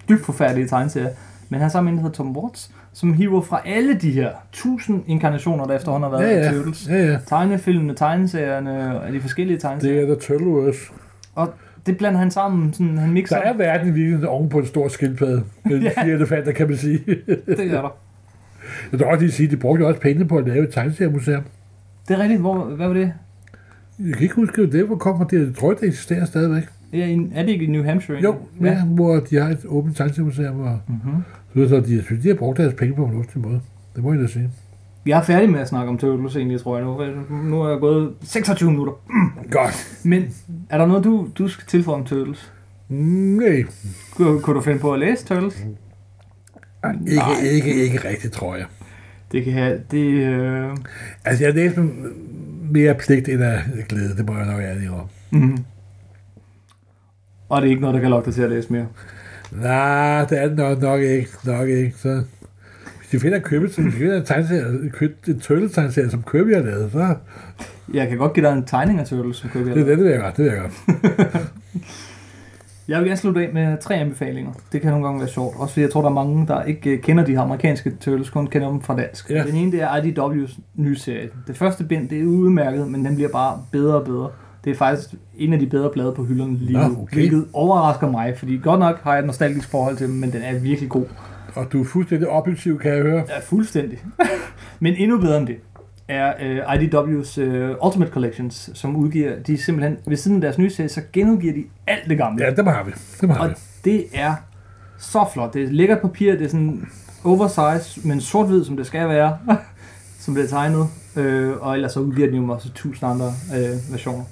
dybt 0.09 0.25
forfærdelige 0.25 0.69
tegneserier, 0.69 1.11
men 1.49 1.59
han 1.59 1.63
har 1.63 1.69
sammen 1.69 1.95
med 1.95 2.05
der 2.05 2.11
Tom 2.11 2.37
Watts, 2.37 2.71
som 2.97 3.13
hiver 3.13 3.41
fra 3.41 3.61
alle 3.65 3.95
de 3.95 4.11
her 4.11 4.31
tusind 4.53 5.05
inkarnationer, 5.07 5.65
der 5.67 5.75
efterhånden 5.77 6.11
har 6.11 6.19
været 6.19 6.31
Ja, 6.37 6.45
ja. 6.47 6.53
Turtles. 6.53 6.89
Ja, 6.89 7.05
ja. 7.07 7.19
Tegnefilmene, 7.27 7.95
tegneserierne 7.95 9.01
og 9.01 9.13
de 9.13 9.21
forskellige 9.21 9.59
tegneserier. 9.59 10.01
Det 10.01 10.11
er 10.11 10.15
The 10.15 10.21
Turtleverse. 10.37 10.79
Og 11.35 11.55
det 11.87 11.99
blander 11.99 12.19
han 12.19 12.31
sammen, 12.31 12.73
sådan, 12.73 12.99
han 12.99 13.09
Der 13.09 13.13
mixer. 13.15 13.37
er 13.37 13.53
verden 13.57 13.95
virkelig 13.95 14.29
oven 14.29 14.49
på 14.49 14.59
en 14.59 14.67
stor 14.67 14.89
skildpadde. 14.89 15.43
Med 15.65 15.79
Ja. 15.81 16.03
fire 16.03 16.13
elefanter, 16.15 16.53
kan 16.53 16.69
man 16.69 16.77
sige. 16.77 16.99
Det 17.47 17.49
er 17.49 17.83
der. 17.83 17.97
Jeg 18.93 18.99
vil 18.99 19.05
også 19.05 19.21
lige 19.21 19.33
sige, 19.33 19.49
de 19.51 19.57
brugte 19.57 19.87
også 19.87 20.01
penge 20.01 20.25
på 20.25 20.37
at 20.39 20.49
lave 20.49 20.65
et 20.65 20.73
tegneseriemuseum. 20.75 21.43
Det 22.09 22.15
er 22.17 22.23
rigtigt. 22.23 22.41
Hvor, 22.41 22.65
hvad 22.65 22.87
var 22.87 22.95
det? 22.95 23.13
Jeg 23.99 24.13
kan 24.15 24.23
ikke 24.23 24.35
huske, 24.35 24.73
det 24.73 24.85
hvor 24.87 24.97
kommer 24.97 25.27
det. 25.27 25.47
Jeg 25.47 25.55
tror, 25.57 25.73
det 25.73 25.89
eksisterer 25.89 26.25
stadigvæk. 26.25 26.63
Ja, 26.99 27.07
i, 27.07 27.29
er 27.35 27.43
det 27.43 27.53
ikke 27.53 27.65
i 27.65 27.69
New 27.69 27.85
Hampshire? 27.85 28.19
Jo, 28.23 28.35
ja. 28.61 28.67
ja 28.67 28.85
hvor 28.85 29.15
de 29.21 29.37
har 29.37 29.49
et 29.51 29.59
åbent 29.67 29.97
tegneseriemuseum. 29.97 30.61
Og 30.61 30.79
Mm-hmm. 30.89 31.69
så, 31.69 31.77
de, 31.81 32.17
de 32.23 32.29
har 32.29 32.35
brugt 32.35 32.59
deres 32.59 32.75
penge 32.75 32.95
på 32.97 33.05
en 33.05 33.11
fornuftig 33.11 33.41
måde. 33.41 33.61
Det 33.97 34.05
må 34.05 34.13
jeg 34.13 34.23
da 34.23 34.27
sige. 34.27 34.51
Vi 35.05 35.11
er 35.11 35.23
færdige 35.23 35.51
med 35.51 35.61
at 35.61 35.69
snakke 35.69 35.89
om 35.89 35.99
Turtles 35.99 36.37
egentlig, 36.37 36.61
tror 36.61 36.77
jeg 36.77 36.87
nu. 36.87 37.01
Nu 37.45 37.63
er 37.63 37.69
jeg 37.71 37.81
gået 37.81 38.13
26 38.23 38.71
minutter. 38.71 38.93
Godt. 39.51 39.99
Men 40.05 40.23
er 40.71 40.79
der 40.79 40.87
noget, 40.87 41.05
du, 41.05 41.29
du 41.39 41.49
skal 41.49 41.67
tilføje 41.67 41.97
om 41.99 42.05
Turtles? 42.05 42.53
Nej, 42.89 43.65
Kunne, 44.17 44.41
kunne 44.41 44.57
du 44.57 44.61
finde 44.61 44.79
på 44.79 44.93
at 44.93 44.99
læse 45.01 45.25
Turtles? 45.27 45.67
ikke, 47.07 47.51
ikke, 47.53 47.83
ikke 47.85 48.09
rigtigt, 48.09 48.33
tror 48.33 48.57
jeg. 48.57 48.67
Det 49.33 49.45
kan 49.45 49.53
have... 49.53 49.81
Det, 49.91 50.07
øh... 50.07 50.77
Altså, 51.25 51.45
jeg 51.45 51.55
læste 51.55 51.89
mere 52.71 52.95
pligt 52.95 53.29
end 53.29 53.43
af 53.43 53.59
glæde. 53.89 54.17
Det 54.17 54.27
må 54.27 54.37
jeg 54.37 54.47
nok 54.47 54.61
ærlig 54.61 54.91
om. 54.91 55.07
mm. 55.31 55.59
Og 57.49 57.63
det 57.63 57.67
er 57.67 57.71
ikke 57.71 57.81
noget, 57.81 57.95
der 57.95 58.01
kan 58.01 58.11
lokke 58.11 58.27
dig 58.27 58.35
til 58.35 58.43
at 58.43 58.51
læse 58.51 58.73
mere. 58.73 58.87
Nej, 59.53 60.25
det 60.25 60.43
er 60.43 60.49
det 60.49 60.57
nok, 60.57 60.81
nok 60.81 61.01
ikke. 61.01 61.29
Nok 61.45 61.69
ikke. 61.69 61.93
Så, 61.97 62.23
hvis 62.99 63.09
de 63.13 63.21
finder 63.21 63.39
købet, 63.39 63.75
hvis 63.77 63.95
de 63.95 63.99
finder 63.99 64.17
en 64.17 64.25
tegneserie, 64.25 64.91
en 65.29 65.41
turtle-tegneserie, 65.41 66.11
som 66.11 66.23
Kirby 66.33 66.55
har 66.55 66.63
lavet, 66.63 66.93
så 66.93 67.15
Jeg 67.95 68.09
kan 68.09 68.19
godt 68.19 68.33
give 68.33 68.47
dig 68.47 68.53
en 68.53 68.65
tegning 68.65 69.01
af 69.01 69.07
Turtles, 69.07 69.37
som 69.37 69.51
køber 69.51 69.75
det, 69.75 69.77
det, 69.77 69.87
det 69.87 70.05
vil 70.05 70.11
jeg 70.13 70.21
godt. 70.21 70.37
Det 70.37 70.45
vil 70.45 70.53
jeg 70.53 70.61
godt. 70.61 71.53
Jeg 72.89 72.99
vil 72.99 73.07
gerne 73.07 73.17
slutte 73.17 73.41
af 73.41 73.51
med 73.53 73.77
tre 73.81 73.95
anbefalinger. 73.95 74.53
Det 74.73 74.81
kan 74.81 74.91
nogle 74.91 75.07
gange 75.07 75.21
være 75.21 75.29
sjovt. 75.29 75.57
Også 75.59 75.73
fordi 75.73 75.83
jeg 75.83 75.91
tror, 75.91 76.03
der 76.03 76.09
er 76.09 76.15
mange, 76.15 76.47
der 76.47 76.63
ikke 76.63 76.91
øh, 76.91 77.01
kender 77.01 77.25
de 77.25 77.39
amerikanske 77.39 77.93
Turtles, 78.01 78.31
kun 78.31 78.47
kender 78.47 78.69
dem 78.69 78.81
fra 78.81 78.97
dansk. 78.97 79.31
Ja. 79.31 79.43
Den 79.43 79.55
ene, 79.55 79.73
det 79.73 79.83
er 79.83 79.89
IDW's 79.89 80.61
nye 80.75 80.97
serie. 80.97 81.29
Det 81.47 81.57
første 81.57 81.85
bind, 81.85 82.09
det 82.09 82.21
er 82.21 82.25
udmærket, 82.25 82.89
men 82.89 83.05
den 83.05 83.15
bliver 83.15 83.31
bare 83.31 83.63
bedre 83.73 83.95
og 83.95 84.05
bedre. 84.05 84.31
Det 84.67 84.73
er 84.73 84.77
faktisk 84.77 85.15
en 85.37 85.53
af 85.53 85.59
de 85.59 85.67
bedre 85.67 85.91
blade 85.91 86.13
på 86.13 86.25
hylderne 86.25 86.57
lige 86.57 86.89
nu, 86.89 87.03
okay. 87.03 87.17
hvilket 87.17 87.47
overrasker 87.53 88.11
mig, 88.11 88.39
fordi 88.39 88.57
godt 88.57 88.81
nok 88.81 89.03
har 89.03 89.13
jeg 89.13 89.21
et 89.21 89.27
nostalgisk 89.27 89.71
forhold 89.71 89.97
til 89.97 90.07
dem, 90.07 90.15
men 90.15 90.33
den 90.33 90.43
er 90.43 90.59
virkelig 90.59 90.91
god. 90.91 91.05
Og 91.55 91.73
du 91.73 91.81
er 91.81 91.85
fuldstændig 91.85 92.29
objektiv, 92.29 92.79
kan 92.79 92.93
jeg 92.93 93.03
høre. 93.03 93.25
Ja, 93.29 93.39
fuldstændig. 93.43 93.99
men 94.81 94.95
endnu 94.95 95.19
bedre 95.19 95.39
end 95.39 95.47
det 95.47 95.57
er 96.09 96.33
uh, 96.41 96.75
IDW's 96.75 97.43
uh, 97.43 97.87
Ultimate 97.87 98.13
Collections, 98.13 98.71
som 98.75 98.97
udgiver, 98.97 99.39
de 99.39 99.59
simpelthen, 99.59 99.97
ved 100.07 100.17
siden 100.17 100.37
af 100.37 100.41
deres 100.41 100.59
nye 100.59 100.71
serie, 100.71 100.89
så 100.89 101.01
genudgiver 101.13 101.55
de 101.55 101.65
alt 101.87 102.09
det 102.09 102.19
gamle. 102.19 102.45
Ja, 102.45 102.51
dem 102.51 102.67
har 102.67 102.85
vi. 102.85 102.93
Dem 103.21 103.31
har 103.31 103.39
Og 103.39 103.49
vi. 103.49 103.55
det 103.85 104.05
er 104.15 104.35
så 104.99 105.27
flot. 105.33 105.55
Det 105.55 105.63
er 105.63 105.69
lækkert 105.71 106.01
papir, 106.01 106.33
det 106.33 106.45
er 106.45 106.49
sådan 106.49 106.89
oversize, 107.25 108.09
men 108.09 108.21
sort-hvid, 108.21 108.65
som 108.65 108.77
det 108.77 108.87
skal 108.87 109.09
være, 109.09 109.39
som 110.21 110.35
det 110.35 110.45
er 110.45 110.49
tegnet. 110.49 110.87
Øh, 111.17 111.57
og 111.61 111.75
ellers 111.75 111.93
så 111.93 112.01
udgiver 112.01 112.31
den 112.31 112.37
jo 112.37 112.53
også 112.53 112.73
tusind 112.73 113.11
andre 113.11 113.33
øh, 113.57 113.93
versioner. 113.93 114.25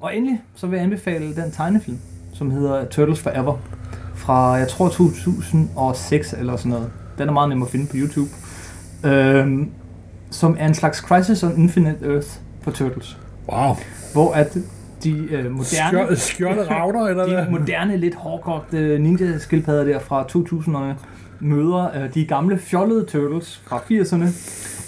Og 0.00 0.16
endelig 0.16 0.42
så 0.54 0.66
vil 0.66 0.76
jeg 0.76 0.84
anbefale 0.84 1.34
den 1.36 1.50
tegnefilm, 1.52 1.98
som 2.32 2.50
hedder 2.50 2.84
Turtles 2.84 3.20
Forever, 3.20 3.56
fra 4.14 4.52
jeg 4.52 4.68
tror 4.68 4.88
2006 4.88 6.32
eller 6.32 6.56
sådan 6.56 6.70
noget. 6.70 6.90
Den 7.18 7.28
er 7.28 7.32
meget 7.32 7.48
nem 7.48 7.62
at 7.62 7.68
finde 7.68 7.86
på 7.86 7.96
YouTube. 7.96 8.30
Øh, 9.04 9.66
som 10.30 10.56
er 10.58 10.66
en 10.66 10.74
slags 10.74 10.98
Crisis 10.98 11.42
on 11.42 11.56
Infinite 11.56 12.12
Earth 12.12 12.28
for 12.62 12.70
Turtles. 12.70 13.18
Wow. 13.52 13.74
Hvor 14.12 14.32
at 14.32 14.56
de 15.04 15.10
øh, 15.10 15.44
moderne... 15.50 15.64
Skjold, 15.64 16.16
skjoldet 16.16 16.70
ravner, 16.70 17.06
eller 17.06 17.24
De 17.24 17.32
hvad? 17.32 17.46
moderne, 17.50 17.96
lidt 17.96 18.14
hårdkogte 18.14 18.98
ninja-skildpadder 18.98 19.84
der 19.84 19.98
fra 19.98 20.22
2000'erne 20.22 20.94
møder 21.40 22.02
øh, 22.02 22.14
de 22.14 22.24
gamle 22.26 22.58
fjollede 22.58 23.04
Turtles 23.04 23.62
fra 23.66 23.78
80'erne, 23.78 24.26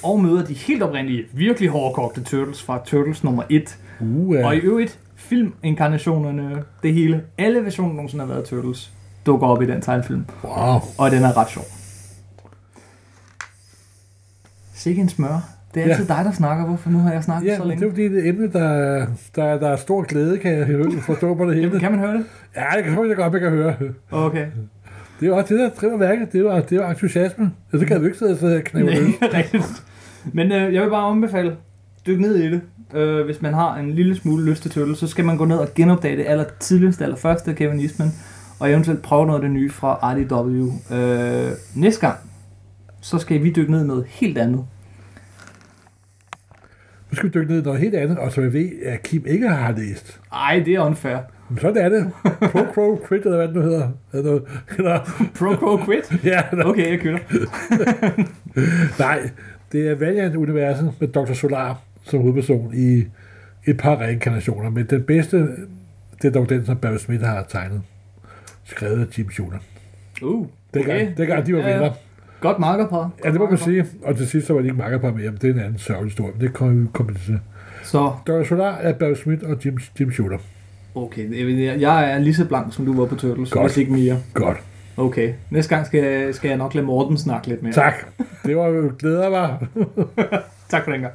og 0.08 0.20
møder 0.20 0.44
de 0.44 0.54
helt 0.54 0.82
oprindelige, 0.82 1.24
virkelig 1.32 1.68
hårdkogte 1.70 2.22
Turtles 2.22 2.62
fra 2.62 2.80
Turtles 2.84 3.24
nummer 3.24 3.42
1. 3.50 3.78
Uh, 4.00 4.28
Og 4.28 4.34
i 4.54 4.58
ja. 4.58 4.64
øvrigt, 4.64 4.98
filminkarnationerne, 5.16 6.62
det 6.82 6.94
hele, 6.94 7.22
alle 7.38 7.64
versioner 7.64 8.06
der 8.08 8.18
har 8.18 8.26
været 8.26 8.44
Turtles, 8.44 8.92
dukker 9.26 9.46
op 9.46 9.62
i 9.62 9.66
den 9.66 9.80
tegnefilm, 9.80 10.24
Wow. 10.44 10.80
og 10.98 11.10
den 11.10 11.22
er 11.22 11.36
ret 11.36 11.50
sjov. 11.50 11.64
Sikke 14.74 15.00
en 15.02 15.08
smør. 15.08 15.48
Det 15.74 15.82
er 15.82 15.86
Ja. 15.86 15.92
altid 15.92 16.06
dig, 16.08 16.24
der 16.24 16.32
snakker. 16.32 16.66
Hvorfor 16.66 16.90
nu 16.90 16.98
har 16.98 17.12
jeg 17.12 17.24
snakket 17.24 17.48
Ja, 17.50 17.56
så 17.56 17.64
men 17.64 17.70
det 17.70 17.76
er 17.76 17.80
længe? 17.80 17.92
fordi, 17.92 18.08
det 18.08 18.18
er 18.18 18.22
et 18.22 18.28
emne, 18.28 18.52
der, 18.52 19.06
der, 19.36 19.58
der 19.58 19.68
er 19.68 19.76
stor 19.76 20.02
glæde, 20.02 20.38
kan 20.38 20.52
jeg 20.58 20.66
høre- 20.66 20.90
forstå 21.00 21.34
på 21.34 21.44
det 21.46 21.54
hele. 21.54 21.66
Jamen, 21.66 21.80
kan 21.80 21.90
man 21.92 22.00
høre 22.00 22.12
det? 22.12 22.24
Ja, 22.56 22.64
det 22.76 22.84
kan 22.84 23.08
jeg 23.08 23.16
godt, 23.16 23.32
jeg 23.32 23.40
kan 23.40 23.50
høre. 23.50 23.74
Okay. 24.10 24.46
Det 25.22 25.28
er 25.28 25.32
jo 25.32 25.38
også 25.38 25.54
det, 25.54 25.60
der 25.60 25.70
driver 25.70 25.96
værket. 25.96 26.32
Det 26.32 26.44
var, 26.44 26.60
det 26.60 26.78
var 26.78 26.90
entusiasme. 26.90 27.52
Ja, 27.72 27.78
så 27.78 27.86
kan 27.86 28.00
du 28.00 28.04
ikke 28.06 28.18
sidde 28.18 28.32
og 28.32 28.38
sidde 28.38 28.56
og 28.56 28.64
knæve 28.64 28.86
Nej, 28.90 29.02
rigtigt. 29.38 29.82
Men 30.32 30.52
øh, 30.52 30.74
jeg 30.74 30.82
vil 30.82 30.90
bare 30.90 31.10
anbefale, 31.10 31.56
dyk 32.06 32.20
ned 32.20 32.36
i 32.36 32.50
det. 32.50 32.60
Øh, 32.94 33.24
hvis 33.24 33.42
man 33.42 33.54
har 33.54 33.76
en 33.76 33.90
lille 33.90 34.16
smule 34.16 34.44
lyst 34.44 34.62
til 34.62 34.70
Turtles, 34.70 34.98
så 34.98 35.06
skal 35.06 35.24
man 35.24 35.36
gå 35.36 35.44
ned 35.44 35.56
og 35.56 35.68
genopdage 35.74 36.16
det 36.16 36.24
aller 36.28 36.44
tidligste, 36.60 37.04
aller 37.04 37.16
første 37.16 37.54
Kevin 37.54 37.80
Eastman, 37.80 38.08
og 38.60 38.70
eventuelt 38.70 39.02
prøve 39.02 39.26
noget 39.26 39.38
af 39.38 39.42
det 39.42 39.50
nye 39.50 39.70
fra 39.70 40.12
RDW. 40.14 40.70
Øh, 40.96 41.50
næste 41.74 42.00
gang, 42.00 42.18
så 43.00 43.18
skal 43.18 43.42
vi 43.42 43.50
dykke 43.50 43.72
ned 43.72 43.84
i 43.84 43.86
noget 43.86 44.04
helt 44.08 44.38
andet. 44.38 44.64
Nu 47.10 47.16
skal 47.16 47.28
vi 47.28 47.32
dykke 47.34 47.52
ned 47.52 47.60
i 47.60 47.64
noget 47.64 47.80
helt 47.80 47.94
andet, 47.94 48.18
og 48.18 48.32
så 48.32 48.40
jeg 48.40 48.52
ved, 48.52 48.68
at 48.84 49.02
Kim 49.02 49.24
ikke 49.26 49.48
har 49.48 49.72
læst. 49.72 50.20
Ej, 50.32 50.62
det 50.66 50.74
er 50.74 50.80
unfair. 50.86 51.18
Men 51.52 51.60
sådan 51.60 51.84
er 51.84 51.88
det. 51.88 52.10
Pro 52.52 52.60
Crow 52.74 52.98
Quit, 53.08 53.22
eller 53.24 53.36
hvad 53.36 53.48
det 53.48 53.56
nu 53.56 53.62
hedder. 53.62 53.88
Eller, 54.12 54.40
eller, 54.78 55.00
Pro 55.34 55.76
Quit? 55.84 56.12
ja, 56.32 56.42
eller, 56.52 56.64
Okay, 56.64 56.90
jeg 56.90 57.00
kører. 57.00 57.18
nej, 59.04 59.30
det 59.72 59.88
er 59.88 59.94
Valiant-universet 59.94 60.92
med 61.00 61.08
Dr. 61.08 61.32
Solar 61.32 61.80
som 62.02 62.20
hovedperson 62.20 62.74
i 62.74 63.04
et 63.66 63.76
par 63.76 64.00
reinkarnationer. 64.00 64.70
Men 64.70 64.86
den 64.86 65.02
bedste, 65.02 65.38
det 66.22 66.28
er 66.28 66.30
dog 66.30 66.48
den, 66.48 66.66
som 66.66 66.76
Barry 66.76 66.96
Smith 66.96 67.24
har 67.24 67.44
tegnet. 67.48 67.82
Skrevet 68.64 69.00
af 69.00 69.18
Jim 69.18 69.30
Shooter. 69.30 69.58
Uh, 70.22 70.46
Det 70.74 70.84
gør, 70.84 70.98
det 71.16 71.26
gør 71.26 71.40
de 71.40 71.54
var 71.54 71.62
venner. 71.62 71.90
Godt 72.40 72.58
markerpar. 72.58 73.10
Ja, 73.24 73.30
det 73.30 73.40
må 73.40 73.48
man 73.48 73.58
sige. 73.58 73.86
Og 74.02 74.16
til 74.16 74.28
sidst 74.28 74.46
så 74.46 74.52
var 74.54 74.60
de 74.60 74.66
ikke 74.66 74.98
på 74.98 75.10
mere, 75.10 75.30
men 75.30 75.38
det 75.40 75.50
er 75.50 75.54
en 75.54 75.60
anden 75.60 75.78
sørgelig 75.78 76.10
historie. 76.10 76.32
Men 76.32 76.40
det 76.40 76.52
kommer 76.52 76.82
vi 76.82 76.88
kommer 76.92 77.12
til. 77.12 77.40
Så, 77.84 78.12
Dr. 78.26 78.42
Solar 78.42 78.76
er 78.76 78.92
Barry 78.92 79.14
Smith 79.14 79.50
og 79.50 79.64
Jim, 79.64 79.78
Jim 80.00 80.12
Shooter. 80.12 80.38
Okay, 80.94 81.80
jeg- 81.80 82.10
er 82.10 82.18
lige 82.18 82.34
så 82.34 82.44
blank, 82.44 82.74
som 82.74 82.86
du 82.86 82.92
var 83.00 83.06
på 83.06 83.14
Turtles, 83.14 83.50
Godt. 83.50 83.64
hvis 83.66 83.76
ikke 83.76 83.92
mere. 83.92 84.16
Godt. 84.34 84.56
Okay, 84.96 85.32
næste 85.50 85.74
gang 85.74 85.86
skal, 85.86 86.34
skal 86.34 86.48
jeg 86.48 86.56
nok 86.56 86.74
lade 86.74 86.86
Morten 86.86 87.18
snakke 87.18 87.48
lidt 87.48 87.62
mere. 87.62 87.72
Tak. 87.72 87.94
Det 88.46 88.56
var 88.56 88.66
jo 88.68 88.92
glæder 88.98 89.30
mig. 89.30 89.56
Tak 90.70 90.84
for 90.84 90.90
den 90.92 91.00
gang. 91.00 91.12